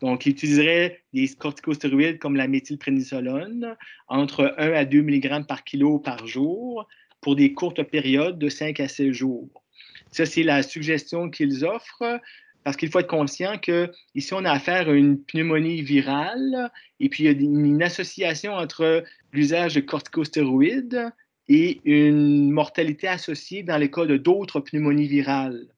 Donc, 0.00 0.24
ils 0.24 0.30
utiliseraient 0.30 1.02
des 1.12 1.28
corticostéroïdes 1.28 2.18
comme 2.18 2.36
la 2.36 2.48
méthylprénisolone 2.48 3.76
entre 4.06 4.54
1 4.56 4.72
à 4.72 4.86
2 4.86 5.02
mg 5.02 5.46
par 5.46 5.62
kilo 5.62 5.98
par 5.98 6.26
jour 6.26 6.88
pour 7.20 7.36
des 7.36 7.52
courtes 7.52 7.82
périodes 7.82 8.38
de 8.38 8.48
5 8.48 8.80
à 8.80 8.88
6 8.88 9.12
jours. 9.12 9.62
Ça, 10.10 10.24
c'est 10.24 10.42
la 10.42 10.62
suggestion 10.62 11.28
qu'ils 11.28 11.66
offrent 11.66 12.18
parce 12.64 12.76
qu'il 12.76 12.90
faut 12.90 12.98
être 12.98 13.06
conscient 13.06 13.58
qu'ici, 13.58 14.34
on 14.34 14.44
a 14.44 14.52
affaire 14.52 14.88
à 14.88 14.92
une 14.92 15.22
pneumonie 15.22 15.82
virale 15.82 16.70
et 17.00 17.08
puis 17.08 17.24
il 17.24 17.26
y 17.26 17.28
a 17.28 17.32
une 17.32 17.82
association 17.82 18.52
entre 18.52 19.04
l'usage 19.32 19.74
de 19.74 19.80
corticostéroïdes 19.80 21.10
et 21.48 21.80
une 21.84 22.50
mortalité 22.50 23.08
associée 23.08 23.62
dans 23.62 23.78
les 23.78 23.90
cas 23.90 24.04
de 24.04 24.16
d'autres 24.16 24.60
pneumonies 24.60 25.08
virales. 25.08 25.68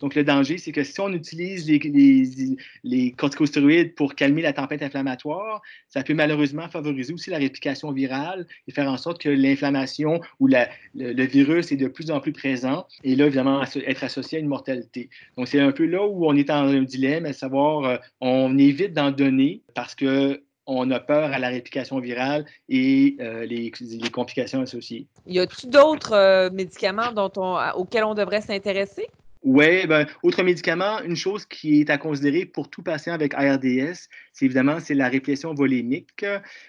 Donc, 0.00 0.14
le 0.14 0.24
danger, 0.24 0.58
c'est 0.58 0.72
que 0.72 0.82
si 0.82 0.98
on 1.00 1.12
utilise 1.12 1.68
les, 1.68 2.56
les, 2.84 3.12
corticostéroïdes 3.12 3.94
pour 3.94 4.14
calmer 4.14 4.42
la 4.42 4.52
tempête 4.52 4.82
inflammatoire, 4.82 5.60
ça 5.88 6.02
peut 6.02 6.14
malheureusement 6.14 6.68
favoriser 6.68 7.12
aussi 7.12 7.30
la 7.30 7.38
réplication 7.38 7.92
virale 7.92 8.46
et 8.66 8.72
faire 8.72 8.90
en 8.90 8.96
sorte 8.96 9.20
que 9.20 9.28
l'inflammation 9.28 10.20
ou 10.38 10.48
le, 10.48 11.24
virus 11.26 11.70
est 11.70 11.76
de 11.76 11.88
plus 11.88 12.10
en 12.10 12.20
plus 12.20 12.32
présent 12.32 12.86
et 13.04 13.14
là, 13.14 13.26
évidemment, 13.26 13.62
être 13.62 14.04
associé 14.04 14.38
à 14.38 14.40
une 14.40 14.48
mortalité. 14.48 15.10
Donc, 15.36 15.48
c'est 15.48 15.60
un 15.60 15.72
peu 15.72 15.86
là 15.86 16.06
où 16.06 16.26
on 16.26 16.34
est 16.34 16.50
en 16.50 16.66
un 16.66 16.82
dilemme, 16.82 17.26
à 17.26 17.32
savoir, 17.32 17.84
euh, 17.84 17.96
on 18.20 18.56
évite 18.58 18.94
d'en 18.94 19.10
donner 19.10 19.62
parce 19.74 19.94
que 19.94 20.42
on 20.66 20.90
a 20.92 21.00
peur 21.00 21.32
à 21.32 21.38
la 21.38 21.48
réplication 21.48 21.98
virale 21.98 22.46
et 22.68 23.16
euh, 23.20 23.44
les, 23.44 23.72
complications 24.12 24.60
associées. 24.60 25.06
Y 25.26 25.40
a-t-il 25.40 25.70
d'autres 25.70 26.14
euh, 26.14 26.50
médicaments 26.50 27.12
dont 27.12 27.32
on, 27.36 27.58
auxquels 27.74 28.04
on 28.04 28.14
devrait 28.14 28.40
s'intéresser? 28.40 29.08
Oui, 29.42 29.86
ben, 29.86 30.06
autre 30.22 30.42
médicament, 30.42 31.00
une 31.02 31.16
chose 31.16 31.46
qui 31.46 31.80
est 31.80 31.88
à 31.88 31.96
considérer 31.96 32.44
pour 32.44 32.68
tout 32.68 32.82
patient 32.82 33.14
avec 33.14 33.32
ARDS, 33.32 34.08
c'est 34.34 34.44
évidemment 34.44 34.80
c'est 34.80 34.92
la 34.94 35.08
répression 35.08 35.54
volémique. 35.54 36.26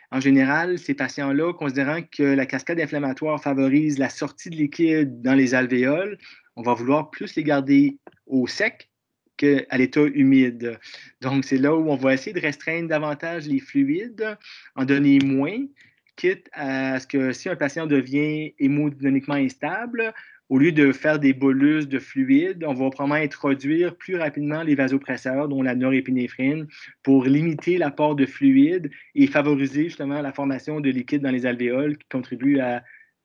En 0.10 0.22
général, 0.22 0.80
ces 0.80 0.94
patients-là, 0.94 1.52
considérant 1.54 2.02
que 2.02 2.24
la 2.24 2.46
cascade 2.46 2.80
inflammatoire 2.80 3.44
favorise 3.44 4.00
la 4.00 4.08
sortie 4.08 4.50
de 4.50 4.56
liquide 4.56 5.22
dans 5.22 5.34
les 5.34 5.54
alvéoles, 5.54 6.18
on 6.56 6.62
va 6.62 6.74
vouloir 6.74 7.10
plus 7.10 7.36
les 7.36 7.44
garder 7.44 7.98
au 8.26 8.48
sec 8.48 8.90
à 9.70 9.78
l'état 9.78 10.04
humide. 10.04 10.80
Donc, 11.22 11.46
c'est 11.46 11.58
là 11.58 11.76
où 11.76 11.90
on 11.90 11.96
va 11.96 12.14
essayer 12.14 12.34
de 12.34 12.40
restreindre 12.40 12.88
davantage 12.88 13.48
les 13.48 13.60
fluides, 13.60 14.38
en 14.76 14.86
donner 14.86 15.20
moins, 15.20 15.58
quitte 16.16 16.50
à 16.54 17.00
ce 17.00 17.08
que 17.08 17.34
si 17.34 17.50
un 17.50 17.56
patient 17.56 17.88
devient 17.88 18.54
hémodynamiquement 18.60 19.36
instable, 19.36 20.14
au 20.52 20.58
lieu 20.58 20.74
de 20.74 20.92
faire 20.92 21.18
des 21.18 21.32
bolus 21.32 21.88
de 21.88 21.98
fluide, 21.98 22.66
on 22.68 22.74
va 22.74 22.90
probablement 22.90 23.24
introduire 23.24 23.96
plus 23.96 24.18
rapidement 24.18 24.64
les 24.64 24.76
vasopresseurs, 24.76 25.48
dont 25.48 25.62
la 25.62 25.76
norépinéphrine, 25.76 26.68
pour 27.04 27.24
limiter 27.24 27.78
l'apport 27.78 28.16
de 28.16 28.26
fluide 28.26 28.92
et 29.16 29.28
favoriser 29.28 29.86
justement 29.86 30.22
la 30.22 30.34
formation 30.34 30.82
de 30.82 30.90
liquide 30.90 31.22
dans 31.22 31.32
les 31.32 31.46
alvéoles 31.46 31.98
qui 31.98 32.08
contribue 32.10 32.60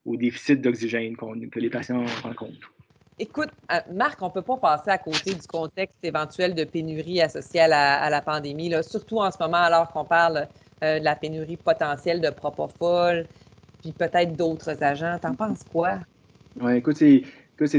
au 0.04 0.16
déficit 0.16 0.60
d'oxygène 0.60 1.16
que 1.16 1.58
les 1.58 1.68
patients 1.68 2.04
rencontrent. 2.22 2.72
Écoute, 3.18 3.50
euh, 3.72 3.80
Marc, 3.92 4.22
on 4.22 4.26
ne 4.26 4.30
peut 4.30 4.42
pas 4.42 4.58
passer 4.58 4.90
à 4.90 4.98
côté 4.98 5.34
du 5.34 5.46
contexte 5.48 6.04
éventuel 6.04 6.54
de 6.54 6.62
pénurie 6.62 7.20
associée 7.20 7.62
à 7.62 8.08
la, 8.08 8.22
pandémie, 8.22 8.72
surtout 8.84 9.18
en 9.18 9.32
ce 9.32 9.38
moment 9.40 9.56
alors 9.56 9.90
qu'on 9.90 10.04
parle 10.04 10.46
euh, 10.84 11.00
de 11.00 11.04
la 11.04 11.16
pénurie 11.16 11.56
potentielle 11.56 12.20
de 12.20 12.30
propofol, 12.30 13.26
puis 13.80 13.90
peut-être 13.90 14.36
d'autres 14.36 14.80
agents. 14.80 15.18
T'en 15.20 15.34
penses 15.34 15.64
quoi? 15.64 15.98
Oui, 16.60 16.76
écoute, 16.76 16.96
c'est 16.96 17.22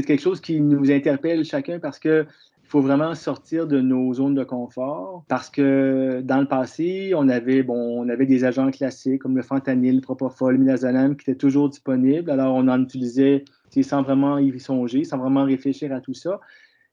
quelque 0.02 0.20
chose 0.20 0.40
qui 0.40 0.60
nous 0.60 0.90
interpelle 0.90 1.44
chacun 1.44 1.78
parce 1.78 1.98
que 1.98 2.26
il 2.64 2.70
faut 2.70 2.80
vraiment 2.82 3.14
sortir 3.14 3.66
de 3.66 3.80
nos 3.80 4.12
zones 4.12 4.34
de 4.34 4.44
confort 4.44 5.24
parce 5.26 5.48
que 5.48 6.20
dans 6.22 6.38
le 6.38 6.46
passé, 6.46 7.12
on 7.16 7.26
avait, 7.30 7.62
bon, 7.62 8.04
on 8.04 8.10
avait 8.10 8.26
des 8.26 8.44
agents 8.44 8.70
classiques 8.70 9.22
comme 9.22 9.36
le 9.36 9.42
fentanyl, 9.42 9.96
le 9.96 10.00
propofol, 10.02 10.52
le 10.52 10.58
midazolam 10.58 11.16
qui 11.16 11.30
étaient 11.30 11.38
toujours 11.38 11.70
disponibles. 11.70 12.30
Alors, 12.30 12.54
on 12.54 12.68
en 12.68 12.82
utilisait 12.82 13.44
sans 13.82 14.02
vraiment 14.02 14.36
y 14.38 14.60
songer, 14.60 15.04
sans 15.04 15.16
vraiment 15.16 15.44
réfléchir 15.44 15.94
à 15.94 16.00
tout 16.00 16.12
ça. 16.12 16.40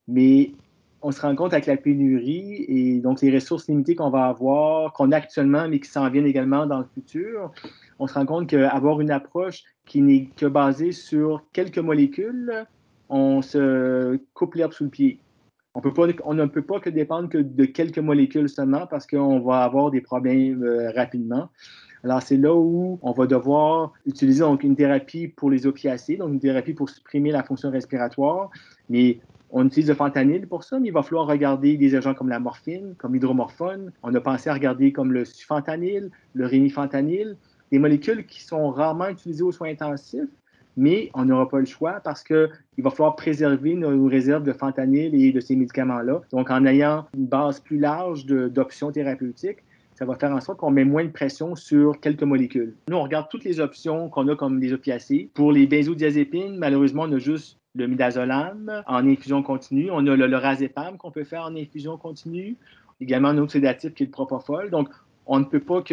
Mais 0.07 0.53
on 1.01 1.11
se 1.11 1.21
rend 1.21 1.35
compte 1.35 1.51
avec 1.51 1.65
la 1.65 1.77
pénurie 1.77 2.63
et 2.67 2.99
donc 2.99 3.21
les 3.21 3.33
ressources 3.33 3.67
limitées 3.67 3.95
qu'on 3.95 4.09
va 4.09 4.27
avoir, 4.27 4.93
qu'on 4.93 5.11
a 5.11 5.17
actuellement, 5.17 5.67
mais 5.67 5.79
qui 5.79 5.89
s'en 5.89 6.09
viennent 6.09 6.25
également 6.25 6.65
dans 6.65 6.79
le 6.79 6.85
futur, 6.93 7.51
on 7.99 8.07
se 8.07 8.13
rend 8.13 8.25
compte 8.25 8.49
qu'avoir 8.49 9.01
une 9.01 9.11
approche 9.11 9.63
qui 9.85 10.01
n'est 10.01 10.25
que 10.35 10.45
basée 10.45 10.91
sur 10.91 11.43
quelques 11.53 11.79
molécules, 11.79 12.65
on 13.09 13.41
se 13.41 14.19
coupe 14.33 14.55
l'herbe 14.55 14.73
sous 14.73 14.85
le 14.85 14.89
pied. 14.89 15.19
On, 15.75 15.81
ne 16.33 16.45
peut 16.45 16.61
pas 16.61 16.79
que 16.79 16.89
dépendre 16.89 17.27
que 17.27 17.37
de 17.37 17.65
quelques 17.65 17.99
molécules 17.99 18.47
seulement 18.47 18.87
parce 18.87 19.05
qu'on 19.05 19.41
va 19.41 19.63
avoir 19.63 19.91
des 19.91 19.99
problèmes 19.99 20.63
euh, 20.63 20.91
rapidement. 20.91 21.49
Alors, 22.05 22.21
c'est 22.21 22.37
là 22.37 22.55
où 22.55 22.97
on 23.01 23.11
va 23.11 23.25
devoir 23.25 23.91
utiliser 24.05 24.43
une 24.61 24.75
thérapie 24.75 25.27
pour 25.27 25.49
les 25.49 25.67
opiacés, 25.67 26.15
donc 26.15 26.31
une 26.31 26.39
thérapie 26.39 26.73
pour 26.73 26.89
supprimer 26.89 27.31
la 27.31 27.43
fonction 27.43 27.71
respiratoire. 27.71 28.51
Mais 28.89 29.19
on 29.49 29.65
utilise 29.65 29.89
le 29.89 29.95
fentanyl 29.95 30.47
pour 30.47 30.63
ça, 30.63 30.79
mais 30.79 30.89
il 30.89 30.93
va 30.93 31.01
falloir 31.01 31.27
regarder 31.27 31.77
des 31.77 31.95
agents 31.95 32.13
comme 32.13 32.29
la 32.29 32.39
morphine, 32.39 32.95
comme 32.97 33.13
l'hydromorphone. 33.13 33.91
On 34.03 34.13
a 34.13 34.21
pensé 34.21 34.49
à 34.49 34.53
regarder 34.53 34.93
comme 34.93 35.11
le 35.11 35.25
fentanyl, 35.25 36.09
le 36.33 36.45
rémifentanyl, 36.45 37.37
des 37.71 37.79
molécules 37.79 38.25
qui 38.25 38.43
sont 38.43 38.69
rarement 38.69 39.09
utilisées 39.09 39.43
aux 39.43 39.51
soins 39.51 39.69
intensifs, 39.69 40.29
mais 40.77 41.09
on 41.13 41.25
n'aura 41.25 41.47
pas 41.47 41.59
le 41.59 41.65
choix 41.65 42.01
parce 42.03 42.23
qu'il 42.23 42.49
va 42.77 42.89
falloir 42.89 43.15
préserver 43.15 43.75
nos 43.75 44.07
réserves 44.07 44.43
de 44.43 44.53
fentanyl 44.53 45.15
et 45.15 45.31
de 45.31 45.39
ces 45.39 45.55
médicaments-là. 45.55 46.21
Donc, 46.31 46.49
en 46.51 46.65
ayant 46.65 47.05
une 47.15 47.27
base 47.27 47.59
plus 47.59 47.79
large 47.79 48.25
d'options 48.25 48.91
thérapeutiques, 48.91 49.59
ça 49.97 50.03
va 50.03 50.15
faire 50.15 50.31
en 50.31 50.41
sorte 50.41 50.59
qu'on 50.59 50.71
met 50.71 50.83
moins 50.83 51.05
de 51.05 51.09
pression 51.09 51.55
sur 51.55 52.01
quelques 52.01 52.23
molécules. 52.23 52.75
Nous, 52.89 52.97
on 52.97 53.03
regarde 53.03 53.27
toutes 53.29 53.45
les 53.45 53.61
options 53.61 54.09
qu'on 54.09 54.27
a 54.27 54.35
comme 54.35 54.59
les 54.59 54.73
opiacés. 54.73 55.29
Pour 55.33 55.53
les 55.53 55.67
benzodiazépines, 55.67 56.57
malheureusement, 56.57 57.03
on 57.03 57.13
a 57.13 57.17
juste 57.17 57.57
le 57.75 57.87
midazolam 57.87 58.83
en 58.87 59.07
infusion 59.07 59.41
continue. 59.41 59.89
On 59.91 60.05
a 60.07 60.15
le 60.17 60.27
lorazepam 60.27 60.97
qu'on 60.97 61.11
peut 61.11 61.23
faire 61.23 61.43
en 61.43 61.55
infusion 61.55 61.97
continue. 61.97 62.57
Également 62.99 63.29
un 63.29 63.37
autre 63.37 63.53
sédatif 63.53 63.93
qui 63.93 64.03
est 64.03 64.07
le 64.07 64.11
propofol. 64.11 64.69
Donc, 64.69 64.89
on 65.25 65.39
ne 65.39 65.45
peut 65.45 65.59
pas 65.59 65.83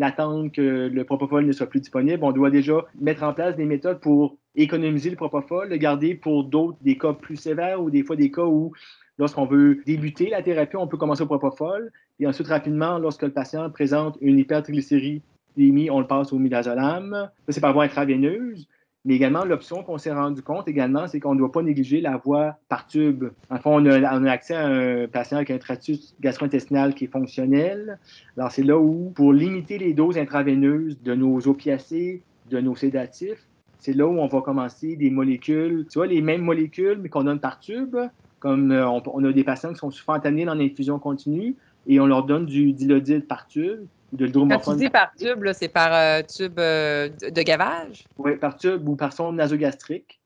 attendre 0.00 0.50
que 0.50 0.88
le 0.88 1.04
propofol 1.04 1.44
ne 1.44 1.52
soit 1.52 1.66
plus 1.66 1.80
disponible. 1.80 2.24
On 2.24 2.32
doit 2.32 2.50
déjà 2.50 2.84
mettre 2.98 3.22
en 3.22 3.32
place 3.32 3.56
des 3.56 3.64
méthodes 3.64 4.00
pour 4.00 4.36
économiser 4.54 5.10
le 5.10 5.16
propofol, 5.16 5.68
le 5.68 5.76
garder 5.76 6.14
pour 6.14 6.44
d'autres, 6.44 6.78
des 6.80 6.96
cas 6.96 7.12
plus 7.12 7.36
sévères 7.36 7.82
ou 7.82 7.90
des 7.90 8.02
fois 8.02 8.16
des 8.16 8.30
cas 8.30 8.44
où, 8.44 8.72
lorsqu'on 9.18 9.46
veut 9.46 9.82
débuter 9.84 10.30
la 10.30 10.42
thérapie, 10.42 10.76
on 10.76 10.86
peut 10.86 10.96
commencer 10.96 11.22
au 11.22 11.26
propofol. 11.26 11.92
Et 12.18 12.26
ensuite, 12.26 12.48
rapidement, 12.48 12.98
lorsque 12.98 13.22
le 13.22 13.32
patient 13.32 13.68
présente 13.70 14.16
une 14.20 14.38
hypertriglycéridémie, 14.38 15.90
on 15.90 16.00
le 16.00 16.06
passe 16.06 16.32
au 16.32 16.38
midazolam. 16.38 17.30
Ça, 17.46 17.52
c'est 17.52 17.60
par 17.60 17.74
voie 17.74 17.84
intraveineuse. 17.84 18.66
Mais 19.06 19.14
également, 19.14 19.44
l'option 19.44 19.84
qu'on 19.84 19.98
s'est 19.98 20.12
rendu 20.12 20.42
compte 20.42 20.66
également, 20.66 21.06
c'est 21.06 21.20
qu'on 21.20 21.34
ne 21.34 21.38
doit 21.38 21.52
pas 21.52 21.62
négliger 21.62 22.00
la 22.00 22.16
voie 22.16 22.56
par 22.68 22.88
tube. 22.88 23.26
En 23.50 23.56
fait, 23.56 23.62
on 23.64 23.86
a, 23.86 24.18
on 24.18 24.24
a 24.24 24.30
accès 24.32 24.54
à 24.56 24.66
un 24.66 25.06
patient 25.06 25.36
avec 25.36 25.52
un 25.52 25.58
tractus 25.58 26.16
gastro-intestinal 26.20 26.92
qui 26.92 27.04
est 27.04 27.12
fonctionnel. 27.12 28.00
Alors, 28.36 28.50
c'est 28.50 28.64
là 28.64 28.76
où, 28.76 29.12
pour 29.14 29.32
limiter 29.32 29.78
les 29.78 29.94
doses 29.94 30.18
intraveineuses 30.18 31.00
de 31.04 31.14
nos 31.14 31.46
opiacés, 31.46 32.22
de 32.50 32.58
nos 32.58 32.74
sédatifs, 32.74 33.46
c'est 33.78 33.92
là 33.92 34.08
où 34.08 34.18
on 34.18 34.26
va 34.26 34.40
commencer 34.40 34.96
des 34.96 35.10
molécules, 35.10 35.86
tu 35.88 36.00
vois, 36.00 36.08
les 36.08 36.20
mêmes 36.20 36.42
molécules, 36.42 36.98
mais 37.00 37.08
qu'on 37.08 37.22
donne 37.22 37.38
par 37.38 37.60
tube. 37.60 37.96
Comme 38.40 38.72
euh, 38.72 38.88
on, 38.88 39.24
a 39.24 39.32
des 39.32 39.44
patients 39.44 39.72
qui 39.72 39.78
sont 39.78 39.92
souvent 39.92 40.14
entamés 40.14 40.44
dans 40.44 40.54
l'infusion 40.54 40.98
continue 40.98 41.54
et 41.86 42.00
on 42.00 42.06
leur 42.06 42.24
donne 42.24 42.44
du 42.44 42.72
dilodide 42.72 43.26
par 43.26 43.46
tube 43.46 43.86
de 44.16 44.26
Quand 44.26 44.72
tu 44.72 44.76
dis 44.78 44.90
par 44.90 45.12
tube, 45.14 45.46
c'est 45.52 45.68
par 45.68 45.92
euh, 45.92 46.22
tube 46.22 46.58
euh, 46.58 47.08
de, 47.08 47.42
gavage? 47.42 48.04
Oui, 48.18 48.36
par 48.36 48.56
tube 48.56 48.88
ou 48.88 48.96
par 48.96 49.12
sonde 49.12 49.36
nasogastrique. 49.36 50.20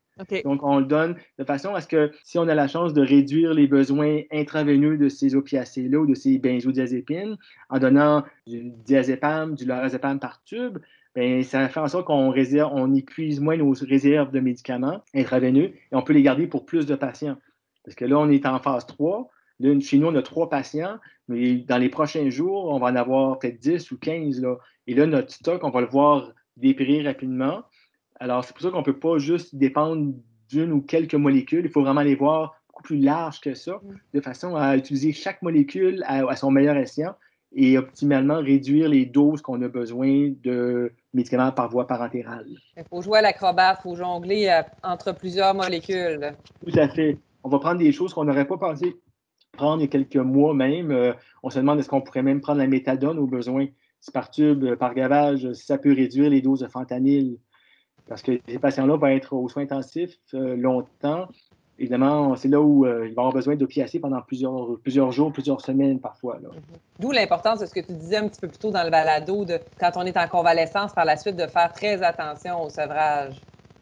Donc, 0.45 0.63
on 0.63 0.81
le 0.81 0.85
donne 0.85 1.17
de 1.39 1.45
façon 1.45 1.75
à 1.75 1.81
ce 1.81 1.89
que 1.89 2.11
si 2.25 2.39
on 2.39 2.47
a 2.47 2.55
la 2.55 2.69
chance 2.69 2.93
de 2.93 3.01
réduire 3.01 3.55
les 3.55 3.67
besoins 3.67 4.21
intraveineux 4.31 4.99
de 4.99 5.09
ces 5.09 5.35
opiacés-là 5.35 5.99
ou 5.99 6.07
de 6.07 6.15
ces 6.15 6.39
benzodiazépines, 6.39 7.37
en 7.71 7.79
donnant 7.79 8.25
du 8.47 8.71
diazépam, 8.85 9.55
du 9.55 9.65
lorazépam 9.65 10.21
par 10.21 10.43
tube, 10.45 10.79
bien, 11.15 11.43
ça 11.43 11.69
fait 11.71 11.81
en 11.81 11.89
sorte 11.89 12.07
qu'on 12.07 12.29
réserve, 12.29 12.71
on 12.75 12.95
épuise 12.95 13.41
moins 13.41 13.57
nos 13.57 13.73
réserves 13.73 14.31
de 14.31 14.41
médicaments 14.41 15.03
intraveineux 15.15 15.73
et 15.73 15.95
on 15.95 16.03
peut 16.03 16.13
les 16.13 16.23
garder 16.23 16.47
pour 16.47 16.67
plus 16.67 16.85
de 16.85 16.97
patients. 16.97 17.39
Parce 17.85 17.95
que 17.95 18.05
là, 18.05 18.19
on 18.19 18.29
est 18.29 18.45
en 18.45 18.59
phase 18.59 18.87
3. 18.87 19.31
Chez 19.81 19.99
nous, 19.99 20.09
on 20.09 20.15
a 20.15 20.23
trois 20.23 20.49
patients. 20.49 20.99
Mais 21.29 21.57
dans 21.57 21.79
les 21.79 21.89
prochains 21.89 22.29
jours, 22.31 22.67
on 22.67 22.79
va 22.79 22.89
en 22.89 22.97
avoir 22.97 23.39
peut-être 23.39 23.61
10 23.61 23.91
ou 23.93 23.99
15. 23.99 24.41
Là. 24.41 24.57
Et 24.87 24.95
là, 24.95 25.07
notre 25.07 25.33
stock, 25.33 25.63
on 25.63 25.71
va 25.71 25.81
le 25.81 25.87
voir 25.87 26.33
dépérir 26.57 27.05
rapidement. 27.05 27.63
Alors, 28.19 28.45
c'est 28.45 28.53
pour 28.53 28.63
ça 28.63 28.71
qu'on 28.71 28.81
ne 28.81 28.85
peut 28.85 28.99
pas 28.99 29.19
juste 29.19 29.55
dépendre 29.55 30.13
d'une 30.49 30.73
ou 30.73 30.81
quelques 30.81 31.15
molécules. 31.15 31.65
Il 31.65 31.71
faut 31.71 31.83
vraiment 31.83 32.03
les 32.03 32.15
voir 32.15 32.61
beaucoup 32.69 32.83
plus 32.83 32.99
large 32.99 33.41
que 33.41 33.55
ça, 33.55 33.81
mm. 33.83 33.97
de 34.15 34.21
façon 34.21 34.57
à 34.57 34.77
utiliser 34.77 35.13
chaque 35.13 35.43
molécule 35.43 36.03
à, 36.07 36.35
son 36.37 36.51
meilleur 36.51 36.77
escient 36.77 37.15
et 37.53 37.79
optimalement 37.79 38.39
réduire 38.39 38.89
les 38.89 39.07
doses 39.07 39.43
qu'on 39.43 39.61
a 39.63 39.69
besoin 39.69 40.33
de 40.43 40.93
médicaments 41.13 41.51
par 41.51 41.69
voie 41.69 41.87
parentérale. 41.87 42.47
Il 42.77 42.85
faut 42.89 43.03
jouer 43.03 43.19
à 43.19 43.23
l'acrobat, 43.23 43.77
il 43.79 43.83
faut 43.83 43.97
jongler 43.97 44.49
euh, 44.49 44.63
entre 44.85 45.13
plusieurs 45.13 45.53
molécules. 45.55 46.33
Tout 46.65 46.79
à 46.79 46.89
fait. 46.89 47.19
On 47.43 47.49
va 47.49 47.59
prendre 47.59 47.79
des 47.79 47.91
choses 47.91 48.15
qu'on 48.15 48.25
n'aurait 48.25 48.47
pas 48.47 48.59
pensé 48.59 48.95
prendre 49.53 49.85
quelques 49.87 50.17
mois 50.17 50.55
même. 50.55 50.91
Euh, 50.91 51.13
on 51.43 51.51
se 51.51 51.59
demande 51.59 51.79
est-ce 51.79 51.89
qu'on 51.89 52.01
pourrait 52.01 52.23
même 52.23 52.41
prendre 52.41 52.59
la 52.59 52.67
méthadone 52.67 53.19
au 53.19 53.27
besoin, 53.27 53.67
si 54.01 54.11
par 54.11 54.31
tube, 54.31 54.65
euh, 54.65 54.77
par 54.77 54.95
gavage, 54.95 55.53
ça 55.53 55.79
peut 55.79 55.93
réduire 55.93 56.31
les 56.31 56.41
doses 56.41 56.61
de 56.61 56.69
fentanyl. 56.69 57.39
Parce 58.09 58.23
que 58.23 58.41
ces 58.49 58.59
patients-là 58.59 58.97
vont 58.97 59.07
être 59.07 59.35
aux 59.35 59.49
soins 59.49 59.63
intensifs 59.63 60.19
euh, 60.35 60.57
longtemps. 60.57 61.29
Évidemment, 61.79 62.37
c'est 62.37 62.49
là 62.49 62.61
où 62.61 62.85
ils 62.85 63.15
vont 63.15 63.23
avoir 63.23 63.33
besoin 63.33 63.57
d'opiacés 63.57 64.01
pendant 64.01 64.21
plusieurs, 64.21 65.13
jours, 65.13 65.33
plusieurs 65.33 65.63
semaines 65.63 65.99
parfois. 65.99 66.39
D'où 66.99 67.11
l'importance 67.11 67.61
de 67.61 67.65
ce 67.65 67.73
que 67.73 67.81
tu 67.81 67.95
disais 67.95 68.19
un 68.19 68.29
petit 68.29 68.39
peu 68.39 68.49
plus 68.49 68.59
tôt 68.59 68.71
dans 68.71 68.85
le 68.85 68.91
balado, 68.91 69.47
de, 69.47 69.59
quand 69.79 69.93
on 69.97 70.03
est 70.03 70.19
en 70.19 70.29
convalescence 70.29 70.93
par 70.93 71.07
la 71.07 71.17
suite, 71.17 71.37
de 71.37 71.47
faire 71.47 71.73
très 71.73 72.03
attention 72.03 72.63
au 72.63 72.69
sevrage. 72.69 73.41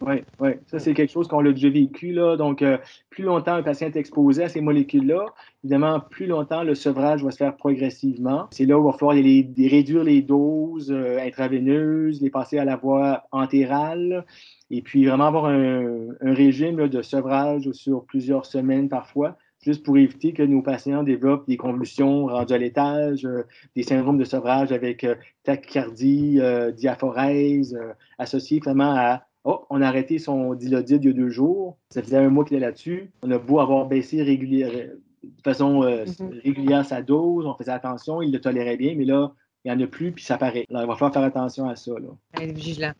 Oui, 0.08 0.22
oui. 0.40 0.50
Ça, 0.68 0.78
c'est 0.78 0.94
quelque 0.94 1.12
chose 1.12 1.28
qu'on 1.28 1.44
a 1.44 1.52
déjà 1.52 1.68
vécu. 1.68 2.12
Là. 2.12 2.36
Donc, 2.36 2.62
euh, 2.62 2.78
plus 3.10 3.24
longtemps 3.24 3.52
un 3.52 3.62
patient 3.62 3.88
est 3.88 3.96
exposé 3.96 4.44
à 4.44 4.48
ces 4.48 4.62
molécules-là, 4.62 5.26
évidemment, 5.62 6.00
plus 6.00 6.26
longtemps 6.26 6.62
le 6.62 6.74
sevrage 6.74 7.22
va 7.22 7.30
se 7.30 7.36
faire 7.36 7.54
progressivement. 7.56 8.46
C'est 8.50 8.64
là 8.64 8.78
où 8.78 8.88
il 8.88 8.90
va 8.90 8.96
falloir 8.96 9.14
les, 9.14 9.46
réduire 9.58 10.04
les 10.04 10.22
doses 10.22 10.90
euh, 10.90 11.18
intraveineuses, 11.20 12.22
les 12.22 12.30
passer 12.30 12.58
à 12.58 12.64
la 12.64 12.76
voie 12.76 13.24
entérale, 13.32 14.24
et 14.70 14.80
puis 14.80 15.04
vraiment 15.04 15.26
avoir 15.26 15.46
un, 15.46 16.06
régime 16.22 16.88
de 16.88 17.02
sevrage 17.02 17.70
sur 17.72 18.04
plusieurs 18.04 18.46
semaines 18.46 18.88
parfois 18.88 19.36
juste 19.60 19.84
pour 19.84 19.98
éviter 19.98 20.32
que 20.32 20.42
nos 20.44 20.62
patients 20.62 21.02
développent 21.02 21.48
des 21.48 21.56
convulsions 21.56 22.26
rendues 22.26 22.54
à 22.54 22.58
l'étage, 22.58 23.26
euh, 23.26 23.42
des 23.74 23.82
syndromes 23.82 24.16
de 24.16 24.24
sevrage 24.24 24.70
avec 24.70 25.04
tachycardie, 25.42 26.40
diaphorèse, 26.76 27.76
associés 28.18 28.60
vraiment 28.60 28.94
à 28.96 29.27
Oh, 29.50 29.64
on 29.70 29.80
a 29.80 29.88
arrêté 29.88 30.18
son 30.18 30.52
dilodide 30.52 31.02
il 31.04 31.06
y 31.06 31.10
a 31.10 31.14
deux 31.14 31.30
jours. 31.30 31.78
Ça 31.88 32.02
faisait 32.02 32.18
un 32.18 32.28
mois 32.28 32.44
qu'il 32.44 32.58
est 32.58 32.60
là-dessus. 32.60 33.10
On 33.22 33.30
a 33.30 33.38
beau 33.38 33.60
avoir 33.60 33.86
baissé 33.86 34.22
de 34.22 35.00
façon 35.42 35.84
euh, 35.84 36.04
mm-hmm. 36.04 36.42
régulière 36.42 36.84
sa 36.84 37.00
dose, 37.00 37.46
on 37.46 37.54
faisait 37.54 37.72
attention, 37.72 38.20
il 38.20 38.30
le 38.30 38.42
tolérait 38.42 38.76
bien, 38.76 38.94
mais 38.94 39.06
là, 39.06 39.32
il 39.64 39.74
n'y 39.74 39.82
en 39.82 39.86
a 39.86 39.88
plus, 39.88 40.12
puis 40.12 40.22
ça 40.22 40.36
paraît. 40.36 40.66
Alors, 40.68 40.82
il 40.82 40.86
va 40.86 40.96
falloir 40.96 41.14
faire 41.14 41.22
attention 41.22 41.66
à 41.66 41.76
ça. 41.76 41.92
Là. 41.92 42.44
vigilant. 42.44 42.92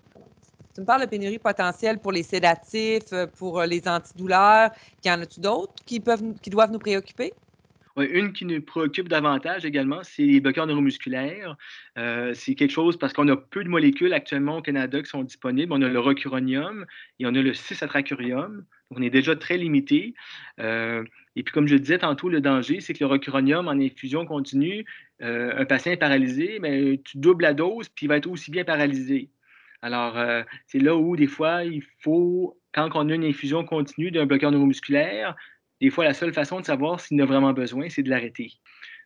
Tu 0.74 0.80
me 0.80 0.87
parles 0.87 1.02
de 1.02 1.06
pénurie 1.06 1.38
potentielle 1.38 1.98
pour 1.98 2.12
les 2.12 2.22
sédatifs, 2.22 3.12
pour 3.37 3.61
les 3.61 3.87
antidouleurs. 3.87 4.70
Y 5.04 5.11
en 5.11 5.20
a-tu 5.20 5.40
d'autres 5.40 5.74
qui, 5.84 6.00
peuvent, 6.00 6.32
qui 6.40 6.48
doivent 6.48 6.72
nous 6.72 6.78
préoccuper? 6.78 7.34
Une 8.06 8.32
qui 8.32 8.44
nous 8.44 8.61
préoccupe 8.61 9.08
davantage 9.08 9.64
également, 9.64 10.00
c'est 10.02 10.22
les 10.22 10.40
bloqueurs 10.40 10.66
neuromusculaires. 10.66 11.56
Euh, 11.96 12.32
c'est 12.34 12.54
quelque 12.54 12.70
chose 12.70 12.98
parce 12.98 13.12
qu'on 13.12 13.28
a 13.28 13.37
peu 13.37 13.64
de 13.64 13.68
molécules 13.68 14.12
actuellement 14.12 14.58
au 14.58 14.62
Canada 14.62 15.00
qui 15.02 15.08
sont 15.08 15.22
disponibles. 15.22 15.72
On 15.72 15.82
a 15.82 15.88
le 15.88 15.98
rocuronium 15.98 16.87
et 17.18 17.26
on 17.26 17.34
a 17.34 17.42
le 17.42 17.52
6-atracurium. 17.52 18.64
On 18.90 19.02
est 19.02 19.11
déjà 19.11 19.37
très 19.37 19.56
limité. 19.56 20.14
Euh, 20.61 21.04
et 21.37 21.42
puis, 21.42 21.52
comme 21.52 21.66
je 21.66 21.76
disais 21.76 21.98
tantôt, 21.98 22.28
le 22.28 22.40
danger, 22.40 22.80
c'est 22.80 22.94
que 22.94 23.00
le 23.00 23.06
rocuronium 23.06 23.68
en 23.68 23.72
infusion 23.72 24.24
continue, 24.26 24.84
euh, 25.22 25.52
un 25.56 25.64
patient 25.64 25.92
est 25.92 25.96
paralysé, 25.96 26.58
mais 26.61 27.00
tu 27.04 27.18
doubles 27.18 27.42
la 27.42 27.54
dose, 27.54 27.88
puis 27.88 28.06
il 28.06 28.08
va 28.08 28.16
être 28.16 28.28
aussi 28.28 28.50
bien 28.50 28.64
paralysé. 28.64 29.30
Alors, 29.82 30.16
c'est 30.66 30.80
là 30.80 30.96
où, 30.96 31.14
des 31.14 31.28
fois, 31.28 31.62
il 31.62 31.84
faut, 32.00 32.58
quand 32.72 32.90
on 32.94 33.08
a 33.11 33.14
une 33.14 33.24
infusion 33.24 33.64
continue 33.64 34.11
d'un 34.11 34.26
bloqueur 34.26 34.50
neuromusculaire, 34.50 35.37
des 35.80 35.90
fois, 35.90 36.04
la 36.04 36.14
seule 36.14 36.32
façon 36.32 36.60
de 36.60 36.64
savoir 36.64 37.00
s'il 37.00 37.20
en 37.20 37.24
a 37.24 37.26
vraiment 37.26 37.52
besoin, 37.52 37.88
c'est 37.88 38.02
de 38.02 38.10
l'arrêter. 38.10 38.52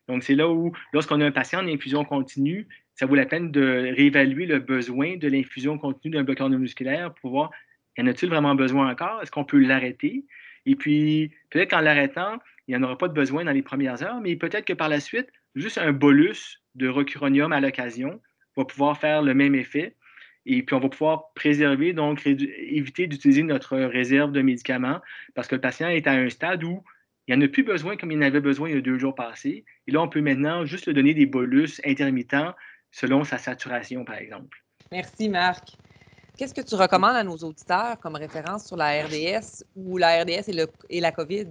Donc, 0.08 0.22
c'est 0.22 0.35
là 0.35 0.48
où, 0.48 0.72
lorsqu'on 0.92 1.20
a 1.20 1.26
un 1.26 1.30
patient 1.30 1.61
en 1.61 1.68
infusion 1.68 2.04
continue, 2.04 2.66
ça 2.94 3.06
vaut 3.06 3.14
la 3.14 3.26
peine 3.26 3.50
de 3.50 3.92
réévaluer 3.96 4.46
le 4.46 4.58
besoin 4.58 5.16
de 5.16 5.28
l'infusion 5.28 5.78
continue 5.78 6.14
d'un 6.14 6.24
bloqueur 6.24 6.48
neuromusculaire 6.48 7.14
pour 7.14 7.30
voir, 7.30 7.50
y 7.96 8.02
en 8.02 8.06
a-t-il 8.06 8.30
vraiment 8.30 8.54
besoin 8.54 8.90
encore? 8.90 9.22
Est-ce 9.22 9.30
qu'on 9.30 9.44
peut 9.44 9.58
l'arrêter? 9.58 10.24
Et 10.66 10.76
puis, 10.76 11.32
peut-être 11.50 11.70
qu'en 11.70 11.80
l'arrêtant, 11.80 12.38
il 12.66 12.76
n'y 12.76 12.82
en 12.82 12.82
aura 12.85 12.96
pas 12.96 13.08
de 13.08 13.14
besoin 13.14 13.44
dans 13.44 13.52
les 13.52 13.62
premières 13.62 14.02
heures, 14.02 14.20
mais 14.20 14.37
peut-être 14.37 14.64
que 14.64 14.72
par 14.72 14.88
la 14.88 15.00
suite, 15.00 15.28
juste 15.54 15.78
un 15.78 15.92
bolus 15.92 16.62
de 16.74 16.88
rocuronium 16.88 17.52
à 17.52 17.61
l'occasion 17.61 18.20
va 18.56 18.64
pouvoir 18.64 18.98
faire 18.98 19.22
le 19.22 19.35
même 19.35 19.54
effet 19.54 19.96
et 20.44 20.62
puis, 20.62 20.74
on 20.74 20.81
va 20.81 20.88
pouvoir 20.88 21.33
préserver, 21.35 21.92
donc 21.92 22.26
éviter 22.26 23.07
d'utiliser 23.07 23.42
notre 23.42 23.78
réserve 23.78 24.33
de 24.33 24.42
médicaments 24.42 25.00
parce 25.35 25.46
que 25.46 25.55
le 25.55 25.61
patient 25.61 25.88
est 25.88 26.07
à 26.07 26.12
un 26.12 26.28
stade 26.31 26.64
où 26.64 26.83
il 27.28 27.37
n'y 27.37 27.42
en 27.42 27.46
a 27.46 27.48
plus 27.48 27.62
besoin 27.62 27.96
comme 27.96 28.11
il 28.11 28.18
en 28.18 28.22
avait 28.22 28.40
besoin 28.40 28.68
il 28.68 28.74
y 28.74 28.78
a 28.78 28.81
deux 28.81 28.98
jours 28.98 29.14
passés. 29.14 29.64
Et 29.87 29.92
là, 29.92 30.02
on 30.02 30.09
peut 30.09 30.20
maintenant 30.20 30.64
juste 30.64 30.87
lui 30.87 30.94
donner 30.94 31.14
des 31.14 31.26
bolus 31.26 31.81
intermittents 31.85 32.55
selon 32.90 33.22
sa 33.22 33.38
saturation, 33.38 34.05
par 34.05 34.16
exemple. 34.16 34.59
Merci, 34.90 35.28
Marc. 35.28 35.76
Qu'est-ce 36.37 36.55
que 36.55 36.61
tu 36.61 36.74
recommandes 36.74 37.16
à 37.16 37.22
nos 37.22 37.37
auditeurs 37.37 38.00
comme 38.00 38.16
référence 38.16 38.66
sur 38.66 38.76
la 38.76 39.05
RDS 39.05 39.64
ou 39.76 39.96
la 39.98 40.22
RDS 40.22 40.48
et, 40.48 40.52
le, 40.52 40.66
et 40.90 41.00
la 41.00 41.12
COVID? 41.12 41.46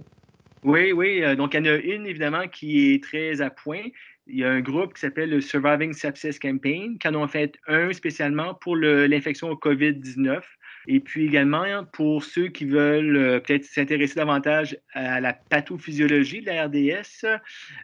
Oui, 0.64 0.92
oui. 0.92 1.24
Euh, 1.24 1.34
donc, 1.34 1.54
il 1.54 1.64
y 1.64 1.70
en 1.70 1.72
a 1.72 1.76
une, 1.76 2.06
évidemment, 2.06 2.46
qui 2.48 2.92
est 2.92 3.02
très 3.02 3.40
à 3.40 3.50
point 3.50 3.84
il 4.26 4.38
y 4.38 4.44
a 4.44 4.50
un 4.50 4.60
groupe 4.60 4.94
qui 4.94 5.00
s'appelle 5.00 5.30
le 5.30 5.40
Surviving 5.40 5.92
Sepsis 5.92 6.38
Campaign, 6.38 6.98
qui 6.98 7.08
en 7.08 7.14
ont 7.14 7.28
fait 7.28 7.58
un 7.66 7.92
spécialement 7.92 8.54
pour 8.54 8.76
l'infection 8.76 9.50
au 9.50 9.56
COVID-19. 9.56 10.40
Et 10.88 11.00
puis 11.00 11.26
également, 11.26 11.84
pour 11.92 12.24
ceux 12.24 12.48
qui 12.48 12.64
veulent 12.64 13.16
euh, 13.16 13.40
peut-être 13.40 13.64
s'intéresser 13.64 14.16
davantage 14.16 14.76
à 14.94 15.20
la 15.20 15.32
pathophysiologie 15.32 16.40
de 16.40 16.46
la 16.46 16.66
RDS, 16.66 17.40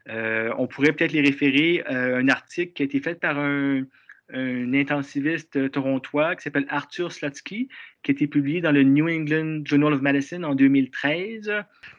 euh, 0.08 0.52
on 0.58 0.66
pourrait 0.66 0.92
peut-être 0.92 1.12
les 1.12 1.20
référer 1.20 1.82
à 1.86 2.16
un 2.16 2.28
article 2.28 2.72
qui 2.72 2.82
a 2.82 2.86
été 2.86 3.00
fait 3.00 3.14
par 3.14 3.38
un, 3.38 3.84
un 4.32 4.74
intensiviste 4.74 5.70
torontois 5.70 6.34
qui 6.36 6.42
s'appelle 6.42 6.66
Arthur 6.68 7.10
Slotsky, 7.12 7.68
qui 8.02 8.10
a 8.10 8.12
été 8.12 8.26
publié 8.26 8.60
dans 8.60 8.72
le 8.72 8.82
New 8.82 9.08
England 9.08 9.62
Journal 9.64 9.94
of 9.94 10.02
Medicine 10.02 10.44
en 10.44 10.54
2013. 10.54 11.50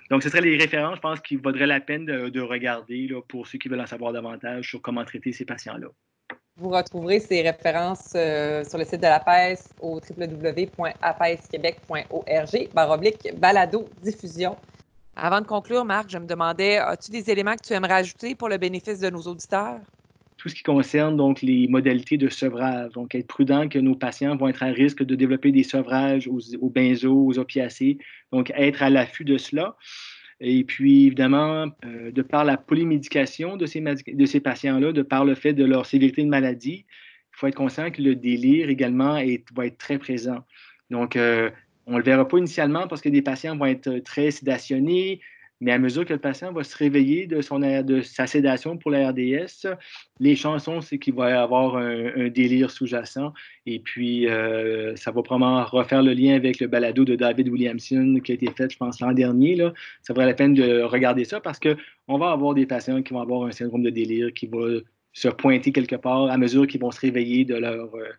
Donc, 0.09 0.23
ce 0.23 0.29
seraient 0.29 0.41
les 0.41 0.57
références, 0.57 0.97
je 0.97 1.01
pense, 1.01 1.21
qu'il 1.21 1.39
vaudrait 1.39 1.67
la 1.67 1.79
peine 1.79 2.05
de, 2.05 2.41
regarder 2.41 3.09
pour 3.27 3.47
ceux 3.47 3.57
qui 3.57 3.69
veulent 3.69 3.81
en 3.81 3.87
savoir 3.87 4.13
davantage 4.13 4.69
sur 4.69 4.81
comment 4.81 5.03
traiter 5.05 5.31
ces 5.31 5.45
patients-là. 5.45 5.87
Vous 6.57 6.69
retrouverez 6.69 7.19
ces 7.19 7.41
références 7.41 8.13
euh, 8.15 8.63
sur 8.65 8.77
le 8.77 8.83
site 8.83 9.01
de 9.01 9.03
la 9.03 9.19
PES 9.19 9.69
au 9.81 9.99
www.apesquebec.org, 9.99 12.69
baroblique 12.73 13.29
balado 13.37 13.89
diffusion. 14.01 14.57
Avant 15.15 15.41
de 15.41 15.45
conclure, 15.45 15.85
Marc, 15.85 16.09
je 16.09 16.17
me 16.17 16.25
demandais, 16.25 16.77
as-tu 16.77 17.11
des 17.11 17.29
éléments 17.29 17.55
que 17.55 17.65
tu 17.65 17.73
aimerais 17.73 17.93
ajouter 17.93 18.33
pour 18.35 18.49
le 18.49 18.57
bénéfice 18.57 18.99
de 18.99 19.09
nos 19.09 19.21
auditeurs? 19.21 19.79
Tout 20.39 20.47
ce 20.47 20.55
qui 20.55 20.63
concerne 20.63 21.17
donc 21.17 21.41
les 21.41 21.67
modalités 21.67 22.17
de 22.17 22.29
sevrage. 22.29 22.93
Donc, 22.93 23.13
être 23.13 23.27
prudent 23.27 23.67
que 23.67 23.77
nos 23.77 23.93
patients 23.93 24.37
vont 24.37 24.47
être 24.47 24.63
à 24.63 24.67
risque 24.67 25.03
de 25.03 25.13
développer 25.13 25.51
des 25.51 25.63
sevrages 25.63 26.27
aux, 26.29 26.39
aux 26.61 26.69
benzos, 26.69 27.25
aux 27.27 27.37
opiacés. 27.37 27.97
Donc, 28.31 28.51
être 28.55 28.81
à 28.81 28.89
l'affût 28.89 29.25
de 29.25 29.37
cela. 29.37 29.75
Et 30.39 30.63
puis, 30.63 31.07
évidemment, 31.07 31.67
euh, 31.85 32.11
de 32.11 32.21
par 32.21 32.45
la 32.45 32.55
polymédication 32.55 33.57
de 33.57 33.65
ces, 33.65 33.81
de 33.81 34.25
ces 34.25 34.39
patients-là, 34.39 34.93
de 34.93 35.01
par 35.01 35.25
le 35.25 35.35
fait 35.35 35.53
de 35.53 35.65
leur 35.65 35.85
sévérité 35.85 36.23
de 36.23 36.29
maladie, 36.29 36.85
il 36.87 37.37
faut 37.37 37.47
être 37.47 37.55
conscient 37.55 37.91
que 37.91 38.01
le 38.01 38.15
délire 38.15 38.69
également 38.69 39.17
est, 39.17 39.43
va 39.53 39.65
être 39.65 39.77
très 39.77 39.99
présent. 39.99 40.39
Donc, 40.89 41.17
on 41.17 41.93
ne 41.93 41.97
le 41.97 42.03
verra 42.03 42.25
pas 42.27 42.37
initialement 42.37 42.87
parce 42.87 43.01
que 43.01 43.09
des 43.09 43.21
patients 43.21 43.57
vont 43.57 43.65
être 43.65 43.99
très 43.99 44.31
sédationnés, 44.31 45.19
mais 45.61 45.71
à 45.71 45.77
mesure 45.77 46.05
que 46.05 46.13
le 46.13 46.19
patient 46.19 46.53
va 46.53 46.63
se 46.63 46.75
réveiller 46.77 47.27
de, 47.27 47.41
son, 47.41 47.59
de 47.59 48.01
sa 48.01 48.27
sédation 48.27 48.77
pour 48.77 48.91
la 48.91 49.09
RDS, 49.09 49.67
les 50.19 50.35
chansons, 50.35 50.81
c'est 50.81 50.99
qu'il 50.99 51.13
va 51.13 51.29
y 51.29 51.33
avoir 51.33 51.75
un, 51.75 52.29
délire 52.29 52.71
sous-jacent. 52.71 53.33
Et 53.65 53.79
puis, 53.79 54.27
euh, 54.27 54.95
ça 54.95 55.11
va 55.11 55.21
probablement 55.21 55.65
refaire 55.65 56.01
le 56.01 56.13
lien 56.13 56.35
avec 56.35 56.59
le 56.59 56.67
balado 56.67 57.03
de 57.03 57.15
David 57.15 57.49
Williamson 57.49 58.19
qui 58.23 58.31
a 58.31 58.35
été 58.35 58.49
fait, 58.51 58.71
je 58.71 58.77
pense, 58.77 59.01
l'an 59.01 59.11
dernier. 59.11 59.55
Là. 59.55 59.73
Ça 60.01 60.13
vaut 60.13 60.21
la 60.21 60.33
peine 60.33 60.53
de 60.53 60.81
regarder 60.81 61.25
ça 61.25 61.39
parce 61.41 61.59
qu'on 61.59 62.17
va 62.17 62.31
avoir 62.31 62.53
des 62.53 62.65
patients 62.65 63.01
qui 63.01 63.13
vont 63.13 63.21
avoir 63.21 63.43
un 63.43 63.51
syndrome 63.51 63.83
de 63.83 63.89
délire 63.89 64.33
qui 64.33 64.47
va 64.47 64.79
se 65.11 65.27
pointer 65.27 65.71
quelque 65.71 65.95
part 65.95 66.29
à 66.29 66.37
mesure 66.37 66.67
qu'ils 66.67 66.81
vont 66.81 66.91
se 66.91 67.01
réveiller 67.01 67.43
de 67.43 67.55
leur, 67.55 67.93
euh, 67.95 68.09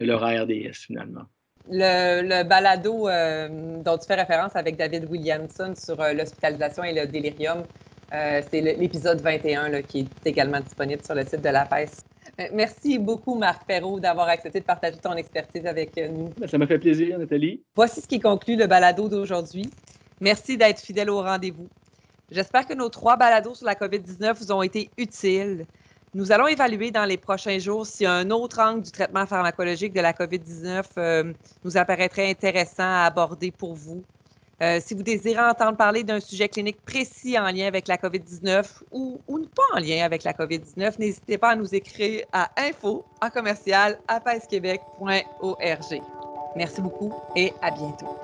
de 0.00 0.06
leur 0.06 0.22
RDS, 0.22 0.86
finalement 0.86 1.26
le, 1.70 2.42
balado 2.44 3.08
euh, 3.08 3.48
dont 3.82 3.98
tu 3.98 4.06
fais 4.06 4.14
référence 4.14 4.54
avec 4.54 4.76
David 4.76 5.10
Williamson 5.10 5.74
sur 5.76 6.00
euh, 6.00 6.12
l'hospitalisation 6.12 6.84
et 6.84 6.92
le 6.92 7.06
délirium, 7.06 7.64
euh, 8.12 8.40
c'est 8.50 8.60
l'épisode 8.60 9.20
21 9.20 9.82
qui 9.82 10.00
est 10.00 10.26
également 10.26 10.60
disponible 10.60 11.04
sur 11.04 11.14
le 11.14 11.24
site 11.24 11.42
de 11.42 11.48
la 11.48 11.66
PES. 11.66 12.04
Merci 12.52 12.98
beaucoup, 12.98 13.34
Marc 13.34 13.66
Perrault, 13.66 13.98
d'avoir 13.98 14.28
accepté 14.28 14.60
de 14.60 14.64
partager 14.64 14.98
ton 14.98 15.14
expertise 15.14 15.66
avec 15.66 15.96
nous. 15.96 16.30
Ça 16.46 16.56
m'a 16.56 16.66
fait 16.66 16.78
plaisir, 16.78 17.18
Nathalie. 17.18 17.62
Voici 17.74 18.00
ce 18.00 18.06
qui 18.06 18.20
conclut 18.20 18.56
le 18.56 18.66
balado 18.66 19.08
d'aujourd'hui. 19.08 19.68
Merci 20.20 20.56
d'être 20.56 20.80
fidèle 20.80 21.10
au 21.10 21.20
rendez-vous. 21.20 21.68
J'espère 22.30 22.66
que 22.66 22.74
nos 22.74 22.90
trois 22.90 23.16
balados 23.16 23.54
sur 23.54 23.66
la 23.66 23.74
COVID-19 23.74 24.34
vous 24.38 24.52
ont 24.52 24.62
été 24.62 24.90
utiles. 24.98 25.66
Nous 26.18 26.32
allons 26.32 26.48
évaluer 26.48 26.90
dans 26.90 27.04
les 27.04 27.16
prochains 27.16 27.60
jours 27.60 27.86
si 27.86 28.04
un 28.04 28.28
autre 28.30 28.58
angle 28.58 28.82
du 28.82 28.90
traitement 28.90 29.24
pharmacologique 29.24 29.92
de 29.92 30.00
la 30.00 30.12
COVID-19 30.12 30.82
euh, 30.98 31.32
nous 31.62 31.76
apparaîtrait 31.76 32.28
intéressant 32.28 32.82
à 32.82 33.04
aborder 33.04 33.52
pour 33.52 33.74
vous. 33.76 34.02
Euh, 34.60 34.80
si 34.84 34.94
vous 34.94 35.04
désirez 35.04 35.40
entendre 35.40 35.76
parler 35.76 36.02
d'un 36.02 36.18
sujet 36.18 36.48
clinique 36.48 36.84
précis 36.84 37.38
en 37.38 37.48
lien 37.52 37.68
avec 37.68 37.86
la 37.86 37.96
COVID-19 37.98 38.66
ou, 38.90 39.20
ou, 39.28 39.46
pas 39.46 39.76
en 39.76 39.78
lien 39.78 40.04
avec 40.04 40.24
la 40.24 40.32
COVID-19, 40.32 40.98
n'hésitez 40.98 41.38
pas 41.38 41.50
à 41.50 41.54
nous 41.54 41.72
écrire 41.72 42.26
à 42.32 42.50
info 42.56 43.04
en 43.22 43.30
commercial 43.30 43.96
Merci 46.56 46.80
beaucoup 46.80 47.14
et 47.36 47.52
à 47.62 47.70
bientôt. 47.70 48.18